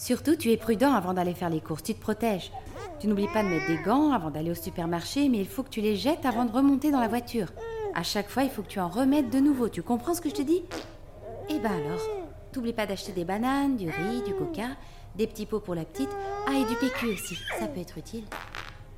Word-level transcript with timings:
Surtout, 0.00 0.34
tu 0.34 0.50
es 0.50 0.56
prudent 0.56 0.94
avant 0.94 1.12
d'aller 1.12 1.34
faire 1.34 1.50
les 1.50 1.60
courses, 1.60 1.82
tu 1.82 1.94
te 1.94 2.00
protèges. 2.00 2.50
Tu 3.00 3.06
n'oublies 3.06 3.28
pas 3.28 3.42
de 3.42 3.48
mettre 3.48 3.66
des 3.66 3.82
gants 3.82 4.12
avant 4.12 4.30
d'aller 4.30 4.50
au 4.50 4.54
supermarché, 4.54 5.28
mais 5.28 5.36
il 5.36 5.46
faut 5.46 5.62
que 5.62 5.68
tu 5.68 5.82
les 5.82 5.94
jettes 5.94 6.24
avant 6.24 6.46
de 6.46 6.52
remonter 6.52 6.90
dans 6.90 7.00
la 7.00 7.06
voiture. 7.06 7.48
À 7.94 8.02
chaque 8.02 8.30
fois, 8.30 8.44
il 8.44 8.48
faut 8.48 8.62
que 8.62 8.68
tu 8.68 8.80
en 8.80 8.88
remettes 8.88 9.28
de 9.28 9.40
nouveau. 9.40 9.68
Tu 9.68 9.82
comprends 9.82 10.14
ce 10.14 10.22
que 10.22 10.30
je 10.30 10.34
te 10.36 10.40
dis? 10.40 10.62
Eh 11.50 11.58
ben 11.58 11.70
alors, 11.70 12.00
t'oublies 12.50 12.72
pas 12.72 12.86
d'acheter 12.86 13.12
des 13.12 13.26
bananes, 13.26 13.76
du 13.76 13.90
riz, 13.90 14.22
du 14.24 14.32
coca, 14.32 14.68
des 15.16 15.26
petits 15.26 15.44
pots 15.44 15.60
pour 15.60 15.74
la 15.74 15.84
petite. 15.84 16.08
Ah, 16.46 16.54
et 16.54 16.64
du 16.64 16.76
PQ 16.76 17.08
aussi, 17.08 17.36
ça 17.58 17.66
peut 17.66 17.80
être 17.80 17.98
utile. 17.98 18.24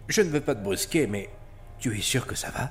Je 0.07 0.23
ne 0.23 0.29
veux 0.29 0.41
pas 0.41 0.55
te 0.55 0.63
brusquer, 0.63 1.09
mais 1.09 1.31
tu 1.81 1.99
es 1.99 2.01
sûr 2.01 2.29
que 2.29 2.37
ça 2.37 2.51
va? 2.51 2.71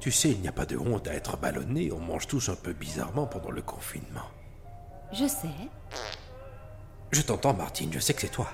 Tu 0.00 0.10
sais, 0.10 0.30
il 0.30 0.40
n'y 0.40 0.48
a 0.48 0.52
pas 0.52 0.66
de 0.66 0.76
honte 0.76 1.06
à 1.06 1.14
être 1.14 1.36
ballonné, 1.36 1.92
on 1.92 2.00
mange 2.00 2.26
tous 2.26 2.48
un 2.48 2.56
peu 2.56 2.72
bizarrement 2.72 3.28
pendant 3.28 3.52
le 3.52 3.62
confinement. 3.62 4.26
Je 5.12 5.28
sais, 5.28 5.48
Je 7.10 7.22
t'entends, 7.22 7.54
Martine, 7.54 7.92
je 7.92 7.98
sais 7.98 8.14
que 8.14 8.20
c'est 8.20 8.28
toi. 8.28 8.48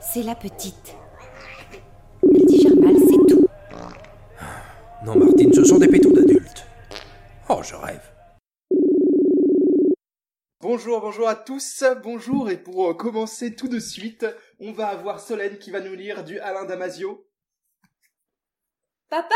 c'est 0.00 0.22
la 0.22 0.34
petite. 0.34 0.94
Elle 2.22 2.46
digère 2.46 2.76
mal, 2.76 2.94
c'est 2.98 3.34
tout. 3.34 3.46
Non, 5.04 5.16
Martine, 5.16 5.52
ce 5.52 5.64
sont 5.64 5.78
des 5.78 5.88
pétous 5.88 6.12
d'adultes. 6.12 6.66
Oh, 7.48 7.62
je 7.62 7.74
rêve. 7.74 8.02
Bonjour, 10.60 11.00
bonjour 11.00 11.28
à 11.28 11.36
tous, 11.36 11.84
bonjour, 12.02 12.50
et 12.50 12.56
pour 12.56 12.90
euh, 12.90 12.94
commencer 12.94 13.54
tout 13.54 13.68
de 13.68 13.78
suite, 13.78 14.26
on 14.58 14.72
va 14.72 14.88
avoir 14.88 15.20
Solène 15.20 15.58
qui 15.58 15.70
va 15.70 15.80
nous 15.80 15.94
lire 15.94 16.24
du 16.24 16.40
Alain 16.40 16.64
Damasio. 16.64 17.28
Papa 19.08 19.34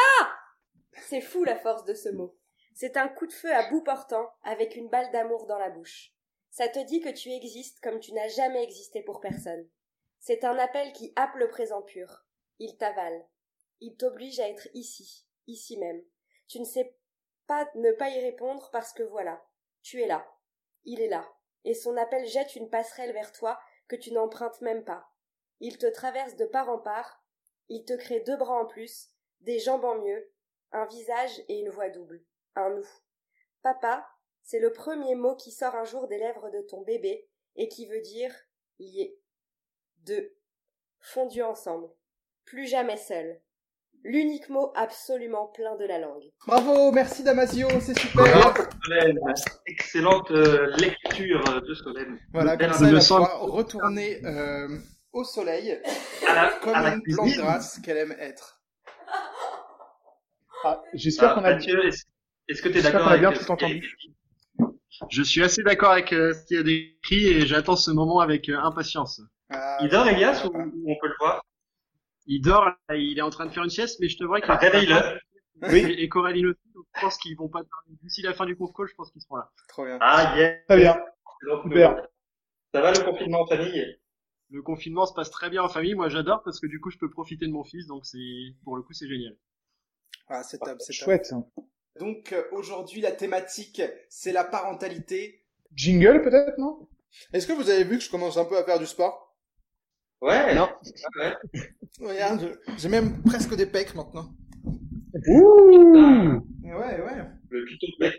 C'est 1.08 1.20
fou 1.20 1.44
la 1.44 1.56
force 1.56 1.84
de 1.84 1.94
ce 1.94 2.08
mot. 2.08 2.36
C'est 2.74 2.96
un 2.96 3.06
coup 3.08 3.26
de 3.26 3.32
feu 3.32 3.54
à 3.54 3.68
bout 3.70 3.82
portant 3.82 4.28
avec 4.42 4.74
une 4.74 4.88
balle 4.88 5.12
d'amour 5.12 5.46
dans 5.46 5.58
la 5.58 5.70
bouche. 5.70 6.12
Ça 6.50 6.68
te 6.68 6.78
dit 6.80 7.00
que 7.00 7.08
tu 7.08 7.30
existes 7.30 7.80
comme 7.80 8.00
tu 8.00 8.12
n'as 8.12 8.28
jamais 8.28 8.62
existé 8.62 9.02
pour 9.02 9.20
personne. 9.20 9.68
C'est 10.18 10.44
un 10.44 10.58
appel 10.58 10.92
qui 10.92 11.12
happe 11.16 11.36
le 11.36 11.48
présent 11.48 11.82
pur. 11.82 12.24
Il 12.58 12.76
t'avale. 12.76 13.26
Il 13.80 13.96
t'oblige 13.96 14.40
à 14.40 14.48
être 14.48 14.68
ici, 14.74 15.26
ici 15.46 15.78
même. 15.78 16.02
Tu 16.48 16.60
ne 16.60 16.64
sais 16.64 16.94
pas 17.46 17.70
ne 17.74 17.92
pas 17.92 18.10
y 18.10 18.20
répondre 18.20 18.68
parce 18.72 18.92
que 18.92 19.02
voilà, 19.02 19.42
tu 19.82 20.02
es 20.02 20.06
là. 20.06 20.26
Il 20.84 21.00
est 21.00 21.08
là. 21.08 21.26
Et 21.64 21.74
son 21.74 21.96
appel 21.96 22.26
jette 22.26 22.56
une 22.56 22.68
passerelle 22.68 23.12
vers 23.12 23.32
toi 23.32 23.58
que 23.88 23.96
tu 23.96 24.12
n'empruntes 24.12 24.60
même 24.60 24.84
pas. 24.84 25.10
Il 25.60 25.78
te 25.78 25.86
traverse 25.86 26.36
de 26.36 26.46
part 26.46 26.68
en 26.68 26.78
part. 26.78 27.22
Il 27.68 27.84
te 27.84 27.92
crée 27.92 28.20
deux 28.20 28.36
bras 28.36 28.60
en 28.60 28.66
plus, 28.66 29.10
des 29.40 29.58
jambes 29.58 29.84
en 29.84 29.96
mieux, 29.96 30.32
un 30.72 30.86
visage 30.86 31.42
et 31.48 31.60
une 31.60 31.70
voix 31.70 31.88
double. 31.88 32.24
Un 32.56 32.70
nous. 32.70 32.88
Papa, 33.62 34.08
c'est 34.42 34.58
le 34.60 34.72
premier 34.72 35.14
mot 35.14 35.36
qui 35.36 35.50
sort 35.50 35.74
un 35.74 35.84
jour 35.84 36.08
des 36.08 36.18
lèvres 36.18 36.50
de 36.50 36.60
ton 36.62 36.82
bébé 36.82 37.26
et 37.56 37.68
qui 37.68 37.86
veut 37.86 38.00
dire 38.00 38.32
lié. 38.78 39.16
Deux. 40.04 40.32
Fondus 41.00 41.42
ensemble. 41.42 41.88
Plus 42.44 42.66
jamais 42.66 42.96
seul. 42.96 43.40
L'unique 44.02 44.48
mot 44.48 44.72
absolument 44.74 45.48
plein 45.48 45.76
de 45.76 45.84
la 45.84 45.98
langue. 45.98 46.24
Bravo, 46.46 46.90
merci 46.90 47.22
Damasio, 47.22 47.68
c'est 47.80 47.98
super. 47.98 48.24
Bravo, 48.24 48.62
Solène. 48.84 49.18
Excellente 49.66 50.30
euh, 50.30 50.74
lecture 50.78 51.44
de 51.60 51.74
Solène. 51.74 52.18
Voilà, 52.32 52.56
comme 52.56 52.72
ça, 52.72 52.86
elle 52.88 52.94
va 52.94 53.00
pouvoir 53.00 53.40
retourner 53.42 54.24
euh, 54.24 54.78
au 55.12 55.22
soleil 55.22 55.78
À 56.26 56.34
la, 56.34 56.50
comme 56.62 56.74
à 56.74 56.82
la 56.82 56.94
une 56.94 57.02
plante 57.02 57.28
grasse 57.36 57.78
qu'elle 57.80 57.98
aime 57.98 58.16
être. 58.18 58.62
Ah, 60.64 60.82
J'espère 60.94 61.30
Ah, 61.30 61.34
qu'on 61.34 61.44
a, 61.44 61.52
Mathieu, 61.54 61.86
est-ce 61.86 62.04
est-ce 62.48 62.62
que 62.62 62.68
tu 62.68 62.78
es 62.78 62.80
j'espère 62.80 62.92
d'accord 62.92 63.06
qu'on 63.08 63.10
a 63.12 63.18
avec 63.18 63.38
bien 63.38 63.38
tout 63.38 63.50
entendu. 63.50 63.96
Je 65.10 65.22
suis 65.22 65.42
assez 65.42 65.62
d'accord 65.62 65.92
avec 65.92 66.12
euh, 66.12 66.34
ce 66.34 66.44
qu'il 66.46 66.56
y 66.56 66.60
a 66.60 66.62
décrit 66.62 67.26
et 67.26 67.46
j'attends 67.46 67.76
ce 67.76 67.90
moment 67.90 68.20
avec 68.20 68.48
euh, 68.48 68.58
impatience. 68.58 69.20
Ah, 69.50 69.78
Il 69.80 69.88
dort, 69.88 70.06
Elias, 70.06 70.44
ou, 70.44 70.50
on 70.56 70.96
peut 71.00 71.08
le 71.08 71.14
voir? 71.18 71.44
Il 72.26 72.40
dort, 72.40 72.64
là, 72.64 72.96
il 72.96 73.18
est 73.18 73.22
en 73.22 73.30
train 73.30 73.46
de 73.46 73.50
faire 73.50 73.64
une 73.64 73.70
sieste, 73.70 73.98
mais 74.00 74.08
je 74.08 74.16
te 74.16 74.24
vois 74.24 74.40
qu'il 74.40 74.50
Ah, 74.50 74.56
Réveille-le. 74.56 75.18
Oui. 75.62 75.78
Et, 75.78 76.04
et 76.04 76.08
Coraline 76.08 76.46
aussi, 76.46 76.72
donc 76.74 76.86
je 76.96 77.00
pense 77.00 77.18
qu'ils 77.18 77.36
vont 77.36 77.48
pas 77.48 77.60
tarder. 77.60 77.98
D'ici 78.02 78.22
la 78.22 78.32
fin 78.32 78.46
du 78.46 78.56
conf 78.56 78.70
call, 78.74 78.86
je 78.88 78.94
pense 78.94 79.10
qu'ils 79.12 79.20
seront 79.22 79.36
là. 79.36 79.50
Trop 79.68 79.84
bien. 79.84 79.98
Ah, 80.00 80.34
yeah. 80.36 80.56
Très 80.68 80.76
bien. 80.78 80.96
Donc, 81.46 81.62
Super. 81.64 82.02
Ça 82.72 82.80
va 82.80 82.92
le 82.92 83.00
confinement 83.04 83.40
en 83.42 83.46
famille? 83.46 83.98
Le 84.50 84.62
confinement 84.62 85.06
se 85.06 85.12
passe 85.14 85.30
très 85.30 85.48
bien 85.48 85.62
en 85.62 85.68
famille, 85.68 85.94
moi 85.94 86.08
j'adore 86.08 86.42
parce 86.42 86.58
que 86.58 86.66
du 86.66 86.80
coup 86.80 86.90
je 86.90 86.98
peux 86.98 87.08
profiter 87.08 87.46
de 87.46 87.52
mon 87.52 87.62
fils, 87.62 87.86
donc 87.86 88.04
c'est 88.04 88.54
pour 88.64 88.76
le 88.76 88.82
coup 88.82 88.92
c'est 88.92 89.08
génial. 89.08 89.36
Ah, 90.28 90.42
c'est 90.42 90.58
top, 90.58 90.80
c'est 90.80 90.92
top. 90.92 91.44
Donc 92.00 92.32
euh, 92.32 92.42
aujourd'hui, 92.52 93.02
la 93.02 93.12
thématique, 93.12 93.82
c'est 94.08 94.32
la 94.32 94.42
parentalité. 94.42 95.44
Jingle 95.76 96.22
peut-être, 96.22 96.56
non? 96.58 96.88
Est-ce 97.34 97.46
que 97.46 97.52
vous 97.52 97.68
avez 97.68 97.84
vu 97.84 97.98
que 97.98 98.04
je 98.04 98.10
commence 98.10 98.38
un 98.38 98.46
peu 98.46 98.56
à 98.56 98.64
faire 98.64 98.78
du 98.78 98.86
sport? 98.86 99.36
Ouais. 100.22 100.54
Non. 100.54 100.68
Ouais. 101.18 101.34
Regarde, 102.00 102.58
j'ai 102.78 102.88
même 102.88 103.22
presque 103.22 103.54
des 103.54 103.66
pecs 103.66 103.94
maintenant. 103.94 104.30
Ouh 105.28 106.40
Ouais, 106.64 106.72
ouais. 106.72 107.24
Le 107.50 107.66
tuto 107.66 107.86
de 107.86 108.04
mec. 108.06 108.14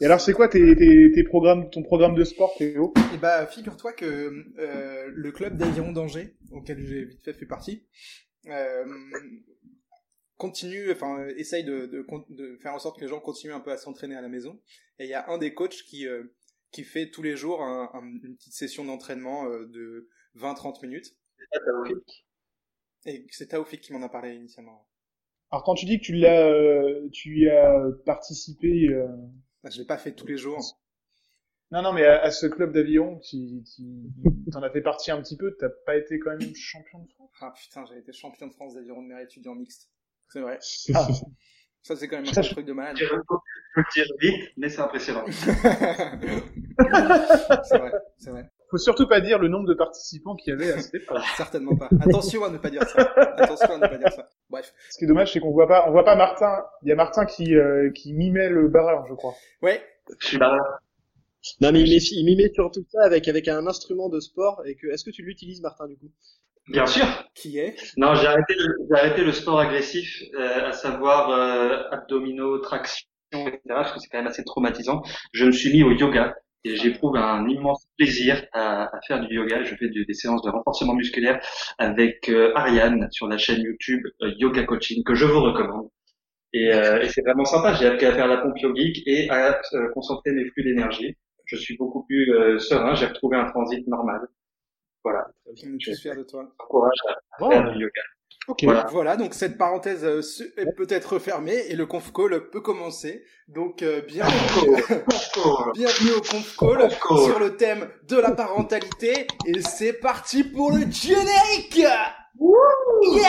Et 0.00 0.04
alors 0.04 0.20
c'est 0.20 0.32
quoi 0.32 0.48
tes, 0.48 0.74
tes, 0.74 1.12
tes 1.12 1.22
programmes, 1.22 1.70
ton 1.70 1.84
programme 1.84 2.16
de 2.16 2.24
sport, 2.24 2.52
Théo? 2.58 2.92
Et 3.14 3.18
bah, 3.18 3.46
figure-toi 3.46 3.92
que 3.92 4.44
euh, 4.58 5.10
le 5.12 5.32
club 5.32 5.56
d'aviron 5.56 5.92
d'Angers, 5.92 6.34
auquel 6.50 6.84
j'ai 6.84 7.04
vite 7.04 7.22
fait 7.24 7.32
fait 7.32 7.46
partie, 7.46 7.84
euh, 8.48 8.84
continue, 10.38 10.90
enfin, 10.92 11.26
essaye 11.36 11.64
de, 11.64 11.86
de, 11.86 12.06
de 12.30 12.56
faire 12.58 12.74
en 12.74 12.78
sorte 12.78 12.96
que 12.98 13.02
les 13.04 13.08
gens 13.10 13.20
continuent 13.20 13.52
un 13.54 13.60
peu 13.60 13.72
à 13.72 13.76
s'entraîner 13.76 14.16
à 14.16 14.22
la 14.22 14.28
maison. 14.28 14.60
Et 14.98 15.04
il 15.04 15.10
y 15.10 15.14
a 15.14 15.28
un 15.30 15.38
des 15.38 15.54
coachs 15.54 15.82
qui, 15.84 16.06
euh, 16.08 16.24
qui 16.72 16.84
fait 16.84 17.10
tous 17.10 17.22
les 17.22 17.36
jours 17.36 17.62
un- 17.62 17.90
un- 17.94 18.02
une 18.24 18.36
petite 18.36 18.54
session 18.54 18.84
d'entraînement 18.84 19.46
euh, 19.46 19.66
de 19.66 20.08
20-30 20.34 20.82
minutes. 20.82 21.16
T'as 21.52 21.72
oublié. 21.80 21.96
Et 23.06 23.26
c'est 23.30 23.48
Taoufik 23.48 23.80
qui 23.80 23.92
m'en 23.92 24.02
a 24.02 24.08
parlé 24.08 24.34
initialement. 24.34 24.86
Alors 25.50 25.64
quand 25.64 25.74
tu 25.74 25.86
dis 25.86 25.98
que 25.98 26.04
tu 26.04 26.14
l'as, 26.14 26.46
euh, 26.46 27.08
tu 27.12 27.38
y 27.40 27.48
as 27.48 27.84
participé, 28.04 28.88
euh, 28.88 29.06
Bah, 29.62 29.70
je 29.70 29.78
l'ai 29.78 29.86
pas 29.86 29.98
fait 29.98 30.14
tous 30.14 30.26
les 30.26 30.36
jours. 30.36 30.80
non 31.70 31.82
non 31.82 31.92
mais 31.92 32.04
à, 32.04 32.20
à 32.22 32.30
ce 32.30 32.46
club 32.46 32.72
d'aviron, 32.72 33.18
tu, 33.20 33.62
tu 33.74 33.82
en 34.54 34.62
as 34.62 34.70
fait 34.70 34.80
partie 34.82 35.10
un 35.10 35.20
petit 35.22 35.36
peu, 35.36 35.54
t'as 35.58 35.68
pas 35.86 35.96
été 35.96 36.18
quand 36.18 36.36
même 36.36 36.54
champion 36.54 36.98
de 37.00 37.08
France? 37.12 37.30
Ah 37.40 37.52
putain, 37.56 37.84
j'ai 37.86 37.98
été 37.98 38.12
champion 38.12 38.46
de 38.46 38.52
France 38.52 38.74
d'aviron 38.74 39.02
de 39.02 39.08
mer 39.08 39.18
étudiant 39.20 39.54
mixte. 39.54 39.90
C'est 40.28 40.40
vrai. 40.40 40.58
Ah. 40.94 41.06
Ça, 41.82 41.96
c'est 41.96 42.08
quand 42.08 42.16
même 42.20 42.26
un 42.36 42.42
truc 42.42 42.66
de 42.66 42.72
malade. 42.74 42.96
Je 42.98 43.06
peux 43.06 43.16
le 43.76 43.84
dire 43.94 44.04
vite, 44.20 44.50
mais 44.58 44.68
c'est 44.68 44.80
impressionnant. 44.82 45.24
c'est 47.64 47.78
vrai, 47.78 47.92
c'est 48.18 48.30
vrai. 48.30 48.50
Faut 48.70 48.76
surtout 48.76 49.08
pas 49.08 49.20
dire 49.22 49.38
le 49.38 49.48
nombre 49.48 49.66
de 49.66 49.72
participants 49.74 50.36
qu'il 50.36 50.50
y 50.52 50.54
avait 50.54 50.72
à 50.72 50.80
cette 50.80 50.94
épreuve. 51.02 51.22
Certainement 51.36 51.76
pas. 51.76 51.88
Attention 52.00 52.44
à 52.44 52.50
ne 52.50 52.58
pas 52.58 52.68
dire 52.68 52.82
ça. 52.86 53.00
Attention 53.38 53.74
à 53.74 53.78
ne 53.78 53.86
pas 53.86 53.96
dire 53.96 54.12
ça. 54.12 54.28
Bref. 54.50 54.74
Ce 54.90 54.98
qui 54.98 55.04
est 55.04 55.08
dommage, 55.08 55.32
c'est 55.32 55.40
qu'on 55.40 55.52
voit 55.52 55.68
pas, 55.68 55.88
on 55.88 55.92
voit 55.92 56.04
pas 56.04 56.16
Martin. 56.16 56.64
Il 56.82 56.88
y 56.88 56.92
a 56.92 56.94
Martin 56.94 57.24
qui, 57.24 57.54
euh, 57.54 57.90
qui 57.92 58.12
mimait 58.12 58.50
le 58.50 58.68
barreur, 58.68 59.06
je 59.08 59.14
crois. 59.14 59.34
Ouais. 59.62 59.80
Je 60.20 60.26
suis 60.26 60.38
là. 60.38 60.58
Non 61.62 61.72
mais 61.72 61.80
il, 61.80 61.88
met- 61.88 61.96
il 61.98 62.24
mimait 62.24 62.50
sur 62.52 62.70
tout 62.70 62.84
ça 62.90 63.02
avec 63.04 63.28
avec 63.28 63.46
un 63.48 63.66
instrument 63.66 64.08
de 64.10 64.20
sport 64.20 64.60
et 64.66 64.74
que 64.74 64.88
est-ce 64.88 65.04
que 65.04 65.10
tu 65.10 65.22
l'utilises 65.22 65.62
Martin 65.62 65.86
du 65.86 65.96
coup? 65.96 66.10
Bien 66.68 66.86
sûr. 66.86 67.06
Qui 67.34 67.58
est? 67.58 67.76
Non, 67.96 68.14
j'ai 68.14 68.26
arrêté, 68.26 68.54
arrêté 68.94 69.24
le 69.24 69.32
sport 69.32 69.58
agressif, 69.60 70.22
euh, 70.34 70.68
à 70.68 70.72
savoir 70.72 71.30
euh, 71.30 71.82
abdominaux, 71.90 72.58
traction, 72.58 73.06
etc. 73.32 73.58
Parce 73.68 73.92
que 73.92 74.00
c'est 74.00 74.08
quand 74.08 74.18
même 74.18 74.26
assez 74.26 74.44
traumatisant. 74.44 75.02
Je 75.32 75.46
me 75.46 75.52
suis 75.52 75.72
mis 75.72 75.82
au 75.82 75.92
yoga 75.92 76.34
et 76.64 76.76
j'éprouve 76.76 77.16
un 77.16 77.48
immense 77.48 77.86
plaisir 77.96 78.44
à, 78.52 78.84
à 78.94 79.00
faire 79.06 79.20
du 79.20 79.34
yoga. 79.34 79.62
Je 79.64 79.74
fais 79.76 79.88
des 79.88 80.14
séances 80.14 80.42
de 80.42 80.50
renforcement 80.50 80.94
musculaire 80.94 81.40
avec 81.78 82.28
euh, 82.28 82.52
Ariane 82.54 83.08
sur 83.12 83.28
la 83.28 83.38
chaîne 83.38 83.62
YouTube 83.62 84.02
euh, 84.22 84.32
Yoga 84.38 84.64
Coaching 84.64 85.02
que 85.04 85.14
je 85.14 85.24
vous 85.24 85.40
recommande. 85.40 85.88
Et, 86.54 86.72
euh, 86.72 87.02
et 87.02 87.08
c'est 87.08 87.22
vraiment 87.22 87.44
sympa. 87.44 87.74
J'ai 87.74 87.86
appris 87.86 88.06
à 88.06 88.14
faire 88.14 88.28
la 88.28 88.38
pompe 88.38 88.58
yogique 88.60 89.02
et 89.06 89.30
à 89.30 89.60
euh, 89.74 89.88
concentrer 89.94 90.32
mes 90.32 90.46
flux 90.50 90.64
d'énergie. 90.64 91.16
Je 91.46 91.56
suis 91.56 91.76
beaucoup 91.76 92.04
plus 92.06 92.32
euh, 92.34 92.58
serein. 92.58 92.94
J'ai 92.94 93.06
retrouvé 93.06 93.36
un 93.38 93.50
transit 93.50 93.86
normal. 93.86 94.20
Voilà. 95.10 95.26
On 95.46 95.52
est 95.52 95.78
tous 95.84 96.00
fiers 96.00 96.14
de 96.14 96.22
toi. 96.22 96.44
Encourage 96.58 96.98
à, 97.08 97.44
à 97.46 97.48
faire 97.50 97.72
du 97.72 97.78
yoga. 97.80 98.02
Ok. 98.46 98.64
Voilà. 98.64 98.86
Voilà, 98.90 99.16
donc 99.16 99.34
cette 99.34 99.58
parenthèse 99.58 100.04
euh, 100.04 100.20
est 100.56 100.74
peut-être 100.76 101.14
refermée 101.14 101.66
et 101.68 101.76
le 101.76 101.84
conf 101.86 102.12
call 102.12 102.48
peut 102.50 102.60
commencer. 102.62 103.22
Donc 103.46 103.82
euh, 103.82 104.00
bienvenue, 104.06 104.76
bienvenue 105.74 106.12
au 106.16 106.20
conf 106.20 106.56
call 106.56 106.78
Conf 106.78 106.98
call. 107.00 107.18
sur 107.24 107.38
le 107.40 107.56
thème 107.56 107.88
de 108.08 108.16
la 108.16 108.32
parentalité 108.32 109.26
et 109.46 109.60
c'est 109.60 109.92
parti 109.94 110.44
pour 110.44 110.70
le 110.72 110.90
générique. 110.90 111.76
Yeah. 111.76 112.14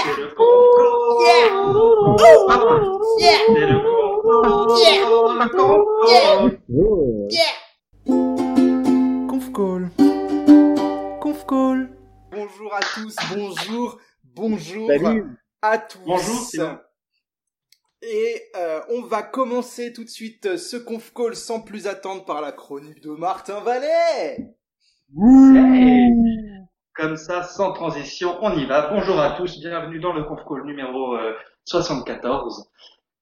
C'est 0.05 0.21
le 0.21 0.27
concours. 0.35 1.23
C'est 3.17 3.49
le 3.55 3.79
concours. 3.83 5.69
Conf 9.27 9.51
call. 9.53 9.89
Call. 11.49 11.89
Bonjour 12.29 12.75
à 12.75 12.79
tous, 12.79 13.15
bonjour, 13.33 13.99
bonjour 14.23 14.87
Salut. 14.87 15.25
à 15.63 15.79
tous. 15.79 15.97
Bonjour, 16.05 16.39
Simon. 16.41 16.77
Et 18.03 18.43
euh, 18.55 18.81
on 18.89 19.01
va 19.01 19.23
commencer 19.23 19.91
tout 19.91 20.03
de 20.03 20.09
suite 20.09 20.45
euh, 20.45 20.57
ce 20.57 20.77
conf 20.77 21.11
call 21.11 21.35
sans 21.35 21.61
plus 21.61 21.87
attendre 21.87 22.23
par 22.23 22.41
la 22.41 22.51
chronique 22.51 23.01
de 23.01 23.09
Martin 23.09 23.61
Vallet. 23.61 24.53
Hey. 25.17 27.17
ça, 27.17 27.41
sans 27.41 27.73
transition, 27.73 28.37
on 28.43 28.55
y 28.55 28.67
va. 28.67 28.91
Bonjour 28.91 29.19
à 29.19 29.31
tous, 29.31 29.59
bienvenue 29.59 29.99
dans 29.99 30.13
le 30.13 30.25
conf 30.25 30.41
call 30.47 30.65
numéro 30.65 31.15
euh, 31.15 31.33
74. 31.65 32.69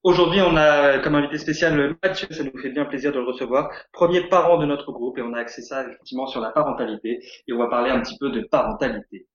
Aujourd'hui, 0.03 0.39
on 0.41 0.55
a 0.55 0.99
comme 0.99 1.15
invité 1.15 1.37
spécial 1.37 1.97
Mathieu, 2.03 2.27
ça 2.31 2.43
nous 2.43 2.57
fait 2.61 2.69
bien 2.69 2.85
plaisir 2.85 3.11
de 3.11 3.17
le 3.17 3.25
recevoir. 3.25 3.69
Premier 3.91 4.21
parent 4.29 4.57
de 4.57 4.65
notre 4.65 4.91
groupe 4.91 5.17
et 5.17 5.21
on 5.21 5.33
a 5.33 5.39
axé 5.39 5.61
ça 5.61 5.85
effectivement 5.85 6.27
sur 6.27 6.39
la 6.39 6.51
parentalité 6.51 7.19
et 7.47 7.53
on 7.53 7.57
va 7.57 7.67
parler 7.67 7.89
un 7.89 8.01
petit 8.01 8.17
peu 8.17 8.29
de 8.29 8.41
parentalité. 8.41 9.27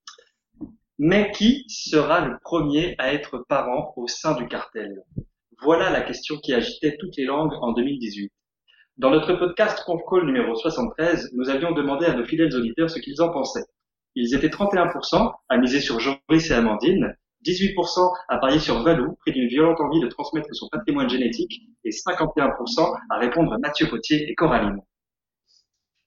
Mais 0.98 1.32
qui 1.32 1.64
sera 1.68 2.24
le 2.24 2.36
premier 2.42 2.94
à 2.98 3.12
être 3.12 3.44
parent 3.48 3.92
au 3.96 4.06
sein 4.06 4.34
du 4.34 4.46
cartel? 4.46 5.02
Voilà 5.62 5.90
la 5.90 6.00
question 6.00 6.36
qui 6.36 6.54
agitait 6.54 6.96
toutes 6.98 7.16
les 7.16 7.24
langues 7.24 7.54
en 7.60 7.72
2018. 7.72 8.32
Dans 8.98 9.10
notre 9.10 9.34
podcast 9.34 9.82
Conf 9.84 10.00
Call 10.08 10.26
numéro 10.26 10.54
73, 10.54 11.32
nous 11.34 11.50
avions 11.50 11.72
demandé 11.72 12.06
à 12.06 12.14
nos 12.14 12.24
fidèles 12.24 12.54
auditeurs 12.54 12.88
ce 12.88 13.00
qu'ils 13.00 13.20
en 13.20 13.30
pensaient. 13.30 13.66
Ils 14.14 14.34
étaient 14.34 14.48
31% 14.48 15.32
à 15.48 15.56
miser 15.58 15.80
sur 15.80 15.98
Joris 15.98 16.50
et 16.50 16.54
Amandine, 16.54 17.16
18% 17.44 18.12
à 18.28 18.38
parier 18.38 18.58
sur 18.58 18.82
Valou, 18.82 19.16
pris 19.20 19.32
d'une 19.32 19.48
violente 19.48 19.80
envie 19.80 20.00
de 20.00 20.08
transmettre 20.08 20.48
son 20.52 20.68
patrimoine 20.68 21.08
génétique, 21.08 21.62
et 21.84 21.90
51% 21.90 22.96
à 23.10 23.18
répondre 23.18 23.52
à 23.52 23.58
Mathieu 23.58 23.88
Potier 23.88 24.30
et 24.30 24.34
Coraline. 24.34 24.80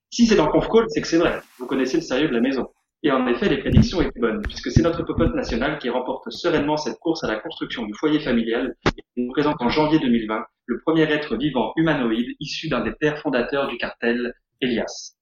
Si 0.09 0.25
c'est 0.25 0.35
dans 0.35 0.47
Conf 0.47 0.69
Call, 0.69 0.85
c'est 0.87 1.01
que 1.01 1.07
c'est 1.07 1.17
vrai. 1.17 1.41
Vous 1.59 1.65
connaissez 1.65 1.97
le 1.97 2.03
sérieux 2.03 2.29
de 2.29 2.33
la 2.33 2.39
maison. 2.39 2.69
Et 3.03 3.11
en 3.11 3.27
effet, 3.27 3.49
les 3.49 3.57
prédictions 3.57 4.01
étaient 4.01 4.19
bonnes, 4.19 4.41
puisque 4.41 4.71
c'est 4.71 4.81
notre 4.81 5.03
popote 5.03 5.35
national 5.35 5.77
qui 5.77 5.89
remporte 5.89 6.29
sereinement 6.31 6.77
cette 6.77 6.97
course 6.99 7.23
à 7.23 7.27
la 7.27 7.39
construction 7.39 7.83
du 7.83 7.93
foyer 7.93 8.19
familial 8.19 8.75
et 8.97 9.03
nous 9.17 9.31
présente 9.31 9.61
en 9.61 9.69
janvier 9.69 9.99
2020 9.99 10.43
le 10.67 10.79
premier 10.81 11.03
être 11.03 11.35
vivant 11.35 11.73
humanoïde 11.75 12.35
issu 12.39 12.69
d'un 12.69 12.83
des 12.83 12.93
pères 12.93 13.19
fondateurs 13.19 13.67
du 13.67 13.77
cartel, 13.77 14.33
Elias. 14.61 15.15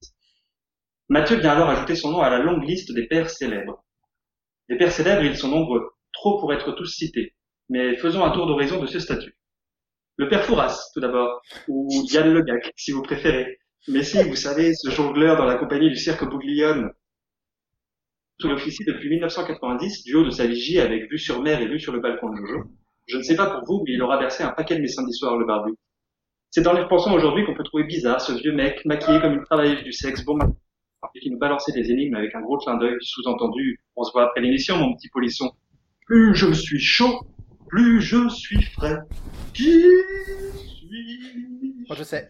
Mathieu 1.09 1.37
vient 1.37 1.51
alors 1.51 1.69
ajouter 1.69 1.95
son 1.95 2.11
nom 2.11 2.21
à 2.21 2.29
la 2.29 2.39
longue 2.39 2.63
liste 2.63 2.93
des 2.93 3.07
pères 3.07 3.29
célèbres. 3.29 3.83
Des 4.69 4.77
pères 4.77 4.91
célèbres, 4.91 5.23
ils 5.23 5.35
sont 5.35 5.49
nombreux, 5.49 5.92
trop 6.13 6.39
pour 6.39 6.53
être 6.53 6.71
tous 6.73 6.85
cités, 6.85 7.35
mais 7.69 7.97
faisons 7.97 8.23
un 8.23 8.31
tour 8.31 8.47
d'horizon 8.47 8.81
de 8.81 8.87
ce 8.87 8.99
statut. 8.99 9.35
Le 10.17 10.29
père 10.29 10.45
Fouras, 10.45 10.91
tout 10.93 10.99
d'abord, 10.99 11.41
ou 11.67 11.89
Yann 12.11 12.31
Le 12.31 12.41
Gac, 12.43 12.71
si 12.75 12.91
vous 12.91 13.01
préférez. 13.01 13.57
Mais 13.87 14.03
si, 14.03 14.21
vous 14.23 14.35
savez, 14.35 14.73
ce 14.73 14.89
jongleur 14.89 15.37
dans 15.37 15.45
la 15.45 15.55
compagnie 15.55 15.89
du 15.89 15.95
cirque 15.95 16.23
Bouglione, 16.29 16.91
sous 18.39 18.47
l'officier 18.47 18.85
depuis 18.85 19.09
1990, 19.09 20.03
du 20.03 20.15
haut 20.15 20.23
de 20.23 20.29
sa 20.29 20.45
vigie 20.45 20.79
avec 20.79 21.09
vue 21.09 21.17
sur 21.17 21.41
mer 21.41 21.61
et 21.61 21.67
vue 21.67 21.79
sur 21.79 21.91
le 21.91 21.99
balcon 21.99 22.29
de 22.29 22.37
Jojo. 22.37 22.63
Je 23.07 23.17
ne 23.17 23.23
sais 23.23 23.35
pas 23.35 23.47
pour 23.47 23.65
vous, 23.65 23.83
mais 23.85 23.93
il 23.93 24.01
aura 24.01 24.17
versé 24.17 24.43
un 24.43 24.51
paquet 24.51 24.75
de 24.75 24.81
mes 24.81 24.87
samedis 24.87 25.13
soirs, 25.13 25.37
le 25.37 25.45
barbu. 25.45 25.73
C'est 26.51 26.61
dans 26.61 26.73
les 26.73 26.83
repensant 26.83 27.13
aujourd'hui 27.13 27.45
qu'on 27.45 27.55
peut 27.55 27.63
trouver 27.63 27.83
bizarre 27.83 28.21
ce 28.21 28.31
vieux 28.33 28.53
mec, 28.53 28.85
maquillé 28.85 29.19
comme 29.19 29.33
une 29.33 29.43
travailleuse 29.43 29.83
du 29.83 29.91
sexe, 29.91 30.23
bon 30.23 30.37
et 31.15 31.19
qui 31.19 31.29
nous 31.29 31.37
balançait 31.37 31.71
des 31.73 31.91
énigmes 31.91 32.15
avec 32.15 32.33
un 32.35 32.41
gros 32.41 32.57
clin 32.57 32.77
d'œil, 32.77 32.97
sous-entendu, 33.01 33.79
on 33.95 34.03
se 34.03 34.11
voit 34.11 34.23
après 34.23 34.41
l'émission, 34.41 34.77
mon 34.77 34.95
petit 34.95 35.09
polisson. 35.09 35.51
Plus 36.05 36.35
je 36.35 36.51
suis 36.53 36.79
chaud, 36.79 37.21
plus 37.69 38.01
je 38.01 38.29
suis 38.29 38.61
frais. 38.61 38.99
Qui 39.53 39.81
suis 40.65 41.75
Moi, 41.87 41.95
je 41.97 42.03
sais. 42.03 42.27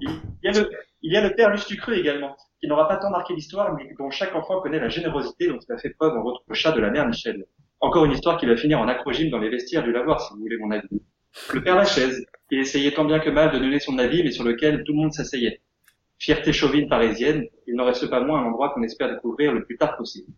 il 0.00 0.20
y, 0.42 0.48
a 0.48 0.52
le, 0.52 0.70
il 1.02 1.12
y 1.12 1.16
a 1.16 1.26
le 1.28 1.34
père 1.34 1.50
Lustucreux 1.50 1.94
également, 1.94 2.36
qui 2.60 2.68
n'aura 2.68 2.88
pas 2.88 2.96
tant 2.96 3.10
marqué 3.10 3.34
l'histoire, 3.34 3.74
mais 3.74 3.94
dont 3.98 4.10
chaque 4.10 4.34
enfant 4.34 4.60
connaît 4.60 4.78
la 4.80 4.88
générosité 4.88 5.48
dont 5.48 5.58
il 5.58 5.72
a 5.72 5.78
fait 5.78 5.90
preuve 5.90 6.16
en 6.16 6.22
votre 6.22 6.42
chat 6.52 6.72
de 6.72 6.80
la 6.80 6.90
mère 6.90 7.06
Michel. 7.06 7.44
Encore 7.80 8.04
une 8.04 8.12
histoire 8.12 8.38
qui 8.38 8.46
va 8.46 8.56
finir 8.56 8.80
en 8.80 8.88
acrogyme 8.88 9.30
dans 9.30 9.38
les 9.38 9.50
vestiaires 9.50 9.82
du 9.82 9.92
lavoir, 9.92 10.20
si 10.20 10.32
vous 10.34 10.40
voulez 10.40 10.56
mon 10.58 10.70
avis. 10.70 10.88
Le 11.52 11.62
père 11.62 11.76
Lachaise, 11.76 12.24
qui 12.48 12.56
essayait 12.56 12.92
tant 12.92 13.04
bien 13.04 13.18
que 13.18 13.28
mal 13.28 13.52
de 13.52 13.58
donner 13.58 13.80
son 13.80 13.98
avis, 13.98 14.22
mais 14.22 14.30
sur 14.30 14.44
lequel 14.44 14.84
tout 14.84 14.92
le 14.92 14.98
monde 14.98 15.12
s'asseyait. 15.12 15.60
Fierté 16.18 16.52
chauvine 16.52 16.88
parisienne, 16.88 17.46
il 17.66 17.74
n'en 17.74 17.84
reste 17.84 18.08
pas 18.08 18.20
moins 18.20 18.40
un 18.40 18.46
endroit 18.46 18.70
qu'on 18.70 18.82
espère 18.82 19.12
découvrir 19.12 19.52
le 19.52 19.64
plus 19.64 19.76
tard 19.76 19.96
possible. 19.96 20.32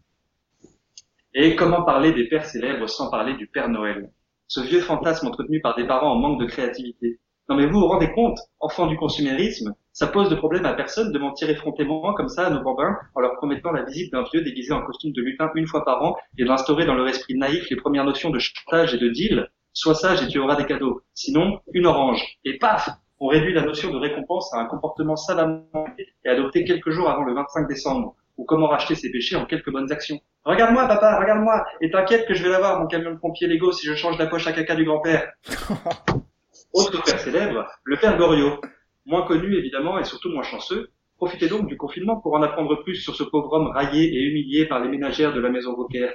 Et 1.35 1.57
comment 1.57 1.83
parler 1.83 2.13
des 2.13 2.27
pères 2.27 2.47
célèbres 2.47 2.89
sans 2.89 3.11
parler 3.11 3.35
du 3.35 3.47
Père 3.47 3.69
Noël? 3.69 4.11
Ce 4.47 4.61
vieux 4.61 4.81
fantasme 4.81 5.27
entretenu 5.27 5.61
par 5.61 5.77
des 5.77 5.87
parents 5.87 6.13
en 6.13 6.19
manque 6.19 6.41
de 6.41 6.47
créativité. 6.47 7.21
Non 7.51 7.57
mais 7.57 7.67
vous 7.67 7.81
vous 7.81 7.87
rendez 7.87 8.11
compte, 8.13 8.39
enfant 8.61 8.87
du 8.87 8.97
consumérisme, 8.97 9.75
ça 9.93 10.07
pose 10.07 10.31
de 10.31 10.37
problème 10.37 10.65
à 10.65 10.73
personne 10.73 11.13
de 11.13 11.19
mentir 11.19 11.51
effrontément 11.51 12.15
comme 12.15 12.29
ça 12.29 12.47
à 12.47 12.51
nos 12.51 12.63
bambins 12.63 12.97
en 13.15 13.21
leur 13.21 13.35
promettant 13.37 13.73
la 13.73 13.83
visite 13.83 14.11
d'un 14.11 14.25
vieux 14.33 14.43
déguisé 14.43 14.73
en 14.73 14.83
costume 14.83 15.13
de 15.13 15.21
lutin 15.21 15.51
une 15.55 15.67
fois 15.67 15.85
par 15.85 16.03
an 16.03 16.17
et 16.39 16.47
d'instaurer 16.47 16.87
dans 16.87 16.95
leur 16.95 17.09
esprit 17.09 17.35
naïf 17.35 17.69
les 17.69 17.77
premières 17.77 18.07
notions 18.07 18.31
de 18.31 18.39
chantage 18.39 18.95
et 18.95 18.99
de 18.99 19.09
deal. 19.09 19.51
Sois 19.75 19.95
sage 19.95 20.23
et 20.23 20.29
tu 20.29 20.39
auras 20.39 20.57
des 20.57 20.65
cadeaux. 20.65 21.03
Sinon, 21.13 21.61
une 21.75 21.87
orange. 21.87 22.25
Et 22.45 22.57
paf 22.59 22.89
On 23.21 23.27
réduit 23.27 23.53
la 23.53 23.63
notion 23.63 23.93
de 23.93 23.99
récompense 23.99 24.53
à 24.55 24.61
un 24.61 24.65
comportement 24.65 25.17
savamment 25.17 25.87
et 26.25 26.29
adopté 26.29 26.65
quelques 26.65 26.91
jours 26.91 27.11
avant 27.11 27.25
le 27.25 27.35
25 27.35 27.69
décembre. 27.69 28.17
Ou 28.39 28.45
comment 28.45 28.69
racheter 28.69 28.95
ses 28.95 29.11
péchés 29.11 29.37
en 29.37 29.45
quelques 29.45 29.71
bonnes 29.71 29.93
actions. 29.93 30.21
Regarde-moi, 30.45 30.87
papa, 30.87 31.19
regarde-moi, 31.21 31.67
et 31.81 31.91
t'inquiète 31.91 32.27
que 32.27 32.35
je 32.35 32.43
vais 32.43 32.49
l'avoir, 32.49 32.81
mon 32.81 32.87
camion 32.87 33.11
de 33.11 33.19
pompier 33.19 33.49
Lego, 33.49 33.73
si 33.73 33.87
je 33.87 33.95
change 33.95 34.17
la 34.19 34.27
poche 34.27 34.47
à 34.47 34.53
caca 34.53 34.75
du 34.75 34.85
grand-père. 34.85 35.33
Autre 36.73 37.03
père 37.05 37.19
célèbre, 37.19 37.69
le 37.85 37.97
père 37.97 38.17
Goriot. 38.17 38.61
Moins 39.05 39.27
connu, 39.27 39.57
évidemment, 39.57 39.99
et 39.99 40.05
surtout 40.05 40.31
moins 40.31 40.43
chanceux. 40.43 40.91
Profitez 41.17 41.49
donc 41.49 41.67
du 41.67 41.77
confinement 41.77 42.21
pour 42.21 42.35
en 42.35 42.43
apprendre 42.43 42.83
plus 42.85 42.95
sur 42.95 43.17
ce 43.17 43.25
pauvre 43.25 43.53
homme 43.53 43.67
raillé 43.69 44.05
et 44.05 44.23
humilié 44.23 44.67
par 44.67 44.81
les 44.81 44.89
ménagères 44.89 45.35
de 45.35 45.41
la 45.41 45.51
maison 45.51 45.75
Vauquer. 45.75 46.09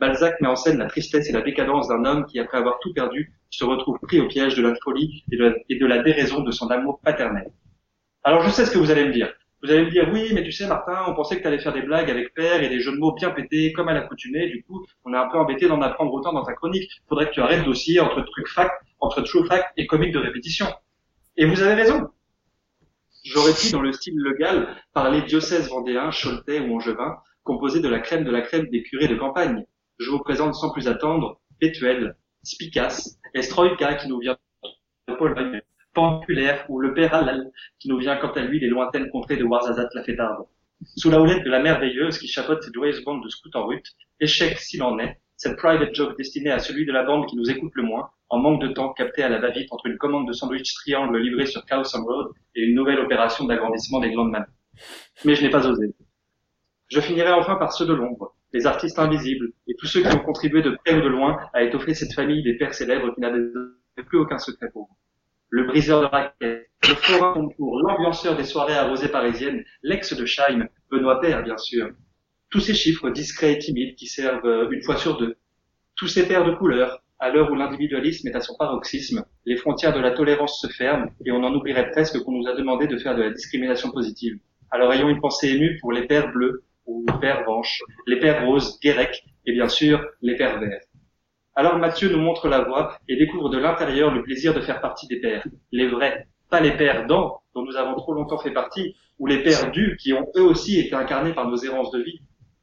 Balzac 0.00 0.40
met 0.40 0.48
en 0.48 0.56
scène 0.56 0.78
la 0.78 0.86
tristesse 0.86 1.28
et 1.28 1.32
la 1.32 1.42
décadence 1.42 1.88
d'un 1.88 2.04
homme 2.04 2.26
qui, 2.26 2.38
après 2.38 2.58
avoir 2.58 2.78
tout 2.80 2.92
perdu, 2.92 3.32
se 3.50 3.64
retrouve 3.64 3.98
pris 4.00 4.20
au 4.20 4.28
piège 4.28 4.56
de 4.56 4.62
la 4.62 4.74
folie 4.82 5.24
et 5.30 5.36
de 5.36 5.44
la, 5.44 5.54
et 5.68 5.76
de 5.76 5.86
la 5.86 6.02
déraison 6.02 6.40
de 6.40 6.50
son 6.50 6.68
amour 6.68 7.00
paternel. 7.02 7.50
Alors 8.24 8.42
je 8.42 8.50
sais 8.50 8.64
ce 8.64 8.70
que 8.70 8.78
vous 8.78 8.90
allez 8.90 9.06
me 9.06 9.12
dire. 9.12 9.32
Vous 9.62 9.72
allez 9.72 9.86
me 9.86 9.90
dire, 9.90 10.08
oui, 10.12 10.30
mais 10.34 10.44
tu 10.44 10.52
sais, 10.52 10.68
Martin, 10.68 11.04
on 11.08 11.14
pensait 11.14 11.36
que 11.36 11.42
tu 11.42 11.48
allais 11.48 11.58
faire 11.58 11.72
des 11.72 11.82
blagues 11.82 12.10
avec 12.10 12.32
père 12.32 12.62
et 12.62 12.68
des 12.68 12.78
jeux 12.78 12.92
de 12.92 12.98
mots 12.98 13.12
bien 13.12 13.30
pétés, 13.30 13.72
comme 13.72 13.88
à 13.88 13.94
l'accoutumée. 13.94 14.48
Du 14.48 14.62
coup, 14.62 14.86
on 15.04 15.12
est 15.12 15.16
un 15.16 15.28
peu 15.28 15.36
embêté 15.36 15.66
d'en 15.66 15.82
apprendre 15.82 16.12
autant 16.12 16.32
dans 16.32 16.44
ta 16.44 16.54
chronique. 16.54 16.90
Faudrait 17.08 17.26
que 17.26 17.32
tu 17.32 17.40
arrêtes 17.40 17.64
d'osciller 17.64 18.00
entre 18.00 18.22
trucs 18.22 18.48
fact, 18.48 18.72
entre 19.00 19.20
true 19.22 19.46
fact 19.46 19.66
et 19.76 19.86
comique 19.86 20.12
de 20.12 20.20
répétition. 20.20 20.66
Et 21.36 21.44
vous 21.44 21.60
avez 21.60 21.74
raison. 21.74 22.08
J'aurais 23.24 23.52
pu, 23.52 23.72
dans 23.72 23.82
le 23.82 23.92
style 23.92 24.14
légal, 24.16 24.76
parler 24.94 25.22
diocèse 25.22 25.68
vendéen, 25.68 26.10
choletais 26.10 26.60
ou 26.60 26.76
angevin, 26.76 27.16
composé 27.42 27.80
de 27.80 27.88
la 27.88 27.98
crème 27.98 28.24
de 28.24 28.30
la 28.30 28.42
crème 28.42 28.68
des 28.68 28.82
curés 28.82 29.08
de 29.08 29.16
campagne. 29.16 29.64
Je 29.98 30.08
vous 30.08 30.20
présente 30.20 30.54
sans 30.54 30.70
plus 30.70 30.86
attendre 30.86 31.40
Pétuel, 31.58 32.16
Spicace, 32.44 33.18
Estroïka 33.34 33.94
qui 33.94 34.08
nous 34.08 34.20
vient 34.20 34.36
de 35.08 35.14
Pologne, 35.14 35.60
Ou 36.68 36.80
le 36.80 36.94
père 36.94 37.14
Halal 37.14 37.50
qui 37.78 37.88
nous 37.88 37.98
vient 37.98 38.16
quant 38.16 38.32
à 38.32 38.40
lui 38.40 38.60
des 38.60 38.68
lointaines 38.68 39.10
contrées 39.10 39.36
de 39.36 39.44
Warzazat 39.44 39.88
la 39.94 40.02
fêtarde. 40.04 40.44
Sous 40.96 41.10
la 41.10 41.20
houlette 41.20 41.44
de 41.44 41.50
la 41.50 41.60
merveilleuse 41.60 42.18
qui 42.18 42.28
chapeaute 42.28 42.62
cette 42.62 42.74
joyeuse 42.74 43.02
bande 43.04 43.24
de 43.24 43.28
scouts 43.28 43.50
en 43.54 43.64
route, 43.64 43.86
échec 44.20 44.58
s'il 44.58 44.82
en 44.84 44.98
est, 45.00 45.18
cette 45.36 45.56
private 45.56 45.92
joke 45.94 46.16
destinée 46.16 46.50
à 46.50 46.60
celui 46.60 46.86
de 46.86 46.92
la 46.92 47.04
bande 47.04 47.26
qui 47.26 47.36
nous 47.36 47.50
écoute 47.50 47.72
le 47.74 47.82
moins, 47.82 48.10
en 48.28 48.38
manque 48.38 48.62
de 48.62 48.68
temps 48.68 48.92
capté 48.92 49.24
à 49.24 49.28
la 49.28 49.40
va-vite 49.40 49.72
entre 49.72 49.86
une 49.86 49.98
commande 49.98 50.28
de 50.28 50.32
sandwich 50.32 50.72
triangle 50.74 51.18
livrée 51.18 51.46
sur 51.46 51.66
Cowson 51.66 52.04
Road 52.04 52.28
et 52.54 52.62
une 52.62 52.76
nouvelle 52.76 53.00
opération 53.00 53.44
d'agrandissement 53.44 53.98
des 53.98 54.14
mammaires. 54.14 54.46
Mais 55.24 55.34
je 55.34 55.42
n'ai 55.42 55.50
pas 55.50 55.66
osé. 55.66 55.94
Je 56.88 57.00
finirai 57.00 57.32
enfin 57.32 57.56
par 57.56 57.72
ceux 57.72 57.86
de 57.86 57.94
l'ombre, 57.94 58.36
les 58.52 58.66
artistes 58.66 58.98
invisibles 58.98 59.52
et 59.66 59.74
tous 59.74 59.86
ceux 59.86 60.02
qui 60.02 60.14
ont 60.14 60.20
contribué 60.20 60.62
de 60.62 60.70
près 60.70 60.96
ou 60.96 61.00
de 61.00 61.08
loin 61.08 61.38
à 61.52 61.62
étoffer 61.62 61.94
cette 61.94 62.14
famille 62.14 62.42
des 62.44 62.56
pères 62.56 62.74
célèbres 62.74 63.12
qui 63.14 63.20
n'a 63.20 63.32
plus 64.06 64.18
aucun 64.18 64.38
secret 64.38 64.70
pour 64.72 64.86
vous. 64.88 64.96
Le 65.50 65.64
briseur 65.64 66.02
de 66.02 66.06
raquettes, 66.06 66.68
le 66.88 66.94
forain 66.94 67.48
pour 67.56 67.80
l'ambianceur 67.80 68.36
des 68.36 68.44
soirées 68.44 68.74
arrosées 68.74 69.08
parisiennes, 69.08 69.64
l'ex 69.82 70.14
de 70.14 70.26
Scheim, 70.26 70.68
Benoît 70.90 71.20
Père 71.20 71.42
bien 71.42 71.56
sûr. 71.56 71.90
Tous 72.50 72.60
ces 72.60 72.74
chiffres 72.74 73.10
discrets 73.10 73.54
et 73.54 73.58
timides 73.58 73.94
qui 73.96 74.06
servent 74.06 74.46
euh, 74.46 74.70
une 74.70 74.82
fois 74.82 74.96
sur 74.96 75.18
deux. 75.18 75.36
Tous 75.96 76.06
ces 76.06 76.28
paires 76.28 76.44
de 76.44 76.54
couleurs, 76.54 77.02
à 77.18 77.30
l'heure 77.30 77.50
où 77.50 77.54
l'individualisme 77.54 78.28
est 78.28 78.34
à 78.34 78.40
son 78.40 78.56
paroxysme, 78.56 79.24
les 79.44 79.56
frontières 79.56 79.94
de 79.94 80.00
la 80.00 80.12
tolérance 80.12 80.60
se 80.60 80.68
ferment 80.68 81.10
et 81.24 81.32
on 81.32 81.42
en 81.42 81.54
oublierait 81.54 81.90
presque 81.90 82.22
qu'on 82.22 82.32
nous 82.32 82.46
a 82.46 82.54
demandé 82.54 82.86
de 82.86 82.98
faire 82.98 83.16
de 83.16 83.22
la 83.22 83.30
discrimination 83.30 83.90
positive. 83.90 84.38
Alors 84.70 84.92
ayons 84.92 85.08
une 85.08 85.20
pensée 85.20 85.48
émue 85.48 85.78
pour 85.80 85.92
les 85.92 86.06
pères 86.06 86.30
bleus 86.30 86.64
ou 86.86 87.04
pères 87.20 87.44
vanches, 87.44 87.80
les 88.06 88.18
pères 88.18 88.46
roses, 88.46 88.78
Guérec 88.80 89.24
et 89.46 89.52
bien 89.52 89.68
sûr 89.68 90.04
les 90.22 90.36
pères 90.36 90.60
verts. 90.60 90.80
Alors 91.58 91.76
Mathieu 91.76 92.08
nous 92.08 92.20
montre 92.20 92.46
la 92.46 92.60
voie 92.60 92.96
et 93.08 93.16
découvre 93.16 93.48
de 93.48 93.58
l'intérieur 93.58 94.14
le 94.14 94.22
plaisir 94.22 94.54
de 94.54 94.60
faire 94.60 94.80
partie 94.80 95.08
des 95.08 95.20
pères, 95.20 95.42
les 95.72 95.88
vrais, 95.88 96.28
pas 96.50 96.60
les 96.60 96.70
pères 96.70 97.08
dents 97.08 97.42
dont 97.52 97.64
nous 97.64 97.74
avons 97.74 97.96
trop 97.96 98.14
longtemps 98.14 98.38
fait 98.38 98.52
partie, 98.52 98.94
ou 99.18 99.26
les 99.26 99.42
pères 99.42 99.72
dus 99.72 99.96
qui 100.00 100.12
ont 100.12 100.24
eux 100.36 100.44
aussi 100.44 100.78
été 100.78 100.94
incarnés 100.94 101.32
par 101.32 101.48
nos 101.48 101.56
errances 101.56 101.90
de 101.90 102.00
vie. 102.00 102.20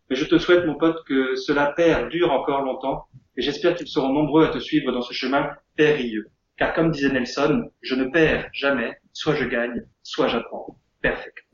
Mais 0.10 0.16
je 0.16 0.24
te 0.24 0.38
souhaite, 0.38 0.66
mon 0.66 0.76
pote, 0.76 1.04
que 1.06 1.36
cela 1.36 1.74
père 1.76 2.08
dure 2.08 2.32
encore 2.32 2.62
longtemps, 2.62 3.08
et 3.36 3.42
j'espère 3.42 3.76
qu'ils 3.76 3.90
seront 3.90 4.14
nombreux 4.14 4.46
à 4.46 4.48
te 4.48 4.60
suivre 4.60 4.94
dans 4.94 5.02
ce 5.02 5.14
chemin 5.14 5.50
périlleux. 5.76 6.30
Car 6.56 6.74
comme 6.74 6.92
disait 6.92 7.10
Nelson, 7.10 7.70
je 7.82 7.96
ne 7.96 8.06
perds 8.06 8.48
jamais, 8.54 8.98
soit 9.12 9.36
je 9.36 9.44
gagne, 9.44 9.84
soit 10.04 10.30
j'apprends. 10.30 10.80
Perfect. 11.02 11.46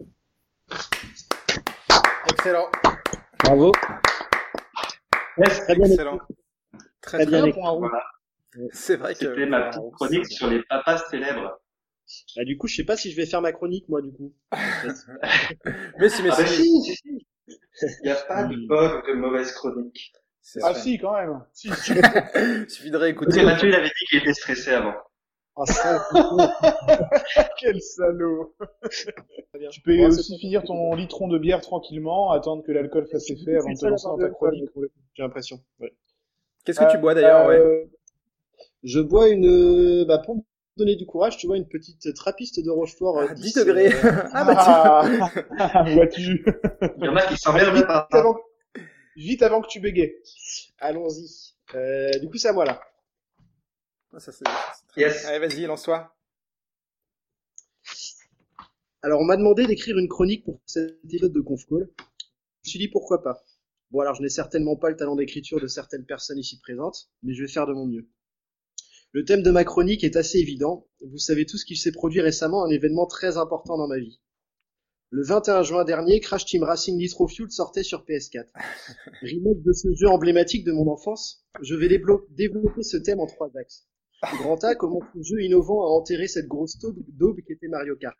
Excellent. 2.33 2.67
Bravo. 3.43 3.71
Yes, 5.39 5.65
Très 5.65 5.75
bien. 5.75 5.85
Excellent. 5.87 6.19
Très, 7.01 7.25
Très 7.25 7.41
bien. 7.41 7.51
Voilà. 7.51 8.03
C'est 8.71 8.95
vrai 8.95 9.13
que. 9.13 9.19
C'était 9.19 9.45
ma 9.45 9.69
petite 9.69 9.91
chronique 9.93 10.27
sur 10.27 10.49
les 10.49 10.61
papas 10.63 10.97
célèbres. 11.09 11.59
Ah, 12.37 12.43
du 12.43 12.57
coup, 12.57 12.67
je 12.67 12.75
sais 12.75 12.83
pas 12.83 12.97
si 12.97 13.11
je 13.11 13.15
vais 13.15 13.25
faire 13.25 13.41
ma 13.41 13.53
chronique, 13.53 13.87
moi, 13.87 14.01
du 14.01 14.11
coup. 14.11 14.33
Mais 15.97 16.09
si, 16.09 16.23
mais 16.23 16.29
Ah 16.31 16.37
bah 16.37 16.45
si. 16.45 16.81
si, 16.81 16.95
si. 16.95 17.27
Il 17.47 18.05
n'y 18.05 18.09
a 18.11 18.15
pas 18.15 18.43
de 18.43 18.67
bonne 18.67 19.01
ou 19.01 19.07
de 19.07 19.13
mauvaise 19.13 19.51
chronique. 19.53 20.11
C'est 20.41 20.59
Ah 20.63 20.73
si, 20.73 20.97
quand 20.97 21.13
même. 21.13 21.41
Si, 21.53 21.69
si. 21.75 21.93
Il 21.93 22.69
suffit 22.69 22.91
de 22.91 22.97
réécouter. 22.97 23.43
Mathieu, 23.43 23.69
il 23.69 23.75
avait 23.75 23.87
dit 23.87 24.05
qu'il 24.09 24.19
était 24.19 24.33
stressé 24.33 24.71
avant. 24.71 24.95
Ah, 25.55 25.65
ça, 25.65 26.07
Quel 27.59 27.81
salaud. 27.81 28.55
Tu 29.71 29.81
peux 29.81 30.05
aussi 30.05 30.39
finir 30.39 30.63
ton 30.63 30.95
litron 30.95 31.27
de 31.27 31.37
bière 31.37 31.61
tranquillement, 31.61 32.31
attendre 32.31 32.63
que 32.63 32.71
l'alcool 32.71 33.05
fasse 33.07 33.29
effet 33.29 33.57
avant 33.57 33.71
de 33.71 33.77
te 33.77 33.85
lancer 33.85 34.07
dans 34.07 34.17
ta 34.17 34.29
chronique. 34.29 34.69
J'ai 35.13 35.23
l'impression. 35.23 35.59
Ouais. 35.79 35.93
Qu'est-ce 36.65 36.79
que 36.79 36.91
tu 36.91 36.97
bois 36.97 37.13
d'ailleurs 37.13 37.47
ouais 37.47 37.57
Euh, 37.59 37.85
Je 38.83 38.99
bois 38.99 39.29
une, 39.29 40.05
bah, 40.05 40.19
pour 40.19 40.37
me 40.37 40.41
donner 40.77 40.95
du 40.95 41.05
courage, 41.05 41.37
tu 41.37 41.47
vois, 41.47 41.57
une 41.57 41.67
petite 41.67 42.13
trappiste 42.13 42.63
de 42.63 42.69
Rochefort. 42.69 43.19
euh, 43.19 43.27
Ah, 43.29 43.33
10 43.33 43.41
10, 43.41 43.53
degrés. 43.55 43.87
euh, 43.93 44.23
ah 44.33 44.43
bah 44.45 44.55
tiens. 45.19 45.43
Ah, 45.57 45.83
vois-tu. 45.93 46.45
Il 46.97 47.05
y 47.05 47.07
en 47.09 47.15
a 47.15 47.25
qui 47.27 47.37
s'emmerdent 47.37 47.85
pas. 47.85 48.07
Vite 48.09 48.15
avant, 48.15 48.37
vite 49.15 49.41
avant 49.43 49.61
que 49.61 49.67
tu 49.67 49.79
bégayes. 49.79 50.13
Allons-y. 50.79 51.53
Euh, 51.75 52.09
du 52.19 52.27
coup, 52.29 52.37
c'est 52.37 52.47
à 52.49 52.53
moi 52.53 52.65
là. 52.65 52.81
Ah, 54.13 54.19
ça, 54.19 54.31
c'est- 54.31 54.43
c'est 54.45 54.87
très 54.87 55.01
Yes. 55.01 55.25
Allez, 55.25 55.39
vas-y, 55.47 55.65
lance-toi. 55.65 56.13
Alors, 59.03 59.19
on 59.21 59.23
m'a 59.25 59.37
demandé 59.37 59.65
d'écrire 59.65 59.97
une 59.97 60.07
chronique 60.07 60.43
pour 60.45 60.59
cet 60.65 60.99
épisode 61.05 61.33
de 61.33 61.41
ConfCall. 61.41 61.89
Je 61.97 62.67
me 62.67 62.69
suis 62.69 62.79
dit 62.79 62.87
pourquoi 62.87 63.23
pas. 63.23 63.41
Bon, 63.91 63.99
alors, 63.99 64.15
je 64.15 64.21
n'ai 64.21 64.29
certainement 64.29 64.75
pas 64.75 64.89
le 64.89 64.95
talent 64.95 65.15
d'écriture 65.15 65.59
de 65.59 65.67
certaines 65.67 66.05
personnes 66.05 66.37
ici 66.39 66.59
présentes, 66.59 67.09
mais 67.23 67.33
je 67.33 67.41
vais 67.43 67.49
faire 67.51 67.67
de 67.67 67.73
mon 67.73 67.85
mieux. 67.85 68.07
Le 69.13 69.25
thème 69.25 69.43
de 69.43 69.51
ma 69.51 69.65
chronique 69.65 70.03
est 70.05 70.15
assez 70.15 70.37
évident. 70.37 70.87
Vous 71.01 71.17
savez 71.17 71.45
tous 71.45 71.65
qu'il 71.65 71.77
s'est 71.77 71.91
produit 71.91 72.21
récemment 72.21 72.63
un 72.63 72.69
événement 72.69 73.05
très 73.05 73.37
important 73.37 73.77
dans 73.77 73.87
ma 73.87 73.99
vie. 73.99 74.21
Le 75.09 75.23
21 75.25 75.63
juin 75.63 75.83
dernier, 75.83 76.21
Crash 76.21 76.45
Team 76.45 76.63
Racing 76.63 76.95
Nitro 76.95 77.27
Fuel 77.27 77.51
sortait 77.51 77.83
sur 77.83 78.05
PS4. 78.05 78.45
Remake 79.21 79.61
de 79.61 79.73
ce 79.73 79.89
jeu 79.93 80.07
emblématique 80.07 80.63
de 80.63 80.71
mon 80.71 80.87
enfance, 80.89 81.45
je 81.61 81.75
vais 81.75 81.89
développer 81.89 82.83
ce 82.83 82.95
thème 82.95 83.19
en 83.19 83.27
trois 83.27 83.51
axes. 83.57 83.89
Grand 84.37 84.63
A, 84.63 84.75
comment 84.75 85.01
ce 85.13 85.21
jeu 85.21 85.41
innovant 85.41 85.81
a 85.83 85.89
enterré 85.89 86.29
cette 86.29 86.47
grosse 86.47 86.77
taube- 86.79 87.03
daube 87.09 87.41
qui 87.45 87.51
était 87.51 87.67
Mario 87.67 87.97
Kart. 87.97 88.15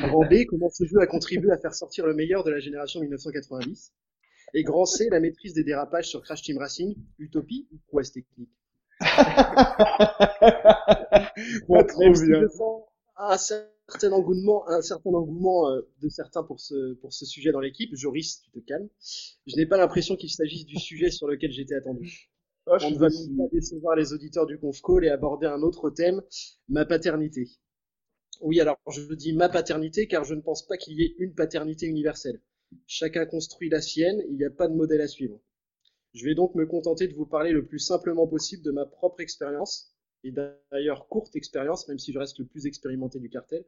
Grand 0.00 0.26
B, 0.26 0.44
comment 0.48 0.68
ce 0.70 0.84
jeu 0.84 0.98
a 1.00 1.06
contribué 1.06 1.52
à 1.52 1.58
faire 1.58 1.74
sortir 1.74 2.06
le 2.06 2.14
meilleur 2.14 2.42
de 2.42 2.50
la 2.50 2.58
génération 2.58 2.98
1990. 3.00 3.92
Et 4.54 4.62
grand 4.62 4.86
C, 4.86 5.08
la 5.10 5.20
maîtrise 5.20 5.54
des 5.54 5.64
dérapages 5.64 6.08
sur 6.08 6.22
Crash 6.22 6.42
Team 6.42 6.58
Racing, 6.58 6.94
utopie 7.18 7.66
ou 7.72 7.78
prouesse 7.88 8.12
technique? 8.12 8.50
Pas 11.68 11.84
trop 11.84 12.00
bien. 12.00 12.40
je 12.40 12.48
sens 12.48 12.82
un 13.16 13.36
certain 13.36 14.12
engouement, 14.12 14.68
un 14.68 14.80
certain 14.82 15.10
engouement 15.10 15.70
euh, 15.70 15.82
de 16.02 16.08
certains 16.08 16.42
pour 16.42 16.60
ce, 16.60 16.94
pour 16.94 17.12
ce 17.12 17.24
sujet 17.26 17.52
dans 17.52 17.60
l'équipe, 17.60 17.94
Joris, 17.94 18.40
tu 18.42 18.50
te 18.50 18.58
calmes. 18.66 18.88
Je 19.46 19.56
n'ai 19.56 19.66
pas 19.66 19.76
l'impression 19.76 20.16
qu'il 20.16 20.30
s'agisse 20.30 20.64
du 20.66 20.78
sujet 20.78 21.10
sur 21.10 21.26
lequel 21.26 21.50
j'étais 21.52 21.74
attendu. 21.74 22.30
Ah, 22.66 22.78
On 22.82 22.90
ne 22.90 22.98
va 22.98 23.08
pas 23.08 23.48
décevoir 23.52 23.96
les 23.96 24.12
auditeurs 24.12 24.46
du 24.46 24.58
ConfCall 24.58 25.04
et 25.04 25.10
aborder 25.10 25.46
un 25.46 25.62
autre 25.62 25.90
thème, 25.90 26.20
ma 26.68 26.84
paternité. 26.84 27.48
Oui, 28.40 28.60
alors 28.60 28.78
je 28.90 29.14
dis 29.14 29.32
ma 29.32 29.48
paternité 29.48 30.06
car 30.08 30.24
je 30.24 30.34
ne 30.34 30.40
pense 30.40 30.66
pas 30.66 30.76
qu'il 30.76 30.94
y 30.98 31.02
ait 31.02 31.14
une 31.18 31.34
paternité 31.34 31.86
universelle. 31.86 32.40
Chacun 32.86 33.26
construit 33.26 33.68
la 33.68 33.80
sienne, 33.80 34.22
il 34.28 34.36
n'y 34.36 34.44
a 34.44 34.50
pas 34.50 34.68
de 34.68 34.74
modèle 34.74 35.00
à 35.00 35.08
suivre. 35.08 35.40
Je 36.14 36.24
vais 36.24 36.34
donc 36.34 36.54
me 36.54 36.66
contenter 36.66 37.08
de 37.08 37.14
vous 37.14 37.26
parler 37.26 37.52
le 37.52 37.66
plus 37.66 37.78
simplement 37.78 38.26
possible 38.26 38.62
de 38.62 38.70
ma 38.70 38.86
propre 38.86 39.20
expérience, 39.20 39.94
et 40.24 40.32
d'ailleurs 40.32 41.08
courte 41.08 41.36
expérience, 41.36 41.88
même 41.88 41.98
si 41.98 42.12
je 42.12 42.18
reste 42.18 42.38
le 42.38 42.46
plus 42.46 42.66
expérimenté 42.66 43.20
du 43.20 43.28
cartel, 43.30 43.64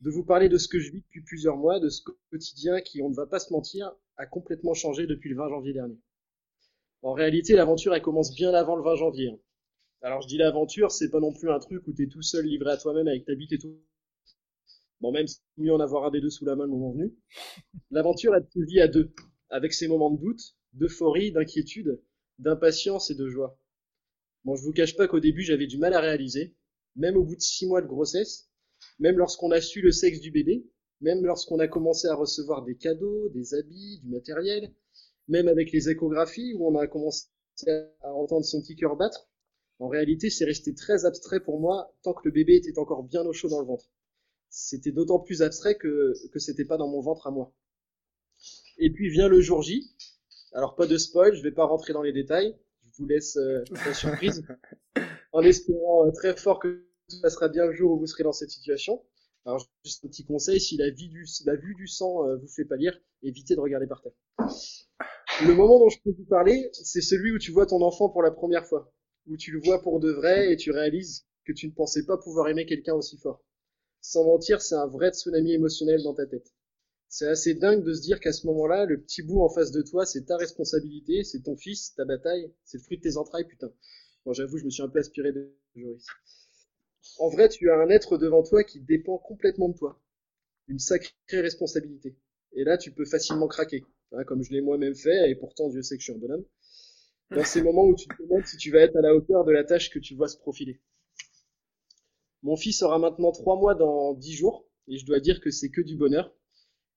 de 0.00 0.10
vous 0.10 0.24
parler 0.24 0.48
de 0.48 0.58
ce 0.58 0.68
que 0.68 0.80
je 0.80 0.92
vis 0.92 1.02
depuis 1.02 1.22
plusieurs 1.22 1.56
mois, 1.56 1.80
de 1.80 1.88
ce 1.88 2.02
quotidien 2.30 2.80
qui, 2.80 3.02
on 3.02 3.10
ne 3.10 3.14
va 3.14 3.26
pas 3.26 3.38
se 3.40 3.52
mentir, 3.52 3.94
a 4.16 4.26
complètement 4.26 4.74
changé 4.74 5.06
depuis 5.06 5.30
le 5.30 5.36
20 5.36 5.48
janvier 5.48 5.72
dernier. 5.72 5.98
En 7.02 7.12
réalité, 7.12 7.54
l'aventure, 7.56 7.94
elle 7.94 8.02
commence 8.02 8.34
bien 8.34 8.54
avant 8.54 8.76
le 8.76 8.84
20 8.84 8.94
janvier. 8.96 9.30
hein. 9.30 9.38
Alors, 10.02 10.22
je 10.22 10.28
dis 10.28 10.38
l'aventure, 10.38 10.92
c'est 10.92 11.10
pas 11.10 11.20
non 11.20 11.32
plus 11.32 11.50
un 11.50 11.58
truc 11.58 11.86
où 11.88 11.92
t'es 11.92 12.08
tout 12.08 12.22
seul 12.22 12.46
livré 12.46 12.70
à 12.70 12.76
toi-même 12.76 13.08
avec 13.08 13.24
ta 13.24 13.34
bite 13.34 13.52
et 13.52 13.58
tout. 13.58 13.78
Bon, 15.00 15.12
même 15.12 15.26
si 15.26 15.40
mieux 15.56 15.72
en 15.72 15.80
avoir 15.80 16.04
un 16.06 16.10
des 16.10 16.20
deux 16.20 16.30
sous 16.30 16.44
la 16.44 16.56
main 16.56 16.64
le 16.64 16.70
moment 16.70 16.92
venu. 16.92 17.14
L'aventure, 17.90 18.34
elle 18.34 18.46
se 18.52 18.60
vit 18.60 18.80
à 18.80 18.88
deux, 18.88 19.12
avec 19.50 19.72
ses 19.72 19.88
moments 19.88 20.10
de 20.10 20.20
doute, 20.20 20.56
d'euphorie, 20.72 21.32
d'inquiétude, 21.32 22.00
d'impatience 22.38 23.10
et 23.10 23.14
de 23.14 23.28
joie. 23.28 23.58
Bon, 24.44 24.56
je 24.56 24.62
vous 24.62 24.72
cache 24.72 24.96
pas 24.96 25.08
qu'au 25.08 25.20
début, 25.20 25.42
j'avais 25.42 25.66
du 25.66 25.78
mal 25.78 25.94
à 25.94 26.00
réaliser, 26.00 26.56
même 26.96 27.16
au 27.16 27.24
bout 27.24 27.36
de 27.36 27.40
six 27.40 27.66
mois 27.66 27.82
de 27.82 27.86
grossesse, 27.86 28.48
même 28.98 29.18
lorsqu'on 29.18 29.50
a 29.50 29.60
su 29.60 29.80
le 29.82 29.92
sexe 29.92 30.20
du 30.20 30.30
bébé, 30.30 30.66
même 31.00 31.24
lorsqu'on 31.24 31.58
a 31.60 31.68
commencé 31.68 32.08
à 32.08 32.14
recevoir 32.14 32.64
des 32.64 32.76
cadeaux, 32.76 33.28
des 33.30 33.54
habits, 33.54 34.00
du 34.00 34.08
matériel, 34.08 34.72
même 35.28 35.48
avec 35.48 35.72
les 35.72 35.90
échographies 35.90 36.54
où 36.54 36.68
on 36.68 36.76
a 36.78 36.86
commencé 36.86 37.26
à 38.02 38.14
entendre 38.14 38.44
son 38.44 38.60
petit 38.62 38.76
cœur 38.76 38.96
battre, 38.96 39.28
en 39.78 39.88
réalité, 39.88 40.30
c'est 40.30 40.44
resté 40.44 40.74
très 40.74 41.04
abstrait 41.04 41.40
pour 41.40 41.60
moi 41.60 41.94
tant 42.02 42.14
que 42.14 42.22
le 42.24 42.32
bébé 42.32 42.56
était 42.56 42.78
encore 42.78 43.04
bien 43.04 43.24
au 43.24 43.32
chaud 43.32 43.48
dans 43.48 43.60
le 43.60 43.66
ventre. 43.66 43.86
C'était 44.50 44.92
d'autant 44.92 45.18
plus 45.18 45.42
abstrait 45.42 45.76
que, 45.76 46.14
que 46.32 46.38
c'était 46.38 46.64
pas 46.64 46.76
dans 46.76 46.88
mon 46.88 47.00
ventre 47.00 47.26
à 47.26 47.30
moi. 47.30 47.52
Et 48.78 48.90
puis 48.90 49.10
vient 49.10 49.28
le 49.28 49.40
jour 49.40 49.62
J. 49.62 49.94
Alors 50.52 50.76
pas 50.76 50.86
de 50.86 50.96
spoil, 50.96 51.34
je 51.34 51.42
vais 51.42 51.52
pas 51.52 51.64
rentrer 51.64 51.92
dans 51.92 52.02
les 52.02 52.12
détails. 52.12 52.56
Je 52.84 52.96
vous 52.98 53.06
laisse 53.06 53.36
euh, 53.36 53.62
la 53.70 53.94
surprise. 53.94 54.44
En 55.32 55.42
espérant 55.42 56.06
euh, 56.06 56.10
très 56.10 56.34
fort 56.34 56.58
que 56.58 56.86
tout 57.08 57.20
passera 57.20 57.48
bien 57.48 57.66
le 57.66 57.72
jour 57.72 57.92
où 57.92 57.98
vous 57.98 58.06
serez 58.06 58.24
dans 58.24 58.32
cette 58.32 58.50
situation. 58.50 59.04
Alors 59.44 59.64
juste 59.84 60.04
un 60.04 60.08
petit 60.08 60.24
conseil, 60.24 60.58
si 60.58 60.78
la, 60.78 60.90
vie 60.90 61.08
du, 61.08 61.26
la 61.44 61.54
vue 61.54 61.74
du 61.74 61.86
sang 61.86 62.26
euh, 62.26 62.36
vous 62.36 62.48
fait 62.48 62.64
pâlir, 62.64 62.98
évitez 63.22 63.54
de 63.54 63.60
regarder 63.60 63.86
par 63.86 64.02
terre. 64.02 64.12
Le 65.46 65.54
moment 65.54 65.78
dont 65.78 65.90
je 65.90 65.98
peux 66.02 66.10
vous 66.10 66.24
parler, 66.24 66.70
c'est 66.72 67.02
celui 67.02 67.30
où 67.30 67.38
tu 67.38 67.52
vois 67.52 67.66
ton 67.66 67.82
enfant 67.82 68.08
pour 68.08 68.22
la 68.22 68.30
première 68.30 68.66
fois, 68.66 68.92
où 69.26 69.36
tu 69.36 69.52
le 69.52 69.60
vois 69.60 69.82
pour 69.82 70.00
de 70.00 70.10
vrai 70.10 70.52
et 70.52 70.56
tu 70.56 70.70
réalises 70.70 71.26
que 71.44 71.52
tu 71.52 71.66
ne 71.68 71.72
pensais 71.72 72.04
pas 72.04 72.16
pouvoir 72.16 72.48
aimer 72.48 72.66
quelqu'un 72.66 72.94
aussi 72.94 73.18
fort. 73.18 73.44
Sans 74.00 74.24
mentir, 74.24 74.60
c'est 74.62 74.74
un 74.74 74.86
vrai 74.86 75.10
tsunami 75.10 75.52
émotionnel 75.52 76.02
dans 76.02 76.14
ta 76.14 76.26
tête. 76.26 76.52
C'est 77.08 77.28
assez 77.28 77.54
dingue 77.54 77.84
de 77.84 77.94
se 77.94 78.02
dire 78.02 78.20
qu'à 78.20 78.32
ce 78.32 78.46
moment-là, 78.46 78.84
le 78.84 79.00
petit 79.00 79.22
bout 79.22 79.40
en 79.42 79.48
face 79.48 79.70
de 79.70 79.82
toi, 79.82 80.04
c'est 80.04 80.26
ta 80.26 80.36
responsabilité, 80.36 81.24
c'est 81.24 81.42
ton 81.42 81.56
fils, 81.56 81.94
ta 81.94 82.04
bataille, 82.04 82.52
c'est 82.64 82.78
le 82.78 82.82
fruit 82.82 82.98
de 82.98 83.02
tes 83.02 83.16
entrailles, 83.16 83.46
putain. 83.46 83.72
Bon, 84.24 84.32
j'avoue, 84.32 84.58
je 84.58 84.64
me 84.64 84.70
suis 84.70 84.82
un 84.82 84.88
peu 84.88 84.98
aspiré 84.98 85.32
de 85.32 85.54
Joris. 85.74 86.06
En 87.18 87.28
vrai, 87.28 87.48
tu 87.48 87.70
as 87.70 87.76
un 87.76 87.88
être 87.88 88.18
devant 88.18 88.42
toi 88.42 88.62
qui 88.64 88.80
dépend 88.80 89.18
complètement 89.18 89.68
de 89.68 89.76
toi. 89.76 90.00
Une 90.68 90.78
sacrée 90.78 91.12
responsabilité. 91.32 92.16
Et 92.52 92.64
là, 92.64 92.78
tu 92.78 92.92
peux 92.92 93.06
facilement 93.06 93.48
craquer, 93.48 93.84
hein, 94.12 94.24
comme 94.24 94.42
je 94.42 94.52
l'ai 94.52 94.60
moi-même 94.60 94.94
fait, 94.94 95.30
et 95.30 95.34
pourtant, 95.34 95.68
Dieu 95.68 95.82
sait 95.82 95.96
que 95.96 96.00
je 96.02 96.04
suis 96.04 96.12
un 96.12 96.18
bonhomme. 96.18 96.44
Dans 97.30 97.44
ces 97.44 97.62
moments 97.62 97.86
où 97.86 97.94
tu 97.94 98.06
te 98.08 98.22
demandes 98.22 98.46
si 98.46 98.56
tu 98.58 98.70
vas 98.70 98.80
être 98.80 98.96
à 98.96 99.00
la 99.00 99.14
hauteur 99.14 99.44
de 99.44 99.52
la 99.52 99.64
tâche 99.64 99.90
que 99.90 99.98
tu 99.98 100.14
vois 100.14 100.28
se 100.28 100.36
profiler. 100.36 100.80
Mon 102.42 102.56
fils 102.56 102.82
aura 102.82 102.98
maintenant 102.98 103.32
trois 103.32 103.56
mois 103.56 103.74
dans 103.74 104.14
dix 104.14 104.34
jours, 104.34 104.66
et 104.86 104.96
je 104.98 105.06
dois 105.06 105.20
dire 105.20 105.40
que 105.40 105.50
c'est 105.50 105.70
que 105.70 105.80
du 105.80 105.96
bonheur. 105.96 106.32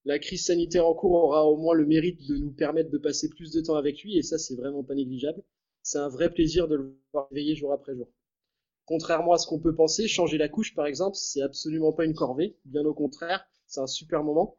La 0.05 0.19
crise 0.19 0.45
sanitaire 0.45 0.87
en 0.87 0.93
cours 0.93 1.13
aura 1.13 1.45
au 1.45 1.57
moins 1.57 1.75
le 1.75 1.85
mérite 1.85 2.27
de 2.27 2.37
nous 2.37 2.51
permettre 2.51 2.89
de 2.89 2.97
passer 2.97 3.29
plus 3.29 3.51
de 3.51 3.61
temps 3.61 3.75
avec 3.75 4.01
lui, 4.03 4.17
et 4.17 4.23
ça, 4.23 4.37
c'est 4.37 4.55
vraiment 4.55 4.83
pas 4.83 4.95
négligeable. 4.95 5.43
C'est 5.83 5.97
un 5.97 6.09
vrai 6.09 6.31
plaisir 6.31 6.67
de 6.67 6.75
le 6.75 6.97
voir 7.13 7.27
veiller 7.31 7.55
jour 7.55 7.73
après 7.73 7.95
jour. 7.95 8.07
Contrairement 8.85 9.33
à 9.33 9.37
ce 9.37 9.47
qu'on 9.47 9.59
peut 9.59 9.75
penser, 9.75 10.07
changer 10.07 10.37
la 10.37 10.49
couche, 10.49 10.75
par 10.75 10.85
exemple, 10.85 11.15
c'est 11.15 11.41
absolument 11.41 11.93
pas 11.93 12.05
une 12.05 12.13
corvée. 12.13 12.57
Bien 12.65 12.85
au 12.85 12.93
contraire, 12.93 13.45
c'est 13.67 13.79
un 13.79 13.87
super 13.87 14.23
moment. 14.23 14.57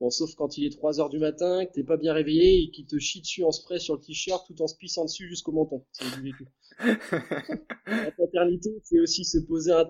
Bon, 0.00 0.10
sauf 0.10 0.34
quand 0.34 0.56
il 0.56 0.64
est 0.64 0.70
3 0.70 1.00
heures 1.00 1.10
du 1.10 1.18
matin, 1.18 1.66
que 1.66 1.72
t'es 1.72 1.84
pas 1.84 1.96
bien 1.96 2.12
réveillé 2.14 2.62
et 2.62 2.70
qu'il 2.70 2.86
te 2.86 2.98
chie 2.98 3.20
dessus 3.20 3.44
en 3.44 3.52
spray 3.52 3.78
sur 3.78 3.94
le 3.94 4.00
t-shirt 4.00 4.46
tout 4.46 4.60
en 4.62 4.66
se 4.66 4.76
pissant 4.76 5.04
dessus 5.04 5.28
jusqu'au 5.28 5.52
menton. 5.52 5.84
C'est 5.92 6.14
du 6.14 6.22
vécu. 6.22 6.46
La 7.86 8.10
paternité, 8.12 8.70
c'est 8.82 8.98
aussi 8.98 9.24
se 9.24 9.38
poser 9.38 9.72
un 9.72 9.88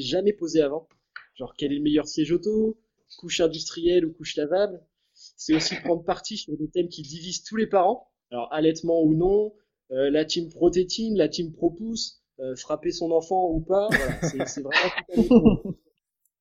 jamais 0.00 0.32
posé 0.32 0.60
avant. 0.60 0.88
Genre, 1.34 1.54
quel 1.56 1.72
est 1.72 1.76
le 1.76 1.82
meilleur 1.82 2.06
siège 2.06 2.32
auto, 2.32 2.78
couche 3.18 3.40
industrielle 3.40 4.04
ou 4.04 4.12
couche 4.12 4.36
lavable. 4.36 4.80
C'est 5.14 5.54
aussi 5.54 5.74
prendre 5.76 6.04
parti 6.04 6.36
sur 6.36 6.56
des 6.56 6.68
thèmes 6.68 6.88
qui 6.88 7.02
divisent 7.02 7.42
tous 7.42 7.56
les 7.56 7.66
parents. 7.66 8.08
Alors, 8.30 8.52
allaitement 8.52 9.02
ou 9.02 9.14
non, 9.14 9.54
euh, 9.90 10.10
la 10.10 10.24
team 10.24 10.48
protétine, 10.48 11.16
la 11.16 11.28
team 11.28 11.52
propousse, 11.52 12.22
euh, 12.40 12.56
frapper 12.56 12.92
son 12.92 13.10
enfant 13.10 13.50
ou 13.50 13.60
pas. 13.60 13.88
Voilà, 13.88 14.46
c'est 14.46 14.62
vraiment 14.62 14.90
tout 15.14 15.76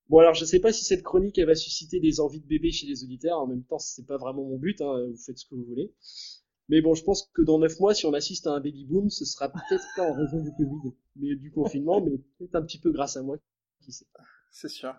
Bon 0.09 0.19
alors 0.19 0.33
je 0.33 0.43
sais 0.43 0.59
pas 0.59 0.73
si 0.73 0.83
cette 0.83 1.03
chronique 1.03 1.37
elle 1.37 1.45
va 1.45 1.55
susciter 1.55 2.01
des 2.01 2.19
envies 2.19 2.41
de 2.41 2.45
bébé 2.45 2.69
chez 2.71 2.85
les 2.85 3.01
auditeurs. 3.05 3.39
En 3.39 3.47
même 3.47 3.63
temps 3.63 3.79
c'est 3.79 4.05
pas 4.05 4.17
vraiment 4.17 4.43
mon 4.43 4.57
but. 4.57 4.81
Hein, 4.81 5.07
vous 5.09 5.17
faites 5.17 5.37
ce 5.37 5.45
que 5.45 5.55
vous 5.55 5.63
voulez. 5.63 5.93
Mais 6.71 6.79
bon 6.81 6.95
je 6.95 7.03
pense 7.03 7.29
que 7.33 7.41
dans 7.41 7.59
neuf 7.59 7.77
mois 7.81 7.93
si 7.93 8.05
on 8.05 8.13
assiste 8.13 8.47
à 8.47 8.51
un 8.51 8.61
baby 8.61 8.85
boom 8.85 9.09
ce 9.09 9.25
sera 9.25 9.49
peut-être 9.49 9.83
pas 9.97 10.03
en 10.03 10.13
raison 10.13 10.41
du 10.41 10.51
Covid, 10.53 10.95
mais 11.17 11.35
du 11.35 11.51
confinement, 11.51 11.99
mais 11.99 12.11
peut-être 12.39 12.55
un 12.55 12.61
petit 12.61 12.79
peu 12.79 12.91
grâce 12.91 13.17
à 13.17 13.21
moi. 13.21 13.35
Qui 13.83 13.91
sait. 13.91 14.05
C'est 14.51 14.69
sûr. 14.69 14.95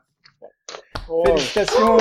Oh, 1.08 1.24
Félicitations. 1.24 1.96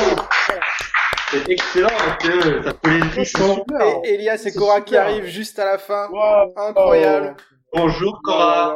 C'est 1.32 1.50
excellent 1.50 1.88
parce 1.88 2.18
que 2.28 2.63
ça 2.63 2.74
frissons. 3.12 3.56
super. 3.56 3.82
Et 4.04 4.16
Elias 4.16 4.34
et 4.34 4.38
C'est 4.38 4.54
Cora 4.54 4.82
qui 4.82 4.98
arrivent 4.98 5.25
juste 5.25 5.58
à 5.58 5.63
la 5.63 5.78
fin. 5.78 6.10
Wow. 6.10 6.54
Incroyable. 6.58 7.38
Bonjour 7.74 8.20
Cora. 8.25 8.75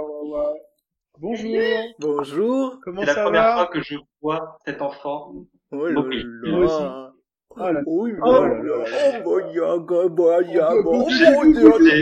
Bonjour. 1.19 1.57
Bonjour. 1.99 2.79
Comment 2.83 3.01
C'est 3.01 3.07
la 3.07 3.13
ça 3.15 3.23
première 3.23 3.43
va 3.43 3.55
fois 3.55 3.67
que 3.67 3.81
je 3.81 3.95
vois 4.21 4.57
cet 4.65 4.81
enfant. 4.81 5.33
Oh 5.71 5.87
là. 5.87 7.11
Oh 7.57 7.71
là 7.71 7.81
Oui, 7.85 8.13
Oh 8.21 8.45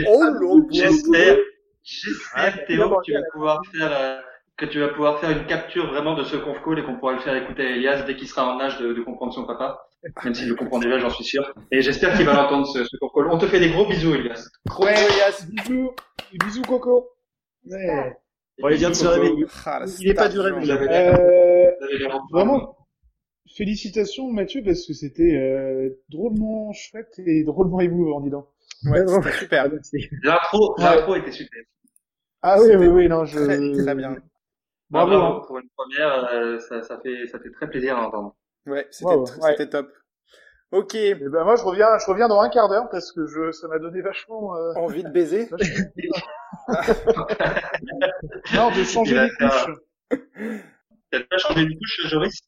oh, 0.06 0.62
J'espère, 0.70 1.36
j'espère 1.82 2.66
Théo 2.66 2.88
que 2.90 3.04
tu 3.04 3.12
vas 3.12 3.20
pouvoir 3.32 3.60
faire 3.72 3.90
euh, 3.92 4.20
que 4.56 4.66
tu 4.66 4.80
vas 4.80 4.88
pouvoir 4.88 5.18
faire 5.20 5.30
une 5.30 5.46
capture 5.46 5.86
vraiment 5.90 6.14
de 6.14 6.22
ce 6.24 6.36
conf 6.36 6.62
call 6.64 6.78
et 6.78 6.84
qu'on 6.84 6.96
pourra 6.96 7.12
le 7.12 7.18
faire 7.20 7.34
écouter 7.36 7.62
à 7.62 7.70
Elias 7.70 8.02
dès 8.06 8.16
qu'il 8.16 8.28
sera 8.28 8.54
en 8.54 8.60
âge 8.60 8.78
de, 8.78 8.92
de 8.92 9.02
comprendre 9.02 9.32
son 9.32 9.44
papa. 9.46 9.86
Même 10.24 10.34
s'il 10.34 10.48
le 10.48 10.54
comprend 10.54 10.78
déjà, 10.78 10.98
j'en 10.98 11.10
suis 11.10 11.24
sûr. 11.24 11.52
Et 11.72 11.80
j'espère 11.82 12.14
qu'il 12.16 12.26
va 12.26 12.34
l'entendre 12.34 12.66
ce, 12.66 12.84
ce 12.84 12.96
conf 12.98 13.12
call. 13.14 13.28
On 13.30 13.38
te 13.38 13.46
fait 13.46 13.60
des 13.60 13.70
gros 13.70 13.86
bisous, 13.86 14.14
Elias. 14.14 14.48
Gros 14.66 14.86
Elias. 14.86 15.46
Bisous, 15.48 15.92
Et 16.32 16.38
bisous 16.38 16.62
Coco. 16.62 17.08
Ouais. 17.66 18.16
Bon, 18.60 18.68
il 18.68 18.76
vient 18.76 18.90
de 18.90 18.94
se 18.94 19.06
réveiller. 19.06 19.46
Ah, 19.66 19.84
Il 20.00 20.08
est 20.08 20.14
pas 20.14 20.28
du 20.28 20.38
réveil. 20.38 20.70
Euh, 20.70 21.70
vraiment, 22.30 22.76
félicitations 23.48 24.30
Mathieu 24.30 24.62
parce 24.64 24.86
que 24.86 24.92
c'était 24.94 25.34
euh, 25.34 25.90
drôlement 26.08 26.72
chouette 26.72 27.18
et 27.18 27.44
drôlement 27.44 27.80
émouvant, 27.80 28.20
dis 28.20 28.30
donc. 28.30 28.46
Ouais, 28.84 29.06
c'était 29.06 29.32
super. 29.32 29.68
L'intro, 30.22 30.74
Ouais. 30.78 30.84
l'intro 30.84 31.14
était 31.16 31.32
super. 31.32 31.62
Ah 32.42 32.56
oui, 32.60 32.74
oui, 32.76 32.86
oui, 32.88 33.08
non, 33.08 33.24
je... 33.24 33.38
Très, 33.38 33.82
très 33.84 33.94
bien. 33.94 34.16
Bravo. 34.90 35.10
Bravo, 35.10 35.24
hein. 35.24 35.42
pour 35.46 35.58
une 35.58 35.68
première, 35.76 36.24
euh, 36.32 36.58
ça, 36.58 36.82
ça 36.82 37.00
fait, 37.00 37.26
ça 37.26 37.38
fait 37.38 37.50
très 37.50 37.68
plaisir 37.68 37.96
à 37.96 38.06
entendre. 38.06 38.36
Ouais, 38.66 38.86
c'était 38.90 39.14
Wow, 39.14 39.24
ouais. 39.42 39.68
top. 39.68 39.88
Ok, 40.72 40.94
Et 40.96 41.14
ben 41.14 41.44
moi 41.44 41.54
je 41.56 41.62
reviens, 41.62 41.86
je 41.98 42.06
reviens 42.10 42.26
dans 42.26 42.40
un 42.40 42.48
quart 42.48 42.68
d'heure 42.68 42.88
parce 42.90 43.12
que 43.12 43.26
je, 43.26 43.52
ça 43.52 43.68
m'a 43.68 43.78
donné 43.78 44.00
vachement, 44.00 44.56
euh, 44.56 44.72
envie 44.74 45.04
de 45.04 45.08
baiser 45.08 45.48
non, 48.54 48.70
de 48.70 48.82
changer 48.84 49.20
les 49.20 49.30
couches. 49.30 49.66
T'as 51.10 51.20
pas 51.20 51.38
changé 51.38 51.62
une 51.62 51.78
couche, 51.78 52.06
Joris? 52.08 52.40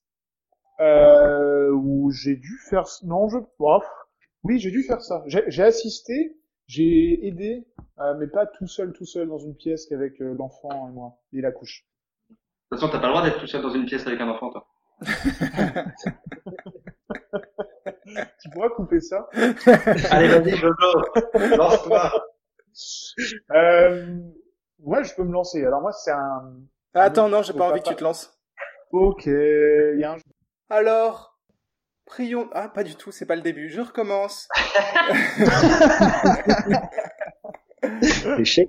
Euh, 0.81 1.71
où 1.71 2.11
j'ai 2.11 2.37
dû 2.37 2.59
faire, 2.69 2.85
non, 3.03 3.29
je, 3.29 3.39
bof. 3.59 3.87
oui, 4.43 4.59
j'ai 4.59 4.71
dû 4.71 4.83
faire 4.83 5.01
ça. 5.01 5.23
J'ai 5.27 5.43
j'ai 5.49 5.63
assisté, 5.63 6.37
j'ai 6.67 7.27
aidé, 7.27 7.67
euh, 7.99 8.15
mais 8.19 8.27
pas 8.27 8.47
tout 8.47 8.67
seul, 8.67 8.93
tout 8.93 9.07
seul 9.07 9.29
dans 9.29 9.39
une 9.39 9.57
pièce 9.57 9.87
qu'avec 9.87 10.21
euh, 10.21 10.35
l'enfant 10.39 10.89
et 10.89 10.93
moi 10.93 11.19
et 11.33 11.41
la 11.41 11.51
couche. 11.51 11.87
De 12.29 12.35
toute 12.77 12.81
façon, 12.81 12.93
t'as 12.93 12.99
pas 12.99 13.07
le 13.07 13.13
droit 13.13 13.25
d'être 13.25 13.41
tout 13.41 13.47
seul 13.47 13.63
dans 13.63 13.71
une 13.71 13.87
pièce 13.87 14.07
avec 14.07 14.21
un 14.21 14.29
enfant, 14.29 14.51
toi. 14.51 14.67
Tu 18.41 18.51
pourras 18.51 18.69
couper 18.71 19.01
ça. 19.01 19.29
Allez, 20.11 20.29
vas-y, 20.29 20.57
Jojo, 20.57 21.57
lance-toi. 21.57 22.13
Euh, 23.53 24.17
ouais, 24.81 25.05
je 25.05 25.15
peux 25.15 25.25
me 25.25 25.33
lancer. 25.33 25.65
Alors 25.65 25.81
moi, 25.81 25.93
c'est 25.93 26.13
un. 26.13 26.55
Ah, 26.95 27.03
Attends, 27.03 27.29
non, 27.29 27.43
j'ai 27.43 27.53
pas 27.53 27.61
pas 27.61 27.71
envie 27.71 27.83
que 27.83 27.89
tu 27.89 27.97
te 27.97 28.05
lances. 28.05 28.39
Ok, 28.93 29.27
il 29.27 29.99
y 29.99 30.05
a 30.05 30.13
un. 30.13 30.17
Alors, 30.69 31.39
prions. 32.07 32.49
Ah, 32.53 32.69
pas 32.69 32.83
du 32.83 32.97
tout, 32.97 33.13
c'est 33.13 33.25
pas 33.25 33.37
le 33.37 33.43
début. 33.43 33.71
Je 33.71 33.81
recommence. 33.81 34.49
Échec. 38.39 38.69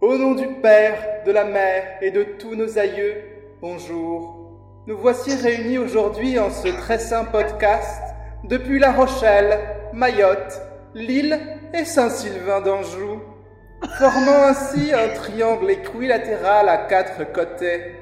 Au 0.00 0.16
nom 0.16 0.36
du 0.36 0.46
Père, 0.60 1.24
de 1.26 1.32
la 1.32 1.44
Mère 1.44 1.98
et 2.00 2.12
de 2.12 2.22
tous 2.22 2.54
nos 2.54 2.78
aïeux, 2.78 3.16
bonjour. 3.60 4.84
Nous 4.86 4.96
voici 4.96 5.34
réunis 5.34 5.78
aujourd'hui 5.78 6.38
en 6.38 6.50
ce 6.50 6.68
très 6.68 7.00
saint 7.00 7.24
podcast 7.24 8.02
depuis 8.44 8.78
La 8.78 8.92
Rochelle, 8.92 9.58
Mayotte, 9.92 10.60
Lille 10.94 11.40
et 11.74 11.84
Saint-Sylvain 11.84 12.60
d'Anjou, 12.60 13.20
formant 13.98 14.44
ainsi 14.44 14.92
un 14.92 15.08
triangle 15.08 15.70
équilatéral 15.70 16.68
à 16.68 16.86
quatre 16.86 17.32
côtés. 17.32 18.01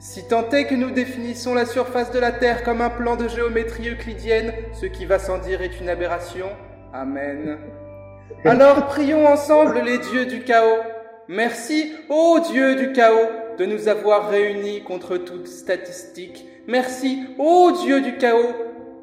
Si 0.00 0.28
tant 0.28 0.48
est 0.50 0.66
que 0.66 0.76
nous 0.76 0.92
définissons 0.92 1.54
la 1.54 1.66
surface 1.66 2.12
de 2.12 2.20
la 2.20 2.30
Terre 2.30 2.62
comme 2.62 2.80
un 2.80 2.90
plan 2.90 3.16
de 3.16 3.26
géométrie 3.26 3.88
euclidienne, 3.88 4.52
ce 4.72 4.86
qui 4.86 5.06
va 5.06 5.18
sans 5.18 5.38
dire 5.38 5.60
est 5.60 5.80
une 5.80 5.88
aberration, 5.88 6.46
Amen. 6.92 7.58
Alors 8.44 8.86
prions 8.86 9.26
ensemble 9.26 9.80
les 9.84 9.98
dieux 9.98 10.26
du 10.26 10.44
chaos. 10.44 10.78
Merci, 11.26 11.92
ô 12.08 12.38
Dieu 12.38 12.76
du 12.76 12.92
chaos, 12.92 13.28
de 13.58 13.66
nous 13.66 13.88
avoir 13.88 14.30
réunis 14.30 14.84
contre 14.84 15.16
toute 15.16 15.48
statistique. 15.48 16.46
Merci, 16.68 17.24
ô 17.36 17.72
Dieu 17.72 18.00
du 18.00 18.16
chaos, 18.18 18.54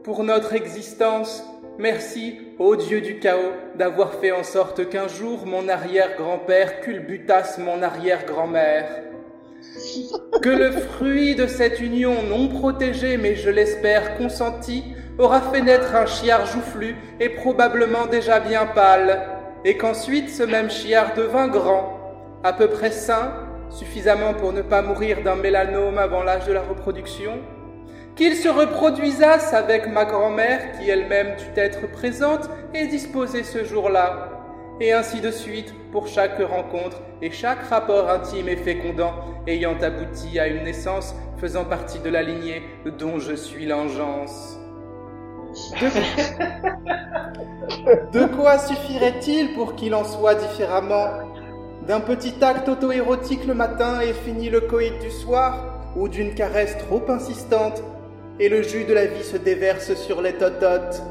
pour 0.03 0.23
notre 0.23 0.53
existence. 0.53 1.43
Merci, 1.77 2.39
ô 2.58 2.77
Dieu 2.77 3.01
du 3.01 3.19
chaos, 3.19 3.51
d'avoir 3.75 4.13
fait 4.13 4.31
en 4.31 4.43
sorte 4.43 4.88
qu'un 4.88 5.10
jour 5.10 5.45
mon 5.45 5.67
arrière-grand-père 5.67 6.79
culbutasse 6.79 7.58
mon 7.58 7.84
arrière-grand-mère. 7.84 8.88
Que 10.41 10.49
le 10.49 10.71
fruit 10.71 11.36
de 11.36 11.47
cette 11.47 11.80
union 11.80 12.23
non 12.23 12.47
protégée, 12.47 13.17
mais 13.17 13.36
je 13.36 13.49
l'espère 13.49 14.17
consentie, 14.17 14.84
aura 15.17 15.41
fait 15.41 15.62
naître 15.62 15.95
un 15.95 16.06
chiard 16.06 16.45
joufflu 16.45 16.95
et 17.19 17.30
probablement 17.30 18.06
déjà 18.06 18.39
bien 18.39 18.65
pâle, 18.65 19.21
et 19.63 19.78
qu'ensuite 19.78 20.30
ce 20.30 20.43
même 20.43 20.69
chiard 20.69 21.13
devint 21.15 21.47
grand, 21.47 21.99
à 22.43 22.54
peu 22.54 22.67
près 22.67 22.91
sain, 22.91 23.34
suffisamment 23.69 24.34
pour 24.34 24.54
ne 24.54 24.62
pas 24.62 24.82
mourir 24.82 25.23
d'un 25.23 25.36
mélanome 25.36 25.97
avant 25.97 26.23
l'âge 26.23 26.45
de 26.45 26.54
la 26.54 26.62
reproduction, 26.62 27.39
qu'il 28.15 28.36
se 28.36 28.47
reproduisasse 28.47 29.54
avec 29.54 29.88
ma 29.88 30.06
grand-mère 30.06 30.78
qui 30.78 30.89
elle-même 30.89 31.36
dut 31.38 31.60
être 31.60 31.91
présente 31.91 32.49
et 32.73 32.88
disposée 32.88 33.43
ce 33.43 33.63
jour-là, 33.63 34.30
et 34.81 34.91
ainsi 34.91 35.21
de 35.21 35.31
suite 35.31 35.73
pour 35.91 36.07
chaque 36.07 36.39
rencontre 36.39 37.01
et 37.21 37.31
chaque 37.31 37.63
rapport 37.69 38.09
intime 38.09 38.49
et 38.49 38.57
fécondant 38.57 39.13
ayant 39.47 39.77
abouti 39.81 40.39
à 40.39 40.47
une 40.47 40.63
naissance 40.63 41.15
faisant 41.38 41.65
partie 41.65 41.99
de 41.99 42.09
la 42.09 42.23
lignée 42.23 42.63
dont 42.97 43.19
je 43.19 43.33
suis 43.35 43.65
l'engeance. 43.65 44.57
De... 48.11 48.25
quoi? 48.35 48.57
Suffirait-il 48.57 49.53
pour 49.53 49.75
qu'il 49.75 49.95
en 49.95 50.03
soit 50.03 50.35
différemment? 50.35 51.07
D'un 51.88 52.01
petit 52.01 52.33
acte 52.41 52.67
auto-érotique 52.67 53.45
le 53.45 53.53
matin 53.53 54.01
et 54.01 54.13
fini 54.13 54.49
le 54.49 54.61
coït 54.61 54.99
du 54.99 55.11
soir 55.11 55.93
Ou 55.95 56.09
d'une 56.09 56.33
caresse 56.33 56.77
trop 56.77 57.03
insistante 57.09 57.83
et 58.38 58.49
le 58.49 58.63
jus 58.63 58.83
de 58.83 58.93
la 58.93 59.05
vie 59.05 59.23
se 59.23 59.38
déverse 59.38 59.93
sur 59.93 60.21
les 60.21 60.33
tototes? 60.33 61.01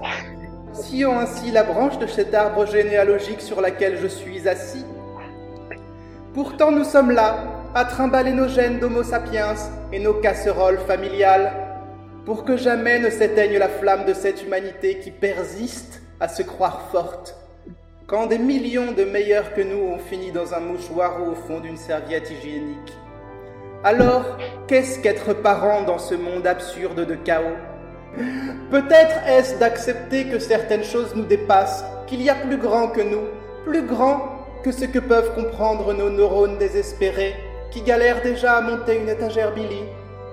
Sillons 0.74 1.20
ainsi 1.20 1.52
la 1.52 1.62
branche 1.62 1.98
de 1.98 2.06
cet 2.08 2.34
arbre 2.34 2.66
généalogique 2.66 3.40
sur 3.40 3.60
laquelle 3.60 3.96
je 3.96 4.08
suis 4.08 4.48
assis. 4.48 4.84
Pourtant 6.34 6.72
nous 6.72 6.82
sommes 6.82 7.12
là, 7.12 7.44
à 7.76 7.84
trimballer 7.84 8.32
nos 8.32 8.48
gènes 8.48 8.80
d'Homo 8.80 9.04
sapiens 9.04 9.54
et 9.92 10.00
nos 10.00 10.14
casseroles 10.14 10.80
familiales, 10.80 11.52
pour 12.24 12.44
que 12.44 12.56
jamais 12.56 12.98
ne 12.98 13.08
s'éteigne 13.08 13.56
la 13.56 13.68
flamme 13.68 14.04
de 14.04 14.14
cette 14.14 14.42
humanité 14.42 14.98
qui 14.98 15.12
persiste 15.12 16.02
à 16.18 16.26
se 16.26 16.42
croire 16.42 16.88
forte. 16.90 17.37
Quand 18.08 18.26
des 18.26 18.38
millions 18.38 18.90
de 18.90 19.04
meilleurs 19.04 19.54
que 19.54 19.60
nous 19.60 19.80
ont 19.80 19.98
fini 19.98 20.32
dans 20.32 20.54
un 20.54 20.60
mouchoir 20.60 21.22
ou 21.22 21.30
au 21.30 21.34
fond 21.37 21.60
d'une 21.60 21.76
serviette 21.76 22.30
hygiénique. 22.30 22.92
Alors, 23.84 24.38
qu'est-ce 24.66 24.98
qu'être 24.98 25.34
parent 25.34 25.82
dans 25.82 25.98
ce 25.98 26.16
monde 26.16 26.46
absurde 26.48 27.06
de 27.06 27.14
chaos? 27.14 27.56
Peut-être 28.70 29.27
est-ce 29.27 29.59
d'accepter 29.59 30.27
que 30.27 30.38
certaines 30.38 30.85
choses 30.85 31.14
nous 31.14 31.24
dépassent, 31.24 31.85
qu'il 32.07 32.22
y 32.22 32.31
a 32.31 32.35
plus 32.35 32.59
grand 32.59 32.88
que 32.88 33.00
nous, 33.00 33.24
plus 33.64 33.83
grand 33.83 34.20
que 34.62 34.72
ce 34.72 34.85
que 34.85 34.98
peuvent 34.98 35.35
comprendre 35.35 35.92
nos 35.92 36.11
neurones 36.11 36.59
désespérés, 36.59 37.35
qui 37.70 37.83
galèrent 37.83 38.22
déjà 38.22 38.55
à 38.55 38.61
monter 38.61 38.98
une 38.98 39.09
étagère 39.09 39.53
Billy. 39.53 39.83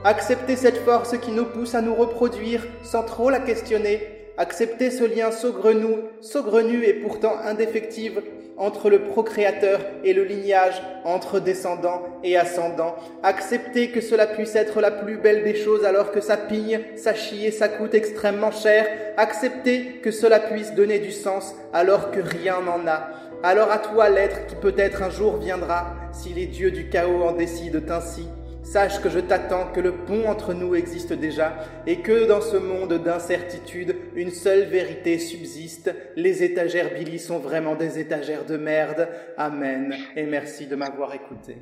Accepter 0.04 0.56
cette 0.56 0.78
force 0.78 1.18
qui 1.18 1.32
nous 1.32 1.46
pousse 1.46 1.76
à 1.76 1.82
nous 1.82 1.94
reproduire 1.94 2.66
sans 2.84 3.04
trop 3.04 3.30
la 3.30 3.40
questionner. 3.40 4.02
Accepter 4.38 4.90
ce 4.90 5.04
lien 5.04 5.32
saugrenu, 5.32 5.96
saugrenu 6.22 6.84
et 6.84 6.94
pourtant 6.94 7.34
indéfectible 7.46 8.24
entre 8.62 8.92
le 8.92 9.00
procréateur 9.00 9.80
et 10.04 10.14
le 10.14 10.24
lignage, 10.24 10.84
entre 11.04 11.40
descendants 11.40 12.04
et 12.24 12.38
ascendants. 12.38 12.96
Accepter 13.24 13.90
que 13.90 14.02
cela 14.02 14.28
puisse 14.28 14.56
être 14.56 14.82
la 14.82 14.92
plus 14.92 15.18
belle 15.18 15.44
des 15.44 15.56
choses 15.56 15.84
alors 15.84 16.12
que 16.12 16.22
ça 16.22 16.38
pigne, 16.38 16.80
ça 16.96 17.16
chie 17.16 17.44
et 17.44 17.52
ça 17.52 17.68
coûte 17.68 17.96
extrêmement 17.96 18.52
cher. 18.52 18.86
Accepter 19.18 20.00
que 20.04 20.12
cela 20.12 20.40
puisse 20.40 20.76
donner 20.76 21.00
du 21.00 21.12
sens 21.12 21.56
alors 21.74 22.12
que 22.12 22.20
rien 22.20 22.62
n'en 22.62 22.88
a. 22.88 23.10
Alors 23.42 23.72
à 23.72 23.80
toi 23.80 24.10
l'être 24.10 24.46
qui 24.46 24.54
peut-être 24.54 25.02
un 25.02 25.10
jour 25.10 25.38
viendra, 25.38 25.96
si 26.14 26.30
les 26.30 26.46
dieux 26.46 26.70
du 26.70 26.88
chaos 26.88 27.24
en 27.24 27.32
décident 27.32 27.82
ainsi. 27.90 28.28
Sache 28.64 29.02
que 29.02 29.10
je 29.10 29.20
t'attends, 29.20 29.72
que 29.72 29.80
le 29.82 29.92
pont 29.92 30.28
entre 30.30 30.54
nous 30.54 30.76
existe 30.76 31.14
déjà, 31.14 31.54
et 31.88 31.98
que 32.02 32.28
dans 32.28 32.42
ce 32.42 32.58
monde 32.58 32.94
d'incertitude, 32.94 33.96
une 34.16 34.32
seule 34.32 34.64
vérité 34.66 35.18
subsiste. 35.20 35.94
Les 36.16 36.44
étagères 36.44 36.94
Billy 36.94 37.20
sont 37.20 37.40
vraiment 37.40 37.76
des 37.76 38.00
étagères 38.00 38.46
de 38.46 38.58
merde. 38.58 39.10
Amen. 39.38 39.96
Et 40.16 40.26
merci 40.26 40.68
de 40.68 40.76
m'avoir 40.76 41.14
écouté. 41.14 41.58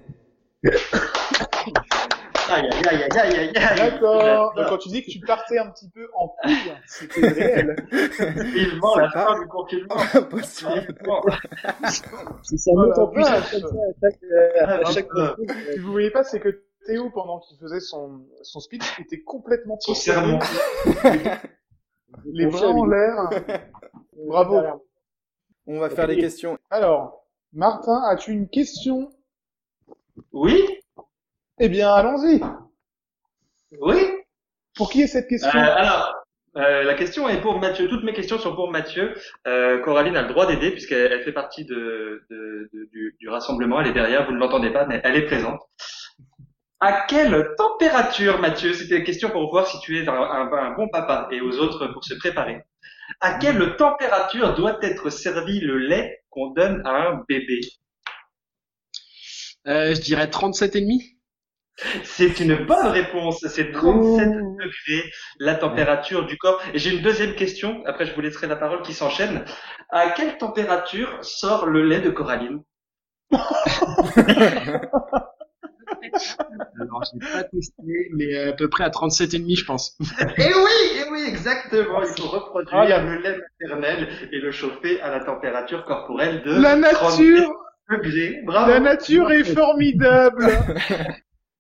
Aïe, 2.52 2.68
aïe, 2.72 2.82
aïe, 2.90 3.04
aïe, 3.04 3.20
aïe, 3.20 3.38
aïe, 3.38 3.52
aïe. 3.56 3.78
D'accord. 3.78 4.54
Donc 4.56 4.68
quand 4.70 4.78
tu 4.80 4.90
dis 4.90 5.04
que 5.04 5.12
tu 5.12 5.20
partais 5.20 5.58
un 5.60 5.70
petit 5.70 5.90
peu 5.90 6.08
en 6.16 6.28
couille, 6.28 6.74
c'était 6.86 7.28
réel. 7.28 7.76
Vivement 7.92 8.96
la 8.98 9.10
fin 9.10 9.40
du 9.40 9.48
confinement. 9.48 9.96
Impossible. 10.14 10.96
Si 12.44 12.58
ça 12.58 12.72
vache. 12.76 12.96
comme 12.96 13.24
ça 13.24 13.34
à 13.34 13.42
chaque, 13.44 13.64
à 13.64 14.80
Ah, 14.86 14.92
chaque 14.92 15.08
ah. 15.16 15.36
concours, 15.38 15.46
Ce 15.48 15.76
que 15.76 15.82
vous 15.82 15.92
voyez 15.92 16.10
pas, 16.12 16.24
c'est 16.24 16.40
que 16.40 16.69
Théo, 16.90 17.12
pendant 17.12 17.40
qu'il 17.40 17.56
faisait 17.60 17.80
son, 17.80 18.26
son 18.42 18.60
speech, 18.60 19.00
était 19.00 19.22
complètement 19.22 19.78
sermon. 19.80 20.40
Les 22.26 22.48
bras 22.48 22.68
en 22.70 22.86
l'air. 22.86 23.30
Bravo. 24.28 24.84
On 25.68 25.80
va 25.80 25.90
faire 25.92 26.08
les 26.08 26.18
questions. 26.18 26.58
Alors, 26.72 27.28
Martin, 27.54 28.02
as-tu 28.10 28.32
une 28.32 28.50
question? 28.50 29.12
Oui, 30.32 30.62
Eh 31.60 31.70
bien, 31.70 31.94
allons-y. 31.94 32.42
oui. 33.80 33.98
Pour 34.76 34.90
qui 34.90 35.04
est 35.04 35.08
cette 35.08 35.26
Euh, 35.26 35.30
question 35.30 35.60
alors, 35.60 36.16
euh, 36.58 36.84
la 36.84 36.94
question 36.96 37.30
est 37.30 37.42
pour 37.42 37.60
Mathieu. 37.60 37.88
Toutes 37.88 38.04
mes 38.04 38.14
questions 38.14 38.40
sont 38.40 38.56
pour 38.56 38.72
Mathieu. 38.72 39.14
Euh, 39.48 39.80
Coraline 39.84 40.18
a 40.18 40.24
le 40.24 40.30
droit 40.30 40.48
d'aider 40.48 40.72
puisqu'elle 40.72 41.12
elle 41.12 41.24
fait 41.24 41.34
partie 41.34 41.66
de, 41.66 42.24
de- 42.32 42.70
de- 42.74 42.86
du, 42.92 43.16
du 43.20 43.30
rassemblement. 43.30 43.80
Elle 43.82 43.88
est 43.88 43.94
derrière. 43.94 44.26
Vous 44.26 44.32
ne 44.34 44.40
l'entendez 44.40 44.72
pas, 44.72 44.86
mais 44.88 45.02
elle 45.04 45.16
est 45.18 45.26
présente. 45.28 45.62
À 46.82 47.06
quelle 47.08 47.54
température, 47.58 48.40
Mathieu 48.40 48.74
C'était 48.74 48.98
une 49.00 49.04
question 49.04 49.30
pour 49.30 49.50
voir 49.52 49.68
si 49.68 49.80
tu 49.82 49.98
es 50.02 50.08
un, 50.08 50.14
un- 50.14 50.52
un 50.52 50.72
bon 50.76 50.88
papa 50.90 51.28
et 51.32 51.42
aux 51.42 51.58
autres 51.60 51.88
pour 51.88 52.04
se 52.06 52.14
préparer. 52.16 52.62
À 53.20 53.34
quelle 53.34 53.76
température 53.76 54.54
doit 54.56 54.78
être 54.82 55.10
servi 55.10 55.60
le 55.60 55.78
lait 55.78 56.22
qu'on 56.30 56.52
donne 56.52 56.82
à 56.86 56.92
un 57.10 57.24
bébé? 57.28 57.60
Euh, 59.68 59.94
je 59.94 60.02
dirais 60.02 60.30
37 60.30 60.76
et 60.76 60.82
demi. 60.82 61.18
C'est 62.04 62.40
une 62.40 62.56
bonne 62.66 62.88
réponse. 62.88 63.46
C'est 63.48 63.72
37 63.72 64.30
degrés 64.30 65.12
la 65.40 65.56
température 65.56 66.26
du 66.26 66.38
corps. 66.38 66.62
Et 66.74 66.80
j'ai 66.80 66.96
une 66.96 67.02
deuxième 67.02 67.36
question. 67.36 67.84
Après, 67.86 68.06
je 68.06 68.14
vous 68.14 68.22
laisserai 68.22 68.48
la 68.48 68.56
parole 68.56 68.82
qui 68.84 68.94
s'enchaîne. 68.94 69.44
À 69.90 70.10
quelle 70.12 70.38
température 70.38 71.10
sort 71.24 71.66
le 71.66 71.84
lait 71.88 72.02
de 72.02 72.10
Coraline? 72.10 72.62
Alors, 76.80 77.04
je 77.04 77.34
pas 77.34 77.44
testé, 77.44 78.10
mais 78.16 78.36
à 78.50 78.54
peu 78.54 78.70
près 78.70 78.84
à 78.84 78.90
37 78.90 79.34
et 79.34 79.40
demi, 79.40 79.56
je 79.56 79.66
pense. 79.66 79.98
Eh 80.38 80.44
oui, 80.44 81.02
eh 81.06 81.10
oui, 81.12 81.24
exactement. 81.28 82.02
Il 82.04 82.22
faut 82.22 82.28
reproduire 82.30 82.74
Ah, 82.74 83.02
le 83.02 83.22
lait 83.22 83.40
maternel 83.62 84.08
et 84.32 84.40
le 84.40 84.52
chauffer 84.52 85.02
à 85.02 85.10
la 85.12 85.24
température 85.24 85.86
corporelle 85.86 86.42
de 86.44 86.60
La 86.62 86.78
37 86.92 87.20
nature, 87.30 87.54
degrés. 87.90 88.42
Bravo. 88.46 88.72
la 88.72 88.80
nature 88.80 89.32
est 89.32 89.44
formidable. 89.44 90.48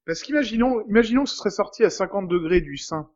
Parce 0.05 0.21
qu'imaginons, 0.23 0.83
imaginons 0.87 1.23
que 1.23 1.29
ce 1.29 1.35
serait 1.37 1.49
sorti 1.51 1.83
à 1.83 1.89
50 1.89 2.27
degrés 2.27 2.61
du 2.61 2.77
sein. 2.77 3.09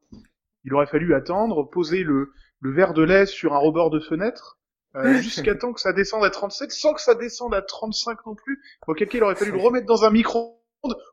Il 0.66 0.74
aurait 0.74 0.86
fallu 0.86 1.14
attendre, 1.16 1.64
poser 1.70 2.04
le, 2.04 2.32
le 2.62 2.72
verre 2.74 2.94
de 2.94 3.04
lait 3.04 3.26
sur 3.26 3.54
un 3.54 3.58
rebord 3.58 3.90
de 3.90 4.00
fenêtre, 4.00 4.58
euh, 4.96 5.16
jusqu'à 5.22 5.56
temps 5.56 5.74
que 5.74 5.82
ça 5.82 5.92
descende 5.92 6.24
à 6.24 6.30
37, 6.30 6.72
sans 6.72 6.94
que 6.94 7.02
ça 7.02 7.16
descende 7.16 7.54
à 7.56 7.62
35 7.62 8.20
non 8.28 8.36
plus. 8.36 8.60
Auquel 8.88 9.08
cas, 9.08 9.18
il 9.18 9.24
aurait 9.24 9.36
fallu 9.36 9.52
le 9.52 9.58
remettre 9.58 9.88
dans 9.88 10.06
un 10.06 10.12
micro-ondes 10.12 10.54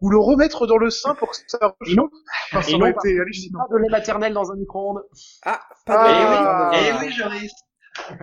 ou 0.01 0.11
le 0.11 0.19
remettre 0.19 0.67
dans 0.67 0.77
le 0.79 0.91
sein 0.91 1.15
pour 1.15 1.31
que 1.31 1.37
ça 1.47 1.75
rechauffe. 1.81 2.11
Enfin, 2.53 2.63
ça 2.63 2.77
aurait 2.77 2.93
non, 2.93 2.99
été 2.99 3.21
hallucinant. 3.21 3.61
Pas 3.69 3.75
de 3.75 3.79
lait 3.79 3.89
maternel 3.89 4.33
dans 4.33 4.51
un 4.51 4.57
micro-ondes. 4.57 5.03
Ah, 5.45 5.61
Eh 5.71 5.85
pas 5.87 6.09
de 6.09 6.77
oui, 6.77 6.83
lait 6.83 6.91
eh 6.91 7.07
oui, 7.07 7.13
Joris. 7.13 7.53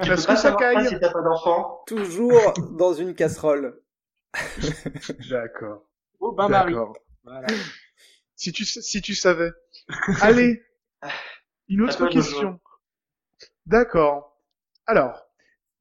Tu 0.01 0.09
Parce 0.09 0.21
peux 0.21 0.27
pas 0.27 0.33
que 0.33 0.35
ça 0.35 0.35
savoir 0.35 0.59
ça 0.59 0.73
caille. 0.73 0.87
si 0.87 0.99
t'as 0.99 1.11
pas 1.11 1.21
d'enfant. 1.21 1.81
Toujours 1.87 2.53
dans 2.77 2.93
une 2.93 3.13
casserole. 3.15 3.81
D'accord. 5.29 5.83
Oh, 6.19 6.31
ben 6.33 6.47
Marie. 6.49 6.73
Voilà. 7.23 7.47
Si 8.35 8.51
tu, 8.51 8.65
si 8.65 9.01
tu 9.01 9.15
savais. 9.15 9.51
Allez. 10.21 10.61
Une 11.69 11.81
autre 11.81 12.07
question. 12.07 12.59
D'accord. 13.65 14.37
Alors, 14.85 15.25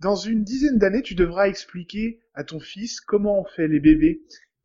dans 0.01 0.17
une 0.17 0.43
dizaine 0.45 0.79
d'années, 0.79 1.03
tu 1.03 1.15
devras 1.15 1.49
expliquer 1.49 2.21
à 2.35 2.45
ton 2.45 2.61
fils 2.61 3.01
comment 3.01 3.41
on 3.41 3.45
fait 3.45 3.69
les 3.69 3.81
bébés. 3.81 4.21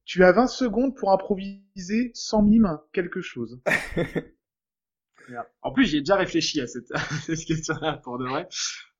Tu 0.05 0.23
as 0.23 0.31
20 0.31 0.47
secondes 0.47 0.95
pour 0.95 1.11
improviser 1.11 2.11
sans 2.13 2.41
mime 2.41 2.79
quelque 2.91 3.21
chose. 3.21 3.61
En 5.61 5.71
plus, 5.71 5.85
j'ai 5.85 5.99
déjà 5.99 6.15
réfléchi 6.15 6.61
à 6.61 6.67
cette, 6.67 7.45
question-là 7.45 7.99
pour 8.03 8.17
de 8.17 8.25
vrai. 8.25 8.47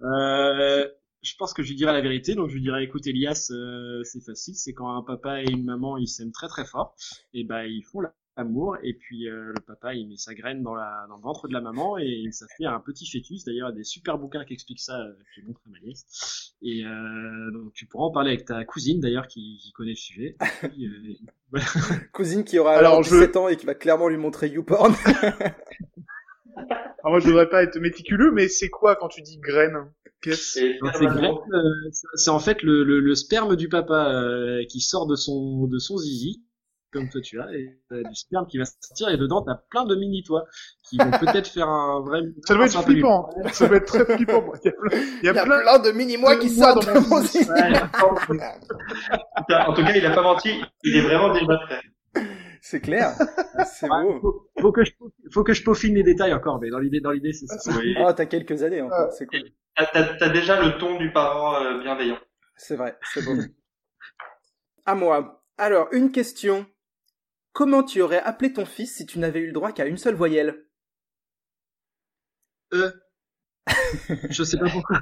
Euh, 0.02 0.88
je 1.22 1.36
pense 1.38 1.54
que 1.54 1.62
je 1.62 1.70
lui 1.70 1.76
dirai 1.76 1.94
la 1.94 2.02
vérité. 2.02 2.36
Donc, 2.36 2.50
je 2.50 2.56
lui 2.56 2.62
dirai, 2.62 2.84
écoute, 2.84 3.06
Elias, 3.08 3.50
euh, 3.52 4.04
c'est 4.04 4.24
facile. 4.24 4.56
C'est 4.56 4.74
quand 4.74 4.96
un 4.96 5.04
papa 5.04 5.42
et 5.42 5.50
une 5.50 5.66
maman, 5.66 5.98
ils 5.98 6.08
s'aiment 6.08 6.32
très 6.32 6.48
très 6.48 6.66
fort. 6.66 6.96
Et 7.34 7.44
ben, 7.44 7.64
ils 7.64 7.84
font 7.84 8.02
l'amour. 8.38 8.78
Et 8.84 8.94
puis, 8.94 9.28
euh, 9.30 9.52
le 9.56 9.62
papa, 9.62 9.94
il 9.94 10.08
met 10.08 10.18
sa 10.18 10.34
graine 10.34 10.64
dans, 10.64 10.76
la, 10.76 11.06
dans 11.10 11.16
le 11.18 11.22
ventre 11.22 11.48
de 11.48 11.54
la 11.54 11.62
maman 11.62 11.98
et 11.98 12.28
ça 12.32 12.46
fait 12.58 12.66
un 12.66 12.80
petit 12.80 13.06
fœtus. 13.10 13.44
D'ailleurs, 13.46 13.70
il 13.70 13.72
y 13.72 13.76
a 13.76 13.78
des 13.78 13.84
super 13.84 14.18
bouquins 14.18 14.46
qui 14.46 14.54
expliquent 14.54 14.80
ça. 14.80 15.00
euh, 15.00 15.14
que 15.14 15.24
J'ai 15.36 15.42
montré 15.44 15.62
à 15.68 15.70
ma 15.72 15.80
nièce. 15.80 16.56
Et 16.62 16.86
euh, 16.86 17.52
donc, 17.52 17.74
tu 17.74 17.86
pourras 17.86 18.06
en 18.06 18.12
parler 18.12 18.32
avec 18.32 18.46
ta 18.46 18.64
cousine, 18.66 19.00
d'ailleurs, 19.00 19.28
qui, 19.28 19.60
qui 19.62 19.72
connaît 19.72 19.92
le 19.92 19.96
sujet. 19.96 20.36
Puis, 20.62 20.86
euh, 20.88 21.14
voilà. 21.52 21.66
Cousine 22.14 22.44
qui 22.44 22.60
aura 22.60 22.74
Alors, 22.76 22.92
alors 22.94 23.04
je- 23.04 23.10
17 23.16 23.36
ans 23.38 23.48
et 23.48 23.58
qui 23.58 23.66
va 23.66 23.76
clairement 23.76 24.08
lui 24.10 24.18
montrer 24.18 24.50
YouPorn. 24.50 24.94
Alors 27.04 27.14
moi, 27.14 27.20
je 27.20 27.26
voudrais 27.28 27.50
pas 27.50 27.64
être 27.64 27.80
méticuleux, 27.80 28.32
mais 28.32 28.48
c'est 28.48 28.70
quoi 28.70 28.96
quand 28.96 29.08
tu 29.08 29.22
dis 29.22 29.38
graine? 29.40 29.76
C'est 30.34 30.78
euh, 31.52 31.90
c'est 32.14 32.30
en 32.30 32.38
fait 32.40 32.62
le, 32.62 32.84
le, 32.84 33.00
le 33.00 33.16
sperme 33.16 33.56
du 33.56 33.70
papa 33.70 34.14
euh, 34.14 34.64
qui 34.70 34.80
sort 34.80 35.08
de 35.08 35.16
son 35.16 35.66
de 35.66 35.80
son 35.80 35.98
zizi, 35.98 36.44
comme 36.92 37.10
toi 37.10 37.22
tu 37.22 37.40
as, 37.40 37.48
et 37.54 37.78
t'as 37.90 38.02
du 38.04 38.16
sperme 38.16 38.46
qui 38.48 38.58
va 38.58 38.66
sortir 38.66 39.10
et 39.10 39.18
dedans 39.18 39.42
t'as 39.42 39.56
plein 39.70 39.86
de 39.86 39.96
mini 39.96 40.24
toi 40.24 40.46
qui 40.84 40.98
vont 40.98 41.12
peut-être 41.12 41.48
faire 41.48 41.68
un 41.68 42.02
vrai. 42.02 42.22
Ça 42.48 42.56
doit 42.56 42.66
être 42.66 42.84
flippant. 42.84 43.30
Ça 43.52 43.68
doit 43.68 43.78
être 43.78 43.86
très 43.86 44.06
flippant. 44.16 44.44
Il 44.64 44.68
y 44.68 44.70
a 44.70 44.74
plein, 44.74 44.92
il 44.92 44.96
y 44.96 45.00
a 45.00 45.12
Il 45.22 45.26
y 45.26 45.30
a 45.30 45.44
plein 45.44 45.62
plein 45.62 45.80
de 45.80 45.92
mini-mois 45.92 46.36
qui 46.38 46.50
de 46.50 46.56
mois 46.58 46.74
sortent 46.74 46.86
dans 46.86 47.02
mon 47.08 47.22
zizi. 47.22 47.50
En 49.68 49.74
tout 49.74 49.84
cas, 49.84 49.96
il 49.96 50.06
a 50.06 50.16
pas 50.16 50.22
menti. 50.24 50.62
Il 50.84 50.96
est 50.96 51.02
vraiment 51.02 51.34
déjà 51.34 51.58
prêt. 51.66 51.82
C'est 52.62 52.82
clair. 52.82 53.14
C'est 53.66 53.90
Ouais, 53.90 54.04
beau. 54.04 54.20
faut, 54.22 54.50
faut 54.62 54.72
que 54.72 54.84
je 54.84 54.92
faut 55.34 55.44
que 55.44 55.54
je 55.54 55.64
peaufine 55.64 55.96
les 55.96 56.04
détails 56.04 56.34
encore, 56.34 56.60
mais 56.62 56.70
dans 56.70 56.78
l'idée 56.78 57.00
dans 57.00 57.12
l'idée 57.12 57.34
c'est 57.34 57.48
ça. 57.48 57.72
Oui. 57.78 57.96
Oh, 58.00 58.12
t'as 58.14 58.28
quelques 58.28 58.62
années 58.62 58.82
encore. 58.82 59.12
C'est 59.14 59.26
cool. 59.26 59.50
T'as 59.76 60.30
déjà 60.30 60.62
le 60.62 60.78
ton 60.78 60.98
du 60.98 61.12
parent 61.12 61.56
euh, 61.64 61.80
bienveillant. 61.82 62.20
C'est 62.56 62.76
vrai. 62.76 62.98
C'est 63.14 63.26
beau. 63.26 63.32
à 64.86 64.96
moi. 64.96 65.44
Alors, 65.58 65.88
une 65.92 66.12
question. 66.12 66.66
Comment 67.54 67.84
tu 67.84 68.02
aurais 68.02 68.22
appelé 68.22 68.54
ton 68.54 68.66
fils 68.66 68.96
si 68.96 69.06
tu 69.06 69.20
n'avais 69.20 69.40
eu 69.40 69.48
le 69.48 69.52
droit 69.54 69.72
qu'à 69.72 69.86
une 69.86 69.98
seule 69.98 70.16
voyelle? 70.16 70.66
Euh, 72.74 72.92
je 74.30 74.44
sais 74.44 74.58
pas 74.58 74.70
pourquoi. 74.70 75.02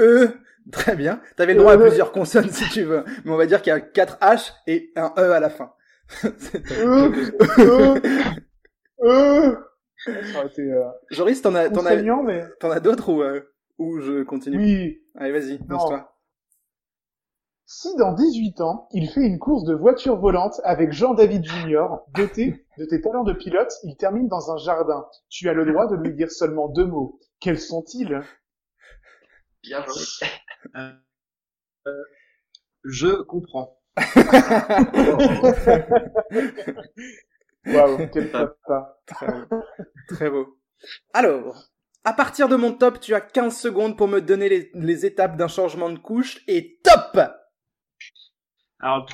E. 0.00 0.28
Très 0.72 0.96
bien. 0.96 1.20
T'avais 1.36 1.52
le 1.54 1.58
droit 1.60 1.72
à 1.72 1.76
Euh. 1.76 1.86
plusieurs 1.86 2.12
consonnes 2.12 2.50
si 2.50 2.68
tu 2.70 2.84
veux. 2.84 3.04
Mais 3.24 3.32
on 3.32 3.36
va 3.36 3.46
dire 3.46 3.60
qu'il 3.60 3.70
y 3.70 3.76
a 3.76 3.80
4 3.80 4.18
H 4.20 4.52
et 4.66 4.92
un 4.96 5.12
E 5.18 5.32
à 5.32 5.40
la 5.40 5.50
fin. 5.50 5.72
Euh, 6.24 6.30
euh, 7.58 8.00
euh. 9.02 9.56
Aurait 10.36 10.46
été 10.46 10.62
euh, 10.62 10.84
Joris, 11.10 11.42
t'en 11.42 11.54
as, 11.54 11.68
t'en 11.70 11.80
as, 11.86 11.90
contraignant, 11.90 12.22
mais 12.22 12.44
t'en 12.60 12.70
as 12.70 12.80
d'autres 12.80 13.08
ou, 13.10 13.22
euh, 13.22 13.40
ou 13.78 14.00
je 14.00 14.22
continue? 14.22 14.58
Oui. 14.58 15.02
Allez, 15.16 15.32
vas-y, 15.32 15.58
lance-toi. 15.68 16.13
Si 17.66 17.96
dans 17.96 18.12
18 18.12 18.60
ans, 18.60 18.88
il 18.92 19.08
fait 19.08 19.22
une 19.22 19.38
course 19.38 19.64
de 19.64 19.74
voiture 19.74 20.16
volante 20.16 20.60
avec 20.64 20.92
Jean-David 20.92 21.44
Junior, 21.44 22.04
doté 22.14 22.66
de 22.76 22.84
tes 22.84 23.00
talents 23.00 23.24
de 23.24 23.32
pilote, 23.32 23.72
il 23.84 23.96
termine 23.96 24.28
dans 24.28 24.52
un 24.52 24.58
jardin. 24.58 25.06
Tu 25.30 25.48
as 25.48 25.54
le 25.54 25.64
droit 25.64 25.86
de 25.86 25.96
lui 25.96 26.12
dire 26.14 26.30
seulement 26.30 26.68
deux 26.68 26.84
mots. 26.84 27.18
Quels 27.40 27.58
sont-ils? 27.58 28.20
Bien 29.62 29.82
joué. 29.86 30.28
Euh, 30.76 30.92
euh, 31.86 32.02
je 32.84 33.22
comprends. 33.22 33.80
Waouh, 37.66 38.08
quel 38.12 38.30
papa. 38.30 38.98
Très 39.06 39.26
beau. 39.26 39.58
Très 40.08 40.28
beau. 40.30 40.58
Alors, 41.14 41.70
à 42.04 42.12
partir 42.12 42.50
de 42.50 42.56
mon 42.56 42.74
top, 42.74 43.00
tu 43.00 43.14
as 43.14 43.22
15 43.22 43.56
secondes 43.56 43.96
pour 43.96 44.08
me 44.08 44.20
donner 44.20 44.50
les, 44.50 44.70
les 44.74 45.06
étapes 45.06 45.38
d'un 45.38 45.48
changement 45.48 45.88
de 45.88 45.98
couche 45.98 46.44
et 46.46 46.78
top 46.82 47.18
Alors, 48.80 49.06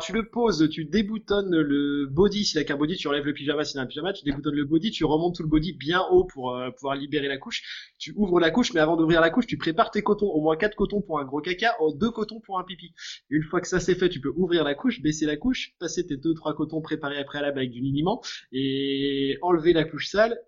tu, 0.00 0.12
le 0.12 0.28
poses, 0.28 0.68
tu 0.70 0.84
déboutonnes 0.84 1.56
le 1.56 2.06
body, 2.06 2.44
s'il 2.44 2.60
a 2.60 2.64
qu'un 2.64 2.76
body, 2.76 2.96
tu 2.96 3.08
enlèves 3.08 3.24
le 3.24 3.32
pyjama, 3.32 3.64
s'il 3.64 3.80
a 3.80 3.82
un 3.82 3.86
pyjama, 3.86 4.12
tu 4.12 4.24
déboutonnes 4.24 4.54
le 4.54 4.64
body, 4.64 4.92
tu 4.92 5.04
remontes 5.04 5.34
tout 5.34 5.42
le 5.42 5.48
body 5.48 5.72
bien 5.72 6.02
haut 6.10 6.24
pour 6.24 6.54
euh, 6.54 6.70
pouvoir 6.70 6.94
libérer 6.94 7.26
la 7.26 7.36
couche. 7.36 7.92
Tu 7.98 8.12
ouvres 8.16 8.38
la 8.38 8.50
couche, 8.50 8.72
mais 8.74 8.80
avant 8.80 8.96
d'ouvrir 8.96 9.20
la 9.20 9.30
couche, 9.30 9.46
tu 9.46 9.58
prépares 9.58 9.90
tes 9.90 10.02
cotons, 10.02 10.28
au 10.28 10.40
moins 10.40 10.56
quatre 10.56 10.76
cotons 10.76 11.00
pour 11.00 11.18
un 11.18 11.24
gros 11.24 11.40
caca, 11.40 11.74
deux 11.96 12.10
cotons 12.10 12.40
pour 12.40 12.60
un 12.60 12.64
pipi. 12.64 12.94
Une 13.28 13.42
fois 13.42 13.60
que 13.60 13.66
ça 13.66 13.80
c'est 13.80 13.96
fait, 13.96 14.08
tu 14.08 14.20
peux 14.20 14.32
ouvrir 14.36 14.62
la 14.62 14.74
couche, 14.74 15.02
baisser 15.02 15.26
la 15.26 15.36
couche, 15.36 15.72
passer 15.80 16.06
tes 16.06 16.16
deux 16.16 16.34
trois 16.34 16.54
cotons 16.54 16.80
préparés 16.80 17.18
après 17.18 17.40
la 17.40 17.48
avec 17.48 17.70
du 17.70 17.80
liniment 17.80 18.22
et 18.52 19.38
enlever 19.42 19.72
la 19.72 19.84
couche 19.84 20.08
sale. 20.08 20.38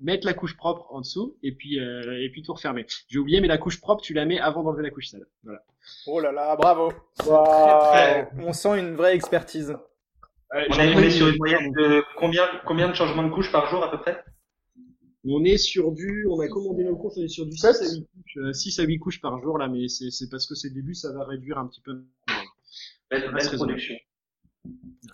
Mettre 0.00 0.26
la 0.26 0.34
couche 0.34 0.56
propre 0.56 0.86
en 0.92 1.00
dessous 1.00 1.36
et 1.42 1.54
puis 1.54 1.78
euh, 1.78 2.20
et 2.22 2.28
puis 2.30 2.42
tout 2.42 2.52
refermer. 2.52 2.84
J'ai 3.08 3.18
oublié, 3.18 3.40
mais 3.40 3.46
la 3.48 3.58
couche 3.58 3.80
propre, 3.80 4.02
tu 4.02 4.12
la 4.12 4.24
mets 4.24 4.40
avant 4.40 4.62
d'enlever 4.64 4.82
la 4.82 4.90
couche 4.90 5.06
sale. 5.08 5.26
Voilà. 5.44 5.60
Oh 6.06 6.20
là 6.20 6.32
là, 6.32 6.56
bravo. 6.56 6.92
On 8.38 8.52
sent 8.52 8.78
une 8.78 8.94
vraie 8.96 9.14
expertise. 9.14 9.76
Euh, 10.54 10.64
On 10.70 10.78
est, 10.78 11.10
sur 11.10 11.28
une 11.28 11.36
moyenne 11.38 11.72
de 11.72 12.02
combien, 12.16 12.44
combien 12.66 12.88
de 12.88 12.94
changements 12.94 13.24
de 13.24 13.30
couches 13.32 13.50
par 13.50 13.68
jour 13.70 13.82
à 13.82 13.90
peu 13.90 13.98
près? 13.98 14.22
On 15.26 15.42
est 15.44 15.56
sur 15.56 15.90
du, 15.92 16.26
on 16.30 16.38
a 16.40 16.48
commandé 16.48 16.84
nos 16.84 16.96
couches, 16.96 17.14
on 17.16 17.22
est 17.22 17.28
sur 17.28 17.46
du 17.46 17.56
6 17.56 17.64
à 17.66 17.70
8 17.72 18.06
couches, 18.12 18.36
euh, 18.36 18.52
6 18.52 18.78
à 18.80 18.82
8 18.82 18.98
couches 18.98 19.20
par 19.20 19.40
jour 19.40 19.58
là, 19.58 19.68
mais 19.68 19.88
c'est, 19.88 20.10
c'est 20.10 20.28
parce 20.28 20.46
que 20.46 20.54
c'est 20.54 20.68
le 20.68 20.74
début, 20.74 20.94
ça 20.94 21.12
va 21.12 21.24
réduire 21.24 21.58
un 21.58 21.66
petit 21.66 21.80
peu. 21.80 22.04
Belle, 23.10 23.32
belle 23.32 23.50
production. 23.56 23.94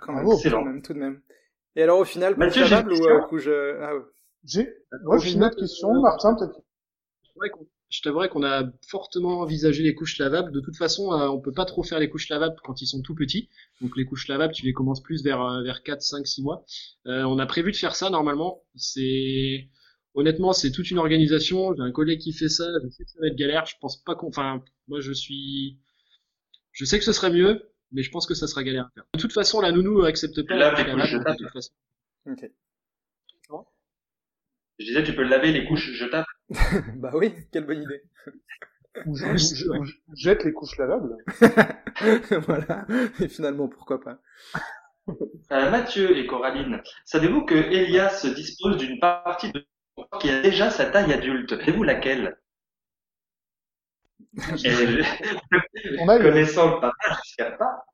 Quand 0.00 0.12
même, 0.14 0.24
tout 0.26 0.48
de 0.48 0.56
même, 0.56 0.82
tout 0.82 0.94
de 0.94 0.98
même. 0.98 1.20
Et 1.76 1.82
alors 1.82 2.00
au 2.00 2.04
final, 2.04 2.34
couche 2.34 2.44
Mathieu, 2.44 2.64
ou 2.64 3.06
euh, 3.06 3.20
couche... 3.28 3.46
euh, 3.46 3.78
Ah, 3.82 3.94
ouais. 3.94 4.02
J'ai, 4.44 4.68
j'ai 5.22 5.32
une 5.32 5.44
autre 5.44 5.56
question, 5.56 5.92
Martin, 6.00 6.34
peut-être. 6.34 6.60
Ouais, 7.36 7.50
je 7.90 8.02
t'avouerais 8.02 8.28
qu'on 8.28 8.44
a 8.44 8.70
fortement 8.86 9.40
envisagé 9.40 9.82
les 9.82 9.94
couches 9.94 10.18
lavables. 10.18 10.52
De 10.52 10.60
toute 10.60 10.76
façon, 10.76 11.12
euh, 11.12 11.28
on 11.28 11.40
peut 11.40 11.52
pas 11.52 11.64
trop 11.64 11.82
faire 11.82 11.98
les 11.98 12.08
couches 12.08 12.28
lavables 12.28 12.54
quand 12.62 12.80
ils 12.80 12.86
sont 12.86 13.02
tout 13.02 13.16
petits. 13.16 13.48
Donc 13.80 13.96
les 13.96 14.04
couches 14.04 14.28
lavables, 14.28 14.54
tu 14.54 14.64
les 14.64 14.72
commences 14.72 15.02
plus 15.02 15.24
vers 15.24 15.42
euh, 15.42 15.62
vers 15.62 15.82
4, 15.82 16.00
5, 16.00 16.26
6 16.26 16.42
mois. 16.42 16.64
Euh, 17.06 17.24
on 17.24 17.38
a 17.40 17.46
prévu 17.46 17.72
de 17.72 17.76
faire 17.76 17.96
ça 17.96 18.08
normalement. 18.08 18.62
C'est 18.76 19.68
honnêtement, 20.14 20.52
c'est 20.52 20.70
toute 20.70 20.90
une 20.90 20.98
organisation. 20.98 21.74
J'ai 21.74 21.82
un 21.82 21.90
collègue 21.90 22.20
qui 22.20 22.32
fait 22.32 22.48
ça. 22.48 22.64
Je 22.84 22.88
sais 22.90 23.04
que 23.04 23.10
ça 23.10 23.18
va 23.20 23.26
être 23.26 23.36
galère. 23.36 23.66
Je 23.66 23.74
pense 23.80 23.96
pas 23.96 24.14
qu'on. 24.14 24.28
Enfin, 24.28 24.62
moi, 24.86 25.00
je 25.00 25.12
suis. 25.12 25.80
Je 26.70 26.84
sais 26.84 26.98
que 26.98 27.04
ce 27.04 27.12
serait 27.12 27.32
mieux, 27.32 27.60
mais 27.90 28.04
je 28.04 28.10
pense 28.12 28.24
que 28.24 28.34
ça 28.34 28.46
sera 28.46 28.62
galère 28.62 28.86
à 28.86 28.90
faire. 28.94 29.04
De 29.14 29.20
toute 29.20 29.32
façon, 29.32 29.60
la 29.60 29.72
nounou 29.72 30.02
accepte 30.02 30.40
pas 30.46 30.54
la 30.54 30.70
les 30.70 30.76
couche 30.76 30.84
couches 30.84 31.12
lavable, 31.12 31.38
de 31.38 31.44
toute 31.44 31.52
façon. 31.52 31.72
Ok. 32.26 32.50
Je 34.80 34.86
disais, 34.86 35.04
tu 35.04 35.14
peux 35.14 35.22
laver 35.22 35.52
les 35.52 35.66
couches 35.66 35.92
jetables. 35.92 36.26
bah 36.96 37.10
oui, 37.12 37.34
quelle 37.52 37.66
bonne 37.66 37.82
idée. 37.82 38.02
Ou 39.04 39.14
je, 39.14 39.92
jette 40.14 40.44
les 40.44 40.52
couches 40.52 40.78
lavables. 40.78 41.16
voilà. 42.46 42.86
Et 43.20 43.28
finalement, 43.28 43.68
pourquoi 43.68 44.00
pas. 44.00 44.18
Euh, 45.52 45.70
Mathieu 45.70 46.16
et 46.16 46.26
Coraline, 46.26 46.82
savez-vous 47.04 47.44
que 47.44 47.54
Elias 47.54 48.26
dispose 48.34 48.78
d'une 48.78 48.98
partie 49.00 49.52
de 49.52 49.60
son 49.96 50.04
corps 50.04 50.20
qui 50.20 50.30
a 50.30 50.40
déjà 50.40 50.70
sa 50.70 50.86
taille 50.86 51.12
adulte? 51.12 51.58
Savez-vous 51.58 51.82
laquelle? 51.82 52.38
Et- 54.64 55.98
On 55.98 56.08
a 56.08 56.18
Connaissant 56.18 56.74
le 56.76 56.80
papa, 56.80 57.20
je 57.38 57.44
ne 57.44 57.56
pas. 57.56 57.84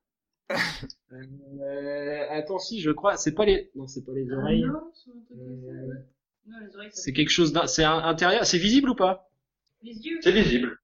Euh, 1.13 2.27
attends, 2.31 2.59
si, 2.59 2.81
je 2.81 2.91
crois. 2.91 3.17
C'est 3.17 3.35
pas 3.35 3.45
les. 3.45 3.71
Non, 3.75 3.87
c'est 3.87 4.05
pas 4.05 4.13
les 4.13 4.31
oreilles. 4.31 4.65
Euh, 4.65 4.73
ça. 4.93 5.11
Non, 5.35 6.16
C'est 6.93 7.13
quelque 7.13 7.31
chose 7.31 7.59
c'est 7.67 7.85
intérieur, 7.85 8.47
c'est 8.47 8.59
visible 8.59 8.91
ou 8.91 8.95
pas? 8.95 9.29
Les 9.83 9.93
yeux. 9.93 10.19
C'est 10.21 10.33
visible. 10.33 10.79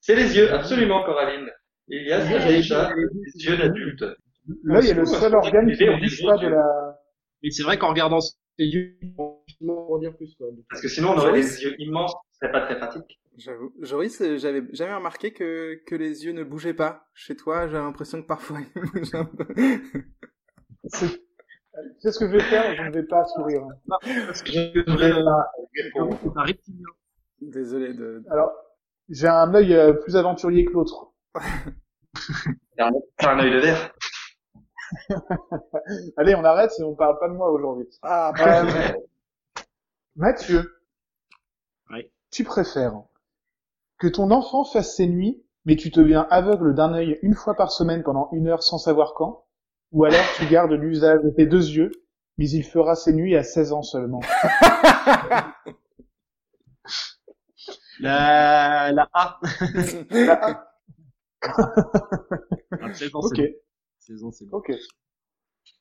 C'est 0.00 0.14
les 0.14 0.36
yeux, 0.36 0.52
absolument, 0.52 1.04
Coraline. 1.04 1.50
Elias 1.90 2.26
a 2.26 2.48
déjà 2.48 2.94
des 2.94 3.44
yeux 3.44 3.56
d'adulte. 3.56 4.04
Là, 4.64 4.80
il 4.80 4.88
y 4.88 4.90
a 4.90 4.94
le 4.94 5.06
seul 5.06 5.34
organe 5.34 5.70
qui 5.76 5.84
ne 5.84 6.00
bouge 6.00 6.22
pas 6.22 6.36
de 6.38 6.48
la, 6.48 6.98
Mais 7.42 7.50
c'est 7.50 7.62
vrai 7.62 7.78
qu'en 7.78 7.90
regardant 7.90 8.20
ses 8.20 8.36
yeux, 8.58 8.96
on 9.18 9.42
peut 9.60 9.70
en 9.70 9.98
dire 9.98 10.16
plus 10.16 10.34
quoi. 10.36 10.48
Parce 10.68 10.82
que 10.82 10.88
sinon, 10.88 11.10
on 11.10 11.18
aurait 11.18 11.40
des 11.40 11.62
yeux 11.62 11.74
immenses, 11.80 12.14
ce 12.32 12.38
serait 12.38 12.52
pas 12.52 12.62
très 12.62 12.78
pratique. 12.78 13.20
J'avoue. 13.36 13.72
Joris, 13.80 14.20
euh, 14.20 14.38
j'avais 14.38 14.62
jamais 14.72 14.94
remarqué 14.94 15.32
que, 15.32 15.80
que 15.86 15.94
les 15.94 16.24
yeux 16.24 16.32
ne 16.32 16.44
bougeaient 16.44 16.74
pas. 16.74 17.06
Chez 17.14 17.36
toi, 17.36 17.68
j'ai 17.68 17.74
l'impression 17.74 18.20
que 18.20 18.26
parfois 18.26 18.58
ils 18.76 18.82
bougent 18.82 19.14
un 19.14 19.24
peu. 19.24 19.46
C'est, 21.98 22.12
ce 22.12 22.18
que 22.18 22.26
je 22.26 22.32
vais 22.32 22.40
faire, 22.40 22.74
je 22.74 22.82
ne 22.82 22.90
vais 22.90 23.02
pas 23.02 23.24
sourire. 23.26 23.62
Parce 23.88 24.42
que 24.42 24.52
je 24.52 24.80
devrais, 24.80 25.12
euh, 25.12 26.10
c'est 26.22 26.36
un 26.36 26.42
reptilien. 26.42 26.86
Désolé 27.40 27.94
de... 27.94 28.22
Alors, 28.30 28.52
j'ai 29.08 29.28
un 29.28 29.54
œil 29.54 29.74
euh, 29.74 29.92
plus 29.92 30.16
aventurier 30.16 30.64
que 30.64 30.72
l'autre. 30.72 31.12
T'as 32.76 32.90
un 33.32 33.38
œil 33.38 33.50
de 33.50 33.58
verre. 33.58 33.94
Allez, 36.16 36.34
on 36.34 36.44
arrête, 36.44 36.72
et 36.78 36.82
on 36.82 36.94
parle 36.94 37.18
pas 37.18 37.28
de 37.28 37.34
moi 37.34 37.50
aujourd'hui. 37.50 37.86
Ah, 38.02 38.32
Euh, 38.40 38.92
Mathieu. 40.16 40.82
Oui. 41.90 42.10
Tu 42.30 42.44
préfères 42.44 43.02
que 43.98 44.08
ton 44.08 44.30
enfant 44.30 44.64
fasse 44.64 44.96
ses 44.96 45.06
nuits, 45.06 45.44
mais 45.64 45.76
tu 45.76 45.90
te 45.90 46.00
viens 46.00 46.26
aveugle 46.30 46.74
d'un 46.74 46.92
œil 46.94 47.18
une 47.22 47.34
fois 47.34 47.54
par 47.54 47.70
semaine 47.70 48.02
pendant 48.02 48.28
une 48.32 48.48
heure 48.48 48.62
sans 48.62 48.78
savoir 48.78 49.14
quand, 49.14 49.44
ou 49.92 50.04
alors 50.04 50.24
tu 50.36 50.46
gardes 50.46 50.72
l'usage 50.72 51.20
de 51.24 51.30
tes 51.30 51.46
deux 51.46 51.68
yeux, 51.68 51.90
mais 52.38 52.48
il 52.50 52.64
fera 52.64 52.94
ses 52.94 53.12
nuits 53.12 53.36
à 53.36 53.42
16 53.42 53.72
ans 53.72 53.82
seulement. 53.82 54.20
La, 58.00 58.92
la 58.92 59.08
A. 59.12 59.40
Ah, 62.80 62.92
16 62.92 63.14
ans, 63.14 63.20
ok, 63.20 63.36
c'est 63.36 63.42
bon. 63.42 63.54
16 64.00 64.24
ans, 64.24 64.32
c'est 64.32 64.46
bon. 64.46 64.56
ok. 64.58 64.72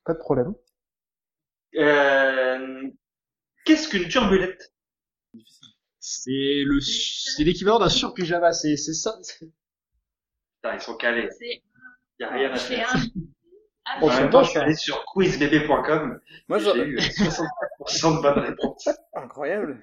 Pas 0.05 0.13
de 0.13 0.19
problème. 0.19 0.53
Euh, 1.75 2.89
Qu'est-ce 3.65 3.89
qu'une 3.89 4.07
turbulette? 4.09 4.73
C'est 5.99 6.63
le, 6.65 6.79
c'est 6.81 7.43
l'équivalent 7.43 7.79
d'un 7.79 7.89
surpyjama, 7.89 8.53
c'est, 8.53 8.77
c'est 8.77 8.93
ça. 8.93 9.17
Putain, 10.61 10.75
ils 10.75 10.81
sont 10.81 10.95
calés. 10.97 11.29
C'est 11.37 11.61
Y 12.19 12.23
a 12.23 12.29
rien 12.31 12.51
à 12.51 12.57
c'est 12.57 12.75
faire. 12.75 12.95
un. 12.95 12.99
Oh, 14.01 14.09
En 14.09 14.15
même 14.15 14.29
temps, 14.29 14.43
je 14.43 14.51
suis 14.51 14.59
allé 14.59 14.75
sur 14.75 15.03
quizbb.com. 15.05 16.19
Moi, 16.47 16.57
J'ai 16.59 16.65
j'aurais... 16.65 16.85
eu 16.85 16.97
65% 16.97 18.17
de 18.17 18.21
bonnes 18.21 18.39
réponses. 18.39 18.89
Incroyable. 19.13 19.81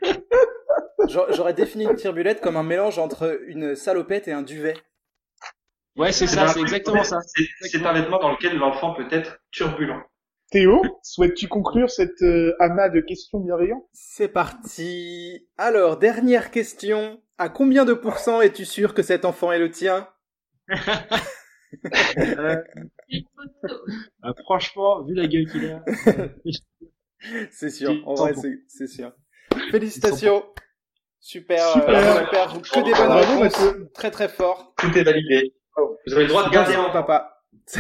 J'aurais 1.09 1.55
défini 1.55 1.85
une 1.85 1.97
turbulette 1.97 2.41
comme 2.41 2.57
un 2.57 2.63
mélange 2.63 2.99
entre 2.99 3.41
une 3.47 3.75
salopette 3.75 4.29
et 4.29 4.33
un 4.33 4.43
duvet. 4.43 4.75
Ouais, 5.97 6.13
c'est 6.13 6.27
ça, 6.27 6.49
c'est 6.49 6.61
exactement 6.61 7.05
ça. 7.05 7.21
C'est 7.23 7.69
c'est 7.69 7.87
un 7.87 7.93
vêtement 7.93 8.19
dans 8.19 8.31
lequel 8.31 8.57
l'enfant 8.59 8.95
peut 8.95 9.07
être 9.11 9.39
turbulent. 9.51 10.03
Théo, 10.51 10.81
souhaites-tu 11.03 11.49
conclure 11.49 11.91
cette 11.91 12.23
euh, 12.23 12.55
amas 12.61 12.89
de 12.89 13.01
questions 13.01 13.41
bienveillantes? 13.41 13.85
C'est 13.93 14.29
parti. 14.29 15.49
Alors, 15.59 15.97
dernière 15.97 16.51
question. 16.51 17.21
À 17.39 17.49
combien 17.49 17.85
de 17.85 17.95
pourcents 17.95 18.41
es-tu 18.41 18.65
sûr 18.65 18.95
que 18.95 19.03
cet 19.03 19.25
enfant 19.25 19.51
est 19.53 19.59
le 19.59 19.71
tien? 19.71 20.09
Euh, 21.75 22.63
ah, 24.23 24.33
franchement, 24.45 25.03
vu 25.03 25.15
la 25.15 25.27
gueule 25.27 25.47
qu'il 25.51 25.67
a. 25.67 25.85
C'est 27.51 27.71
sûr. 27.71 27.93
En 28.07 28.15
vrai, 28.15 28.35
c'est 28.35 28.61
c'est 28.69 28.87
sûr. 28.87 29.13
Félicitations. 29.71 30.45
Super, 31.19 31.73
Super. 31.73 31.89
euh, 31.89 32.25
super. 32.25 32.53
Que 32.63 32.85
des 32.85 32.93
bonnes 32.93 33.11
réponses. 33.13 33.41
Mathieu. 33.41 33.91
Très 33.95 34.11
très 34.11 34.29
fort. 34.29 34.75
Tout 34.77 34.97
est 34.97 35.03
validé. 35.03 35.55
Vous 36.07 36.13
avez 36.15 36.23
le 36.23 36.29
droit 36.29 36.47
de 36.47 36.53
garder 36.53 36.75
un 36.75 36.91
papa. 36.91 37.43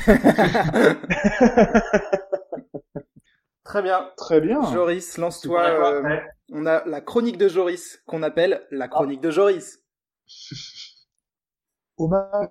Très 3.64 3.82
bien. 3.82 4.10
Très 4.16 4.40
bien. 4.40 4.62
Joris, 4.72 5.18
lance-toi. 5.18 5.64
Euh, 5.64 6.18
on 6.50 6.66
a 6.66 6.84
la 6.86 7.00
chronique 7.00 7.36
de 7.38 7.48
Joris, 7.48 8.00
qu'on 8.06 8.22
appelle 8.22 8.66
la 8.70 8.88
chronique 8.88 9.20
de 9.20 9.30
Joris. 9.30 9.80
Hommage 11.98 12.48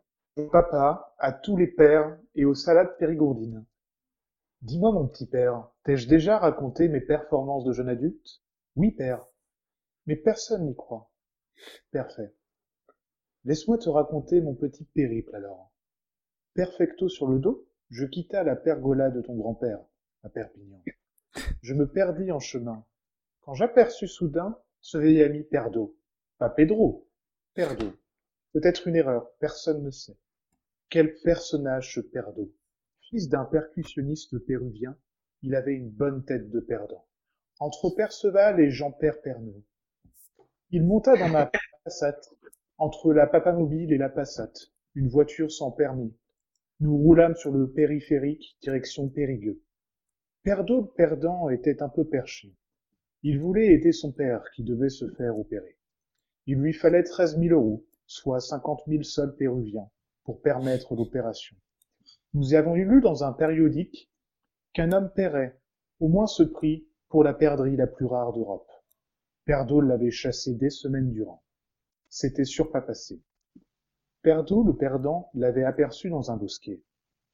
papa, 0.52 1.16
à 1.18 1.32
tous 1.32 1.56
les 1.56 1.68
pères 1.68 2.18
et 2.36 2.46
aux 2.46 2.56
salades 2.56 2.98
périgourdines. 2.98 3.66
Dis-moi, 4.62 4.92
mon 4.92 5.08
petit 5.08 5.28
père, 5.28 5.70
t'ai-je 5.84 6.08
déjà 6.10 6.38
raconté 6.38 6.90
mes 6.90 7.02
performances 7.02 7.64
de 7.64 7.72
jeune 7.72 7.90
adulte? 7.90 8.42
Oui, 8.76 8.92
père. 8.92 9.26
Mais 10.06 10.16
personne 10.16 10.66
n'y 10.66 10.76
croit. 10.76 11.10
Parfait. 11.92 12.34
Laisse-moi 13.46 13.78
te 13.78 13.90
raconter 13.90 14.42
mon 14.42 14.56
petit 14.56 14.86
périple 14.86 15.36
alors. 15.36 15.72
Perfecto 16.54 17.08
sur 17.10 17.28
le 17.28 17.40
dos, 17.40 17.68
je 17.90 18.06
quittai 18.06 18.44
la 18.44 18.56
pergola 18.56 19.10
de 19.10 19.22
ton 19.22 19.36
grand-père, 19.36 19.80
à 20.24 20.30
Perpignan. 20.30 20.82
Je 21.62 21.74
me 21.74 21.88
perdis 21.88 22.32
en 22.32 22.40
chemin, 22.40 22.86
quand 23.42 23.54
j'aperçus 23.54 24.08
soudain 24.08 24.58
ce 24.82 24.98
vieil 24.98 25.22
ami 25.24 25.44
Perdo. 25.44 25.96
Pas 26.38 26.50
Pedro, 26.50 27.08
Perdo. 27.54 27.94
Peut-être 28.54 28.88
une 28.88 28.96
erreur, 28.96 29.30
personne 29.40 29.84
ne 29.84 29.92
sait. 29.92 30.18
Quel 30.90 31.16
personnage 31.24 31.96
ce 31.96 32.00
Perdo 32.00 32.54
Fils 33.02 33.28
d'un 33.28 33.44
percussionniste 33.44 34.38
péruvien, 34.46 34.96
il 35.42 35.56
avait 35.56 35.74
une 35.74 35.90
bonne 35.90 36.24
tête 36.24 36.52
de 36.52 36.60
perdant. 36.60 37.06
Entre 37.60 37.90
Perceval 37.90 38.60
et 38.60 38.70
Jean-Père 38.70 39.20
Pernod. 39.22 39.64
Il 40.70 40.84
monta 40.86 41.18
dans 41.18 41.30
ma 41.30 41.52
Passat, 41.84 42.20
entre 42.78 43.14
la 43.14 43.26
Papamobile 43.26 43.92
et 43.94 43.98
la 43.98 44.10
Passat, 44.10 44.52
une 44.94 45.10
voiture 45.10 45.52
sans 45.52 45.72
permis. 45.72 46.16
Nous 46.80 46.96
roulâmes 46.96 47.36
sur 47.36 47.52
le 47.52 47.72
périphérique, 47.72 48.58
direction 48.62 49.10
Périgueux. 49.10 49.62
Perdo 50.44 50.82
le 50.82 50.88
perdant 50.88 51.50
était 51.50 51.82
un 51.82 51.90
peu 51.90 52.08
perché. 52.08 52.56
Il 53.24 53.40
voulait 53.40 53.74
aider 53.74 53.92
son 53.92 54.12
père 54.12 54.44
qui 54.56 54.64
devait 54.64 54.90
se 54.90 55.10
faire 55.16 55.38
opérer. 55.38 55.78
Il 56.46 56.60
lui 56.60 56.74
fallait 56.74 57.04
treize 57.04 57.38
mille 57.38 57.54
euros, 57.54 57.86
soit 58.06 58.40
cinquante 58.40 58.86
mille 58.86 59.04
sols 59.04 59.36
péruviens, 59.36 59.90
pour 60.26 60.42
permettre 60.42 60.96
l'opération. 60.96 61.56
Nous 62.34 62.54
avons 62.54 62.76
lu 62.76 63.00
dans 63.00 63.24
un 63.24 63.32
périodique 63.32 64.12
qu'un 64.74 64.92
homme 64.92 65.10
paierait 65.16 65.58
au 66.00 66.10
moins 66.10 66.28
ce 66.28 66.44
prix 66.44 66.88
pour 67.08 67.24
la 67.24 67.34
perdrix 67.34 67.78
la 67.78 67.88
plus 67.88 68.06
rare 68.06 68.34
d'Europe. 68.34 68.70
Perdo 69.46 69.80
l'avait 69.80 70.12
chassé 70.12 70.56
des 70.56 70.70
semaines 70.70 71.12
durant. 71.12 71.44
C'était 72.10 72.46
surpassé. 72.46 73.22
Perdo, 74.22 74.64
le 74.64 74.76
perdant, 74.76 75.30
l'avait 75.34 75.64
aperçu 75.64 76.10
dans 76.10 76.32
un 76.32 76.38
bosquet. 76.38 76.82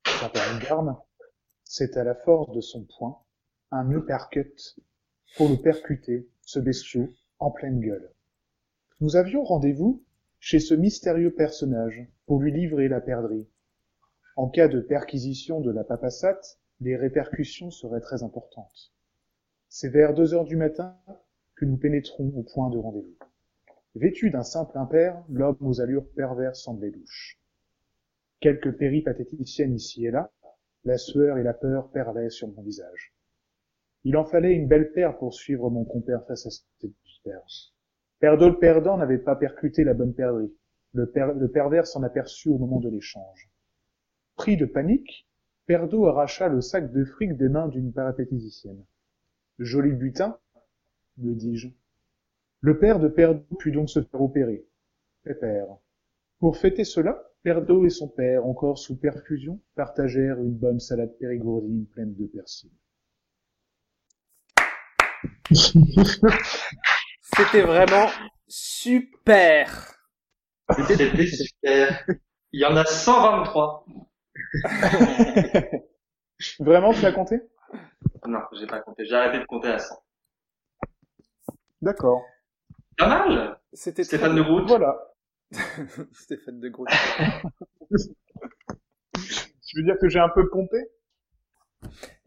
Sans 0.06 0.30
faire 0.30 0.54
une 0.54 0.60
garde, 0.60 0.96
c'est 1.64 1.96
à 1.96 2.04
la 2.04 2.16
force 2.16 2.52
de 2.52 2.62
son 2.62 2.86
poing, 2.98 3.24
un 3.72 3.90
uppercut, 3.92 4.78
pour 5.38 5.48
le 5.48 5.56
percuter, 5.56 6.30
ce 6.42 6.60
bestiau, 6.60 7.10
en 7.40 7.50
pleine 7.50 7.80
gueule. 7.80 8.12
Nous 9.00 9.16
avions 9.16 9.44
rendez-vous 9.44 10.04
chez 10.42 10.60
ce 10.60 10.74
mystérieux 10.74 11.32
personnage 11.32 12.04
pour 12.26 12.42
lui 12.42 12.52
livrer 12.52 12.88
la 12.88 13.00
perdrix. 13.00 13.48
En 14.36 14.50
cas 14.50 14.68
de 14.68 14.82
perquisition 14.82 15.62
de 15.62 15.72
la 15.72 15.84
papassate, 15.84 16.60
les 16.80 16.98
répercussions 16.98 17.70
seraient 17.70 18.02
très 18.02 18.24
importantes. 18.24 18.92
C'est 19.70 19.90
vers 19.90 20.16
deux 20.16 20.34
heures 20.34 20.46
du 20.46 20.56
matin 20.56 20.98
que 21.56 21.66
nous 21.66 21.78
pénétrons 21.78 22.34
au 22.36 22.42
point 22.42 22.72
de 22.72 22.80
rendez-vous. 22.80 23.20
Vêtu 23.94 24.32
d'un 24.32 24.42
simple 24.42 24.76
impair, 24.80 25.24
l'homme 25.30 25.58
aux 25.62 25.80
allures 25.80 26.10
perverses 26.16 26.64
semblait 26.64 26.90
louche. 26.90 27.40
Quelques 28.40 28.76
péripatéticiennes 28.76 29.76
ici 29.76 30.08
et 30.08 30.12
là, 30.12 30.32
la 30.86 30.98
sueur 30.98 31.38
et 31.38 31.44
la 31.44 31.54
peur 31.54 31.92
perlaient 31.92 32.32
sur 32.32 32.48
mon 32.48 32.64
visage. 32.64 33.14
Il 34.06 34.18
en 34.18 34.26
fallait 34.26 34.56
une 34.56 34.68
belle 34.68 34.92
paire 34.92 35.20
pour 35.20 35.36
suivre 35.36 35.70
mon 35.70 35.86
compère 35.86 36.26
face 36.26 36.48
à 36.48 36.50
cette 36.50 36.92
vipère. 37.06 37.46
Perdot 38.22 38.50
le 38.50 38.60
perdant 38.60 38.98
n'avait 38.98 39.18
pas 39.18 39.36
percuté 39.36 39.84
la 39.84 39.94
bonne 39.96 40.14
perdrix. 40.14 40.54
Le, 40.94 41.10
per- 41.10 41.34
le 41.36 41.50
pervers 41.52 41.88
s'en 41.88 42.04
aperçut 42.04 42.50
au 42.50 42.58
moment 42.60 42.80
de 42.80 42.90
l'échange. 42.90 43.50
Pris 44.36 44.58
de 44.58 44.66
panique, 44.66 45.28
Perdot 45.66 46.06
arracha 46.06 46.48
le 46.48 46.62
sac 46.62 46.92
de 46.94 47.04
fric 47.04 47.36
des 47.36 47.50
mains 47.50 47.68
d'une 47.68 47.92
parapéticienne. 47.92 48.86
Joli 49.58 49.92
butin, 49.92 50.38
me 51.18 51.34
dis-je. 51.34 51.70
Le 52.60 52.78
père 52.78 53.00
de 53.00 53.08
Perdot 53.08 53.44
put 53.58 53.72
donc 53.72 53.90
se 53.90 54.02
faire 54.04 54.22
opérer. 54.22 54.68
Pépère. 55.24 55.68
Pour 56.40 56.58
fêter 56.58 56.84
cela, 56.84 57.28
Perdot 57.42 57.88
et 57.88 57.90
son 57.90 58.08
père, 58.08 58.46
encore 58.46 58.78
sous 58.78 59.00
perfusion, 59.00 59.60
partagèrent 59.74 60.38
une 60.40 60.54
bonne 60.54 60.80
salade 60.80 61.18
périgourdine 61.18 61.88
pleine 61.88 62.14
de 62.14 62.28
persil. 62.28 62.70
C'était 67.42 67.64
vraiment 67.64 68.08
super. 68.48 69.96
C'était 70.88 71.26
super. 71.26 72.06
Il 72.52 72.62
y 72.62 72.66
en 72.66 72.76
a 72.76 72.86
123. 72.86 73.86
Vraiment, 76.60 76.94
tu 76.94 77.02
l'as 77.02 77.14
compté? 77.14 77.42
Non, 78.28 78.42
j'ai 78.54 78.68
pas 78.68 78.82
compté. 78.82 79.06
J'ai 79.06 79.16
arrêté 79.16 79.40
de 79.40 79.46
compter 79.46 79.70
à 79.70 79.80
100. 79.80 79.96
D'accord. 81.82 82.22
Pas 82.98 83.08
mal. 83.08 83.60
C'était 83.74 84.04
très 84.04 84.18
Stéphane 84.18 84.36
de. 84.36 84.44
Groot. 84.44 84.68
Voilà. 84.68 84.96
Stéphane 86.12 86.60
de 86.60 86.70
Groot. 86.70 86.90
Tu 89.66 89.78
veux 89.78 89.84
dire 89.84 89.98
que 90.00 90.10
j'ai 90.10 90.20
un 90.20 90.30
peu 90.30 90.48
pompé? 90.48 90.78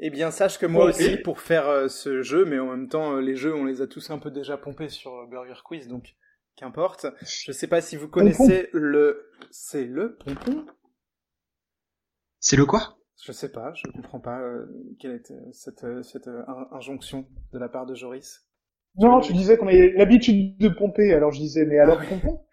Eh 0.07 0.11
bien, 0.11 0.31
sache 0.31 0.59
que 0.59 0.67
moi 0.67 0.85
aussi, 0.85 1.17
pour 1.17 1.41
faire 1.41 1.67
euh, 1.67 1.89
ce 1.89 2.21
jeu, 2.21 2.45
mais 2.45 2.59
en 2.59 2.67
même 2.67 2.89
temps, 2.91 3.17
euh, 3.17 3.21
les 3.23 3.37
jeux, 3.37 3.55
on 3.55 3.65
les 3.65 3.81
a 3.81 3.87
tous 3.87 4.11
un 4.11 4.19
peu 4.19 4.31
déjà 4.31 4.59
pompés 4.59 4.91
sur 4.91 5.15
euh, 5.15 5.27
Burger 5.27 5.59
Quiz, 5.65 5.89
donc 5.89 6.15
qu'importe. 6.57 7.07
Je 7.23 7.53
sais 7.53 7.69
pas 7.69 7.81
si 7.81 7.97
vous 7.97 8.07
connaissez 8.07 8.69
le... 8.75 9.31
C'est 9.51 9.87
le 9.87 10.15
pompon? 10.17 10.67
C'est 12.39 12.57
le 12.57 12.67
quoi? 12.67 12.99
Je 13.23 13.33
sais 13.33 13.51
pas, 13.51 13.73
je 13.73 13.91
comprends 13.93 14.21
pas 14.21 14.43
euh, 14.43 14.67
quelle 15.01 15.15
était 15.15 15.41
cette, 15.53 15.87
cette 16.03 16.29
euh, 16.29 16.43
in- 16.49 16.69
injonction 16.73 17.27
de 17.55 17.59
la 17.59 17.71
part 17.71 17.87
de 17.87 17.95
Joris. 17.95 18.47
Non, 18.97 19.21
tu 19.21 19.33
disais 19.33 19.57
qu'on 19.57 19.69
avait 19.69 19.95
l'habitude 19.97 20.59
de 20.59 20.69
pomper, 20.69 21.15
alors 21.15 21.33
je 21.33 21.41
disais, 21.41 21.65
mais 21.65 21.79
alors 21.79 21.99
pompon? 22.07 22.44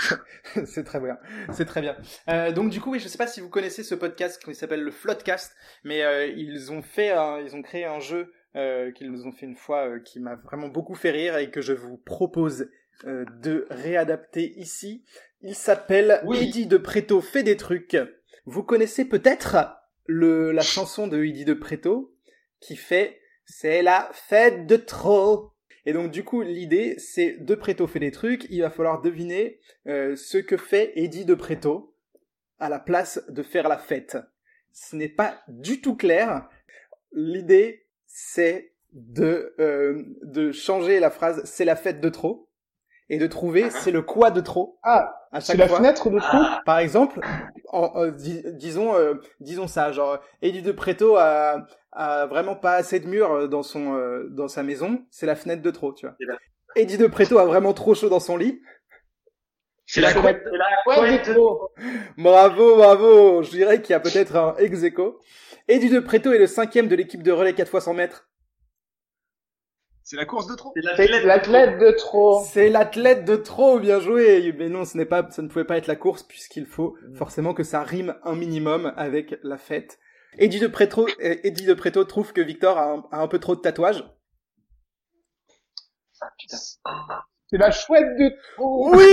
c'est 0.64 0.84
très 0.84 1.00
bien, 1.00 1.18
c'est 1.52 1.64
très 1.64 1.80
bien. 1.80 1.96
Euh, 2.28 2.52
donc 2.52 2.70
du 2.70 2.80
coup, 2.80 2.92
oui, 2.92 3.00
je 3.00 3.08
sais 3.08 3.18
pas 3.18 3.26
si 3.26 3.40
vous 3.40 3.48
connaissez 3.48 3.82
ce 3.82 3.94
podcast 3.94 4.42
qui 4.42 4.54
s'appelle 4.54 4.82
le 4.82 4.90
Floodcast, 4.90 5.54
mais 5.84 6.02
euh, 6.02 6.26
ils 6.26 6.72
ont 6.72 6.82
fait, 6.82 7.10
un- 7.10 7.38
ils 7.40 7.54
ont 7.56 7.62
créé 7.62 7.84
un 7.84 8.00
jeu 8.00 8.32
euh, 8.56 8.90
qu'ils 8.92 9.10
nous 9.10 9.26
ont 9.26 9.32
fait 9.32 9.46
une 9.46 9.56
fois 9.56 9.98
qui 10.00 10.20
m'a 10.20 10.36
vraiment 10.36 10.68
beaucoup 10.68 10.94
fait 10.94 11.10
rire 11.10 11.36
et 11.38 11.50
que 11.50 11.60
je 11.60 11.72
vous 11.72 11.96
propose 11.96 12.68
de 13.04 13.66
réadapter 13.70 14.52
ici. 14.58 15.04
Il 15.40 15.54
s'appelle 15.56 16.20
Oui. 16.24 16.38
Eddie 16.40 16.66
de 16.66 16.76
Preto 16.76 17.20
fait 17.20 17.42
des 17.42 17.56
trucs. 17.56 17.96
Vous 18.44 18.62
connaissez 18.62 19.04
peut-être 19.04 19.56
le 20.06 20.52
la 20.52 20.62
chanson 20.62 21.08
de 21.08 21.24
Eddie 21.24 21.44
de 21.44 21.54
Preto 21.54 22.14
qui 22.60 22.76
fait 22.76 23.18
c'est 23.44 23.82
la 23.82 24.08
fête 24.12 24.66
de 24.66 24.76
trop. 24.76 25.51
Et 25.84 25.92
donc 25.92 26.10
du 26.10 26.24
coup 26.24 26.42
l'idée 26.42 26.94
c'est 26.98 27.38
de 27.38 27.54
Preto 27.54 27.86
fait 27.86 27.98
des 27.98 28.10
trucs, 28.10 28.46
il 28.50 28.62
va 28.62 28.70
falloir 28.70 29.00
deviner 29.00 29.60
euh, 29.86 30.14
ce 30.16 30.38
que 30.38 30.56
fait 30.56 30.92
Eddie 30.96 31.24
de 31.24 31.34
Preto 31.34 31.94
à 32.58 32.68
la 32.68 32.78
place 32.78 33.22
de 33.28 33.42
faire 33.42 33.68
la 33.68 33.78
fête. 33.78 34.16
Ce 34.72 34.94
n'est 34.96 35.08
pas 35.08 35.42
du 35.48 35.80
tout 35.80 35.96
clair. 35.96 36.48
L'idée 37.12 37.86
c'est 38.06 38.72
de 38.92 39.54
euh, 39.58 40.02
de 40.22 40.52
changer 40.52 41.00
la 41.00 41.10
phrase 41.10 41.42
c'est 41.44 41.64
la 41.64 41.76
fête 41.76 42.00
de 42.00 42.08
trop. 42.08 42.48
Et 43.08 43.18
de 43.18 43.26
trouver 43.26 43.68
c'est 43.70 43.90
le 43.90 44.02
quoi 44.02 44.30
de 44.30 44.40
trop. 44.40 44.78
Ah, 44.82 45.21
à 45.32 45.40
c'est 45.40 45.52
chaque 45.52 45.58
la 45.58 45.68
fois. 45.68 45.78
fenêtre 45.78 46.10
de 46.10 46.18
trou 46.18 46.38
Par 46.66 46.78
exemple, 46.78 47.20
en- 47.68 47.92
euh, 47.96 48.10
dis- 48.10 48.42
disons, 48.52 48.94
euh, 48.94 49.14
disons 49.40 49.66
ça, 49.66 49.90
genre 49.92 50.18
Eddie 50.42 50.62
de 50.62 50.72
Preto 50.72 51.16
a, 51.16 51.66
a 51.92 52.26
vraiment 52.26 52.54
pas 52.54 52.74
assez 52.74 53.00
de 53.00 53.06
murs 53.08 53.32
euh, 53.32 53.46
dans 53.48 53.62
son 53.62 53.94
euh, 53.96 54.28
dans 54.30 54.48
sa 54.48 54.62
maison, 54.62 55.00
c'est 55.10 55.26
la 55.26 55.34
fenêtre 55.36 55.62
de 55.62 55.70
trop, 55.70 55.92
tu 55.92 56.06
vois. 56.06 56.14
Eddie 56.76 56.98
de 56.98 57.06
Preto 57.06 57.38
a 57.38 57.44
vraiment 57.46 57.72
trop 57.72 57.94
chaud 57.94 58.08
dans 58.08 58.20
son 58.20 58.36
lit. 58.36 58.60
C'est 59.86 60.00
la 60.00 60.12
couette. 60.14 60.42
C'est 60.44 60.56
la 60.56 60.64
couette. 61.08 61.36
Bravo, 62.16 62.76
bravo. 62.76 63.42
Je 63.42 63.50
dirais 63.50 63.82
qu'il 63.82 63.90
y 63.92 63.96
a 63.96 64.00
peut-être 64.00 64.36
un 64.36 64.54
ex 64.58 64.82
aequo. 64.84 65.18
Eddie 65.68 65.90
de 65.90 66.00
Preto 66.00 66.32
est 66.32 66.38
le 66.38 66.46
cinquième 66.46 66.88
de 66.88 66.94
l'équipe 66.96 67.22
de 67.22 67.32
relais 67.32 67.52
4 67.54 67.68
fois 67.68 67.80
100 67.80 67.94
mètres. 67.94 68.28
C'est 70.12 70.18
la 70.18 70.26
course 70.26 70.46
de 70.46 70.54
trop. 70.56 70.74
C'est 70.76 70.82
l'athlète. 71.24 71.78
de 71.78 71.90
trop 71.96 72.44
C'est 72.44 72.68
l'athlète 72.68 73.24
de 73.24 73.34
trop, 73.34 73.80
bien 73.80 73.98
joué. 73.98 74.52
Mais 74.58 74.68
non, 74.68 74.84
ce 74.84 74.98
n'est 74.98 75.06
pas, 75.06 75.26
ça 75.30 75.40
ne 75.40 75.48
pouvait 75.48 75.64
pas 75.64 75.78
être 75.78 75.86
la 75.86 75.96
course 75.96 76.22
puisqu'il 76.22 76.66
faut 76.66 76.98
forcément 77.14 77.54
que 77.54 77.62
ça 77.62 77.82
rime 77.82 78.14
un 78.22 78.34
minimum 78.34 78.92
avec 78.98 79.38
la 79.42 79.56
fête. 79.56 79.98
Eddie 80.36 80.60
de 80.60 80.66
Preto, 80.66 81.08
Eddie 81.18 81.64
de 81.64 81.72
Preto 81.72 82.04
trouve 82.04 82.34
que 82.34 82.42
Victor 82.42 82.76
a 82.76 82.92
un, 82.92 83.04
a 83.10 83.22
un 83.22 83.26
peu 83.26 83.38
trop 83.38 83.56
de 83.56 83.62
tatouages. 83.62 84.04
C'est 87.52 87.58
la 87.58 87.70
chouette 87.70 88.16
de 88.18 88.32
trop 88.56 88.96
Oui, 88.96 89.04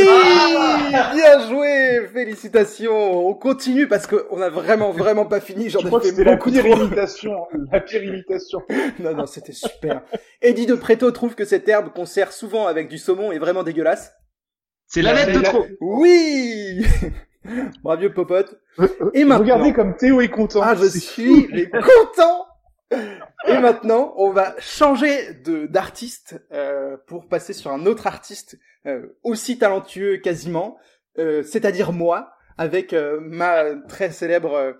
bien 1.13 1.49
joué, 1.49 2.07
félicitations. 2.13 3.27
On 3.27 3.33
continue 3.33 3.85
parce 3.85 4.07
qu'on 4.07 4.41
a 4.41 4.49
vraiment 4.49 4.91
vraiment 4.91 5.25
pas 5.25 5.41
fini. 5.41 5.69
J'en 5.69 5.81
Je 5.81 5.87
ai 5.87 5.91
que 5.91 5.99
fait 5.99 6.07
c'était 6.07 6.23
la 6.23 6.37
beaucoup 6.37 6.49
pire 6.49 6.63
trop. 6.63 6.81
imitation, 6.85 7.35
la 7.69 7.81
pire 7.81 8.01
imitation. 8.01 8.61
Non, 8.99 9.13
non, 9.13 9.25
c'était 9.25 9.51
super. 9.51 10.03
Eddie 10.41 10.65
de 10.67 10.75
Preto 10.75 11.11
trouve 11.11 11.35
que 11.35 11.43
cette 11.43 11.67
herbe 11.67 11.91
qu'on 11.93 12.05
sert 12.05 12.31
souvent 12.31 12.65
avec 12.67 12.87
du 12.87 12.97
saumon 12.97 13.33
est 13.33 13.39
vraiment 13.39 13.63
dégueulasse. 13.63 14.13
C'est 14.87 15.01
la 15.01 15.13
lettre 15.13 15.37
de 15.37 15.43
trop. 15.43 15.65
Oui 15.81 16.85
Bravo, 17.83 18.09
popote. 18.09 18.57
Et 19.13 19.25
maintenant... 19.25 19.43
Regardez 19.43 19.73
comme 19.73 19.97
Théo 19.97 20.21
est 20.21 20.29
content. 20.29 20.61
Ah, 20.63 20.75
je 20.75 20.87
suis 20.87 21.47
content 21.71 22.45
Et 22.91 23.57
maintenant, 23.59 24.13
on 24.17 24.31
va 24.31 24.55
changer 24.59 25.33
de 25.33 25.67
d'artiste 25.67 26.41
euh, 26.51 26.97
pour 27.07 27.27
passer 27.27 27.53
sur 27.53 27.71
un 27.71 27.85
autre 27.85 28.07
artiste 28.07 28.57
euh, 28.85 29.17
aussi 29.23 29.57
talentueux 29.57 30.17
quasiment, 30.17 30.77
euh, 31.17 31.43
c'est-à-dire 31.43 31.91
moi, 31.91 32.31
avec 32.57 32.93
euh, 32.93 33.19
ma 33.21 33.75
très 33.87 34.11
célèbre 34.11 34.77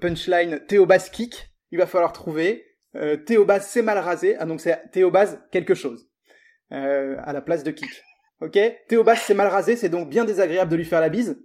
punchline 0.00 0.60
Théobas 0.66 1.08
Kick. 1.12 1.50
Il 1.70 1.78
va 1.78 1.86
falloir 1.86 2.12
trouver 2.12 2.64
euh, 2.96 3.16
Théobas 3.16 3.60
c'est 3.60 3.82
mal 3.82 3.98
rasé, 3.98 4.36
ah 4.38 4.46
donc 4.46 4.60
c'est 4.60 4.90
Théobas 4.92 5.36
quelque 5.50 5.74
chose 5.74 6.08
euh, 6.72 7.16
à 7.24 7.32
la 7.32 7.40
place 7.40 7.64
de 7.64 7.70
Kick. 7.70 7.90
Ok? 8.40 8.58
Théobas 8.88 9.16
c'est 9.16 9.34
mal 9.34 9.48
rasé, 9.48 9.76
c'est 9.76 9.88
donc 9.88 10.08
bien 10.08 10.24
désagréable 10.24 10.70
de 10.70 10.76
lui 10.76 10.84
faire 10.84 11.00
la 11.00 11.08
bise. 11.08 11.38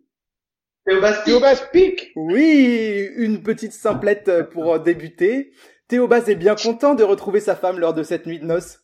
Théobas 0.86 1.70
pique 1.72 2.12
Oui, 2.16 3.10
une 3.16 3.42
petite 3.42 3.72
simplette 3.74 4.50
pour 4.50 4.80
débuter. 4.80 5.54
Théobas 5.88 6.26
est 6.28 6.36
bien 6.36 6.56
content 6.56 6.96
de 6.96 7.04
retrouver 7.04 7.40
sa 7.40 7.56
femme 7.56 7.80
lors 7.80 7.94
de 7.94 8.04
cette 8.04 8.26
nuit 8.26 8.40
de 8.40 8.46
noces. 8.46 8.84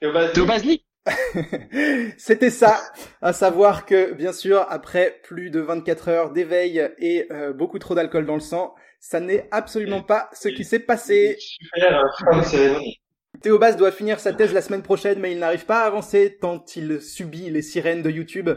Théobasli. 0.00 0.84
C'était 2.18 2.50
ça, 2.50 2.78
à 3.22 3.32
savoir 3.32 3.86
que, 3.86 4.12
bien 4.12 4.32
sûr, 4.32 4.66
après 4.68 5.20
plus 5.22 5.50
de 5.50 5.60
24 5.60 6.08
heures 6.08 6.30
d'éveil 6.32 6.90
et 6.98 7.26
euh, 7.32 7.52
beaucoup 7.52 7.78
trop 7.78 7.94
d'alcool 7.94 8.26
dans 8.26 8.34
le 8.34 8.40
sang, 8.40 8.74
ça 8.98 9.20
n'est 9.20 9.48
absolument 9.50 10.02
pas 10.02 10.28
ce 10.32 10.48
qui 10.48 10.64
s'est 10.64 10.80
passé. 10.80 11.36
Super 11.38 11.98
euh, 11.98 12.08
fin 12.18 12.38
de 12.38 12.44
cérémonie. 12.44 13.00
Théobas 13.42 13.72
doit 13.72 13.92
finir 13.92 14.20
sa 14.20 14.32
thèse 14.32 14.52
la 14.52 14.60
semaine 14.60 14.82
prochaine, 14.82 15.18
mais 15.18 15.32
il 15.32 15.38
n'arrive 15.38 15.64
pas 15.64 15.82
à 15.82 15.86
avancer 15.86 16.36
tant 16.40 16.62
il 16.76 17.00
subit 17.00 17.48
les 17.48 17.62
sirènes 17.62 18.02
de 18.02 18.10
YouTube. 18.10 18.50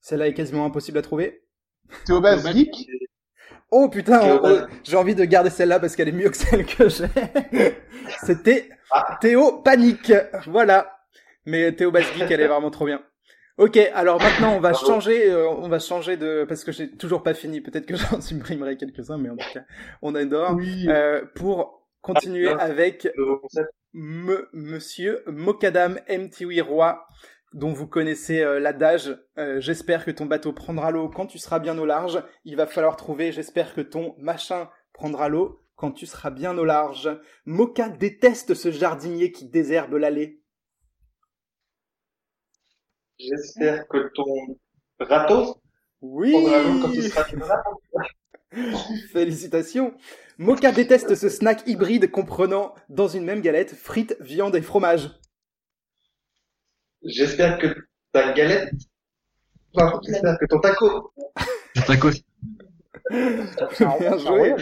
Celle-là 0.00 0.28
est 0.28 0.34
quasiment 0.34 0.64
impossible 0.64 0.98
à 0.98 1.02
trouver. 1.02 1.42
Théobas 2.04 2.52
geek 2.52 2.88
Oh 3.70 3.88
putain, 3.88 4.20
oh, 4.24 4.40
oh, 4.44 4.58
j'ai 4.84 4.96
envie 4.96 5.14
de 5.14 5.24
garder 5.24 5.50
celle-là 5.50 5.80
parce 5.80 5.96
qu'elle 5.96 6.08
est 6.08 6.12
mieux 6.12 6.30
que 6.30 6.36
celle 6.36 6.64
que 6.64 6.88
j'ai. 6.88 7.06
C'était 8.24 8.68
Ah. 8.92 9.18
Théo 9.20 9.60
Panique. 9.62 10.12
Voilà. 10.46 10.98
Mais 11.46 11.72
Théo 11.72 11.92
Geek, 11.94 12.30
elle 12.30 12.40
est 12.40 12.46
vraiment 12.46 12.70
trop 12.70 12.86
bien. 12.86 13.02
Ok, 13.58 13.76
alors 13.94 14.20
maintenant 14.20 14.52
on 14.54 14.60
va 14.60 14.72
Bravo. 14.72 14.86
changer, 14.86 15.30
euh, 15.30 15.48
on 15.48 15.68
va 15.68 15.78
changer 15.78 16.18
de 16.18 16.44
parce 16.46 16.62
que 16.62 16.72
j'ai 16.72 16.90
toujours 16.90 17.22
pas 17.22 17.32
fini. 17.34 17.60
Peut-être 17.62 17.86
que 17.86 17.96
j'en 17.96 18.20
supprimerai 18.20 18.76
quelques-uns, 18.76 19.16
mais 19.18 19.30
en 19.30 19.36
tout 19.36 19.48
cas, 19.52 19.62
on 20.02 20.14
adore. 20.14 20.52
Oui. 20.56 20.86
Euh, 20.88 21.24
pour 21.34 21.88
continuer 22.02 22.50
Ah, 22.50 22.62
avec 22.64 23.08
me, 23.94 24.48
Monsieur 24.52 25.22
Mokadam 25.26 25.98
Roi, 26.60 27.06
dont 27.56 27.72
vous 27.72 27.86
connaissez 27.86 28.42
euh, 28.42 28.60
l'adage. 28.60 29.16
euh, 29.38 29.60
j'espère 29.60 30.04
que 30.04 30.10
ton 30.10 30.26
bateau 30.26 30.52
prendra 30.52 30.90
l'eau 30.90 31.08
quand 31.08 31.26
tu 31.26 31.38
seras 31.38 31.58
bien 31.58 31.76
au 31.78 31.86
large. 31.86 32.22
Il 32.44 32.54
va 32.54 32.66
falloir 32.66 32.96
trouver. 32.96 33.32
J'espère 33.32 33.74
que 33.74 33.80
ton 33.80 34.14
machin 34.18 34.68
prendra 34.92 35.30
l'eau 35.30 35.62
quand 35.74 35.90
tu 35.90 36.04
seras 36.04 36.30
bien 36.30 36.56
au 36.58 36.66
large. 36.66 37.08
Moka 37.46 37.88
déteste 37.88 38.54
ce 38.54 38.70
jardinier 38.70 39.32
qui 39.32 39.48
désherbe 39.48 39.94
l'allée. 39.94 40.42
J'espère 43.18 43.88
que 43.88 44.10
ton 44.14 44.58
râteau 45.00 45.56
Oui 46.02 46.32
prendra 46.32 46.62
l'eau 46.62 46.80
quand 46.82 46.92
tu 46.92 47.02
seras 47.02 47.24
plus 47.24 47.38
là. 47.38 47.62
Félicitations 49.12 49.94
Moka 50.36 50.72
déteste 50.72 51.14
ce 51.14 51.30
snack 51.30 51.66
hybride 51.66 52.10
comprenant 52.10 52.74
dans 52.90 53.08
une 53.08 53.24
même 53.24 53.40
galette 53.40 53.74
frites, 53.74 54.14
viande 54.20 54.56
et 54.56 54.62
fromage. 54.62 55.10
J'espère 57.06 57.58
que 57.58 57.68
ta 58.12 58.32
galette, 58.32 58.72
enfin, 59.74 60.00
j'espère 60.06 60.38
que 60.38 60.46
ton 60.46 60.60
taco, 60.60 61.12
Tacos. 61.86 62.10
Bien 63.10 64.18
joué. 64.18 64.54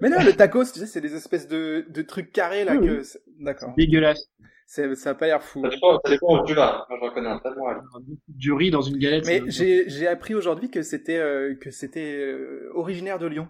Mais 0.00 0.08
non, 0.10 0.18
le 0.22 0.32
tacos, 0.34 0.64
tu 0.72 0.80
sais, 0.80 0.86
c'est 0.86 1.00
des 1.00 1.14
espèces 1.14 1.48
de, 1.48 1.86
de 1.88 2.02
trucs 2.02 2.30
carrés 2.32 2.64
là 2.64 2.76
Oui, 2.76 2.86
que... 2.86 3.02
c'est- 3.02 3.20
D'accord. 3.38 3.72
Dégueulasse. 3.76 4.28
Ça 4.66 4.84
a 5.10 5.14
pas 5.14 5.26
l'air 5.26 5.42
fou. 5.42 5.62
ça 5.64 5.70
dépend, 5.70 5.98
ça 6.04 6.10
dépend 6.10 6.42
où 6.42 6.46
tu 6.46 6.54
vas. 6.54 6.86
Moi, 6.88 6.98
je 7.00 7.04
reconnais 7.06 7.28
un 7.28 7.38
aller. 7.38 7.80
Du 8.28 8.52
riz 8.52 8.70
dans 8.70 8.82
une 8.82 8.98
galette. 8.98 9.26
Mais 9.26 9.42
j'ai 9.48 10.06
appris 10.06 10.34
aujourd'hui 10.34 10.70
que 10.70 10.82
c'était 10.82 11.18
euh, 11.18 11.56
que 11.56 11.70
c'était 11.72 12.14
euh, 12.18 12.70
originaire 12.74 13.18
de 13.18 13.26
Lyon. 13.26 13.48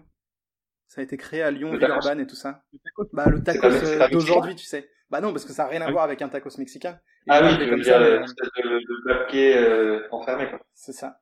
Ça 0.87 1.01
a 1.01 1.03
été 1.03 1.17
créé 1.17 1.43
à 1.43 1.51
Lyon. 1.51 1.71
Villeurbanne 1.71 2.21
et 2.21 2.25
tout 2.27 2.35
ça. 2.35 2.63
Bah 3.13 3.29
le 3.29 3.43
tacos 3.43 3.69
c'est 3.71 4.01
euh, 4.01 4.07
d'aujourd'hui, 4.09 4.55
tu 4.55 4.65
sais. 4.65 4.89
Bah 5.11 5.19
non, 5.19 5.33
parce 5.33 5.43
que 5.43 5.51
ça 5.51 5.65
a 5.65 5.67
rien 5.67 5.81
à 5.81 5.87
Ah 5.87 5.91
voir 5.91 6.03
avec 6.05 6.21
un 6.21 6.29
tacos 6.29 6.57
mexicain. 6.57 6.97
Ah 7.27 7.41
oui, 7.43 7.69
comme 7.69 7.83
ça, 7.83 7.99
de, 7.99 8.19
de 8.23 9.13
papier 9.13 9.57
euh, 9.57 10.07
enfermé, 10.09 10.49
quoi. 10.49 10.61
C'est 10.73 10.93
ça. 10.93 11.19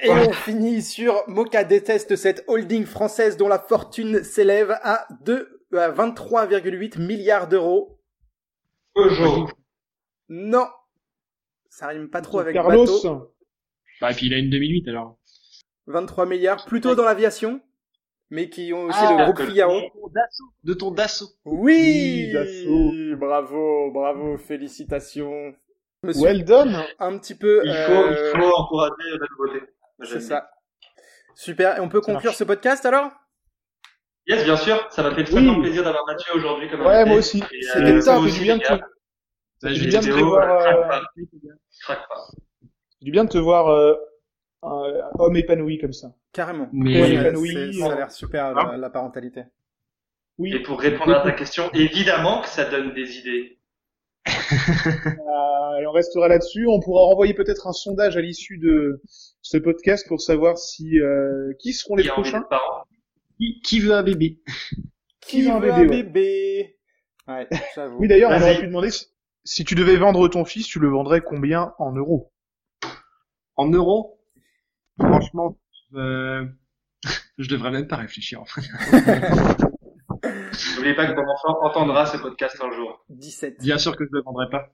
Et 0.00 0.10
on 0.10 0.32
finit 0.32 0.80
sur 0.80 1.24
Moka 1.26 1.64
déteste 1.64 2.14
cette 2.14 2.44
holding 2.46 2.86
française 2.86 3.36
dont 3.36 3.48
la 3.48 3.58
fortune 3.58 4.22
s'élève 4.22 4.78
à, 4.82 5.08
2 5.22 5.66
à 5.72 5.90
23,8 5.90 7.00
milliards 7.04 7.48
d'euros. 7.48 7.98
Peugeot. 8.94 9.48
Non. 10.28 10.68
Ça 11.68 11.88
rime 11.88 12.10
pas 12.10 12.20
trop 12.20 12.38
avec 12.38 12.54
Carlos, 12.54 12.84
bateau. 12.84 13.34
Bah, 14.00 14.12
et 14.12 14.14
puis 14.14 14.26
il 14.26 14.34
a 14.34 14.38
une 14.38 14.50
2008 14.50 14.88
alors. 14.88 15.18
23 15.86 16.26
milliards, 16.26 16.64
plutôt 16.66 16.94
dans 16.94 17.04
l'aviation, 17.04 17.60
mais 18.32 18.48
qui 18.48 18.72
ont 18.72 18.84
aussi 18.84 18.98
Ah, 19.00 19.14
le 19.18 19.24
groupe 19.32 19.46
Figaro. 19.46 19.78
De 20.64 20.72
ton 20.74 20.90
Dassault. 20.90 21.28
Oui, 21.44 22.28
Oui, 22.28 22.32
Dassault. 22.32 23.16
Bravo, 23.18 23.90
bravo, 23.92 24.38
félicitations. 24.38 25.54
Suis 26.10 26.20
well 26.22 26.44
done. 26.44 26.82
un 26.98 27.18
petit 27.18 27.34
peu... 27.36 27.60
Il 27.64 27.72
faut, 27.72 27.92
euh, 27.92 28.32
il 28.34 28.40
faut 28.40 28.56
encourager 28.56 28.92
la 29.10 29.26
nouveauté. 29.30 29.66
C'est 30.02 30.20
ça. 30.20 30.48
Super, 31.34 31.76
et 31.76 31.80
on 31.80 31.88
peut 31.88 32.00
Ça 32.02 32.12
conclure 32.12 32.32
ce 32.34 32.44
podcast 32.44 32.84
alors? 32.86 33.10
Yes, 34.26 34.44
bien 34.44 34.56
sûr. 34.56 34.84
Ça 34.90 35.02
m'a 35.02 35.14
fait 35.14 35.20
extrêmement 35.20 35.54
Oui. 35.54 35.62
plaisir 35.62 35.84
d'avoir 35.84 36.04
Mathieu 36.06 36.34
aujourd'hui 36.34 36.70
comme 36.70 36.80
Ouais, 36.80 36.86
invité. 36.94 37.08
moi 37.10 37.18
aussi. 37.18 37.44
C'était 37.72 38.08
euh, 38.08 38.18
aussi, 38.18 38.38
du 38.38 38.44
bien 38.44 38.56
de 38.56 38.62
te- 38.62 38.66
Ça, 38.68 38.78
C'est 39.60 39.74
j'ai 39.74 39.86
bien 39.88 40.00
de 40.00 40.06
te 40.06 40.10
voir, 40.20 40.50
euh, 40.66 40.98
euh, 41.90 41.94
du 43.02 43.10
bien 43.12 43.24
de 43.24 43.28
te 43.30 43.38
voir 43.38 43.68
euh, 43.68 43.94
un 44.62 45.10
homme 45.18 45.36
épanoui 45.36 45.78
comme 45.78 45.92
ça. 45.92 46.14
Carrément. 46.32 46.68
Mais 46.72 47.00
Ouais, 47.00 47.14
épanoui, 47.14 47.52
c'est- 47.52 47.72
ça 47.72 47.86
a 47.86 47.92
euh, 47.92 47.96
l'air 47.96 48.10
super, 48.12 48.46
Ah. 48.56 48.70
la, 48.72 48.76
la 48.78 48.90
parentalité. 48.90 49.42
Oui. 50.38 50.54
Et 50.54 50.60
pour 50.62 50.80
répondre 50.80 51.14
à 51.14 51.22
ta 51.22 51.32
question, 51.32 51.70
évidemment 51.74 52.40
que 52.42 52.48
ça 52.48 52.64
donne 52.64 52.94
des 52.94 53.18
idées. 53.18 53.58
Euh, 55.06 55.78
et 55.80 55.86
on 55.86 55.92
restera 55.92 56.28
là-dessus. 56.28 56.66
On 56.68 56.78
pourra 56.80 57.04
renvoyer 57.06 57.32
peut-être 57.34 57.66
un 57.66 57.72
sondage 57.72 58.16
à 58.16 58.20
l'issue 58.20 58.58
de 58.58 59.00
ce 59.40 59.56
podcast 59.56 60.06
pour 60.06 60.20
savoir 60.20 60.58
si 60.58 60.98
euh, 61.00 61.52
qui 61.58 61.72
seront 61.72 61.96
les 61.96 62.06
prochains. 62.08 62.44
Qui, 63.38 63.60
qui 63.64 63.80
veut 63.80 63.92
un 63.92 64.02
bébé? 64.02 64.40
Qui 65.20 65.42
veut 65.42 65.50
un 65.50 65.58
veut 65.60 65.72
bébé, 65.72 65.80
ouais. 65.96 66.02
bébé? 66.02 66.78
Ouais, 67.28 67.48
j'avoue. 67.74 67.96
Oui, 67.98 68.08
d'ailleurs, 68.08 68.30
on 68.30 68.40
aurait 68.42 68.58
pu 68.60 68.66
demander 68.66 68.90
si, 68.90 69.06
si 69.44 69.64
tu 69.64 69.74
devais 69.74 69.96
vendre 69.96 70.28
ton 70.28 70.44
fils, 70.44 70.66
tu 70.66 70.78
le 70.78 70.88
vendrais 70.88 71.20
combien 71.22 71.72
en 71.78 71.92
euros? 71.92 72.30
En 73.56 73.68
euros? 73.70 74.20
Franchement, 74.98 75.56
euh... 75.94 76.44
je 77.38 77.48
devrais 77.48 77.70
même 77.70 77.88
pas 77.88 77.96
réfléchir 77.96 78.40
en 78.40 78.44
fait. 78.44 78.62
N'oubliez 80.76 80.94
pas 80.94 81.06
que 81.06 81.12
ton 81.12 81.28
enfant 81.28 81.62
entendra 81.64 82.06
ce 82.06 82.16
podcast 82.18 82.56
un 82.62 82.70
jour. 82.72 83.04
17. 83.08 83.60
Bien 83.60 83.78
sûr 83.78 83.96
que 83.96 84.04
je 84.04 84.10
le 84.12 84.22
vendrai 84.22 84.48
pas. 84.50 84.68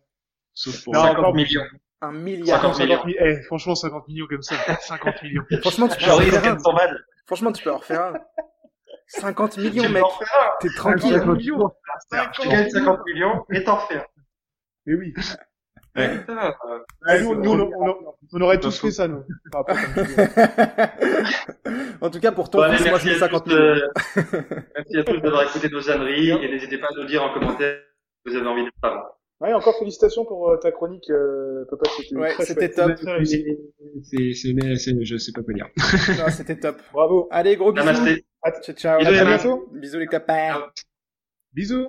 Sauf 0.52 0.84
pour 0.84 0.94
Non, 0.94 1.02
50 1.02 1.22
non, 1.22 1.32
millions. 1.32 1.62
Un 2.00 2.12
milliard. 2.12 2.60
50 2.60 2.78
millions. 2.80 2.94
50 2.96 3.06
millions. 3.06 3.20
Eh, 3.24 3.42
franchement, 3.42 3.74
50 3.74 4.08
millions 4.08 4.26
comme 4.28 4.42
ça. 4.42 4.56
50 4.80 5.22
millions. 5.22 5.42
Franchement, 5.62 5.88
tu 5.88 5.96
peux 5.98 6.04
en 6.04 6.08
Genre, 6.08 6.22
il 6.22 6.26
refaire 6.34 6.52
un. 6.52 6.54
400 6.56 6.74
balles. 6.74 7.04
Franchement, 7.26 7.52
tu 7.52 7.62
peux 7.64 7.72
en 7.72 7.78
refaire 7.78 8.02
un. 8.02 8.14
50 9.08 9.52
Tu 9.52 9.60
millions, 9.60 9.88
mec. 9.88 10.04
faire. 10.18 10.52
T'es 10.60 10.68
tranquille. 10.76 11.12
50 11.14 11.36
millions. 11.38 11.70
Tu 12.34 12.48
gagnes 12.48 12.68
50 12.68 13.00
millions 13.06 13.44
et 13.52 13.64
t'en 13.64 13.78
fais 13.78 13.96
un. 13.96 14.04
Eh 14.86 14.94
oui. 14.94 15.14
Putain, 16.18 16.54
Ah, 17.06 17.18
nous, 17.20 17.34
nous, 17.34 17.50
on, 17.50 17.88
on- 17.88 18.14
on 18.32 18.40
aurait 18.40 18.60
tous 18.60 18.78
fait 18.80 18.90
ça, 18.90 19.08
nous. 19.08 19.22
En 22.00 22.10
tout 22.10 22.20
cas, 22.20 22.32
pour 22.32 22.48
ton 22.50 22.62
fils, 22.70 22.88
moi, 22.88 22.98
je 22.98 23.06
merci, 23.06 23.10
à 23.10 23.18
50 23.28 23.44
tous, 23.44 23.50
millions. 23.50 23.88
merci 24.76 24.96
à 24.98 25.04
tous 25.04 25.20
d'avoir 25.20 25.42
écouté 25.42 25.68
nos 25.68 25.90
âneries 25.90 26.30
et 26.30 26.48
n'hésitez 26.48 26.78
pas 26.78 26.86
à 26.86 26.94
nous 26.96 27.04
dire 27.06 27.22
en 27.22 27.32
commentaire 27.34 27.78
si 28.26 28.32
vous 28.32 28.36
avez 28.38 28.46
envie 28.46 28.64
d'être 28.64 28.74
parent. 28.80 29.02
Ouais, 29.40 29.52
encore 29.52 29.78
félicitations 29.78 30.24
pour 30.24 30.50
euh, 30.50 30.56
ta 30.56 30.72
chronique, 30.72 31.08
euh, 31.10 31.64
papa. 31.70 31.88
C'était 31.96 32.16
Ouais, 32.16 32.34
c'était 32.40 32.70
top. 32.70 32.92
C'est, 33.24 34.32
c'est, 34.34 35.04
je 35.04 35.16
sais 35.16 35.32
pas 35.32 35.42
quoi 35.42 35.54
dire. 35.54 35.68
Non, 36.18 36.24
C'était 36.30 36.58
top. 36.58 36.76
Bravo. 36.92 37.28
Allez, 37.30 37.56
gros 37.56 37.72
bisous. 37.72 37.86
Namasté. 37.86 38.24
Ciao, 38.62 38.74
ciao. 38.74 38.94
À 38.94 38.98
Bisous, 38.98 39.10
très 39.12 39.20
Emma. 39.22 39.36
bientôt. 39.36 39.68
Bisous 39.72 39.98
les 39.98 40.06
copains. 40.06 40.48
Ciao. 40.54 40.62
Bisous. 41.52 41.86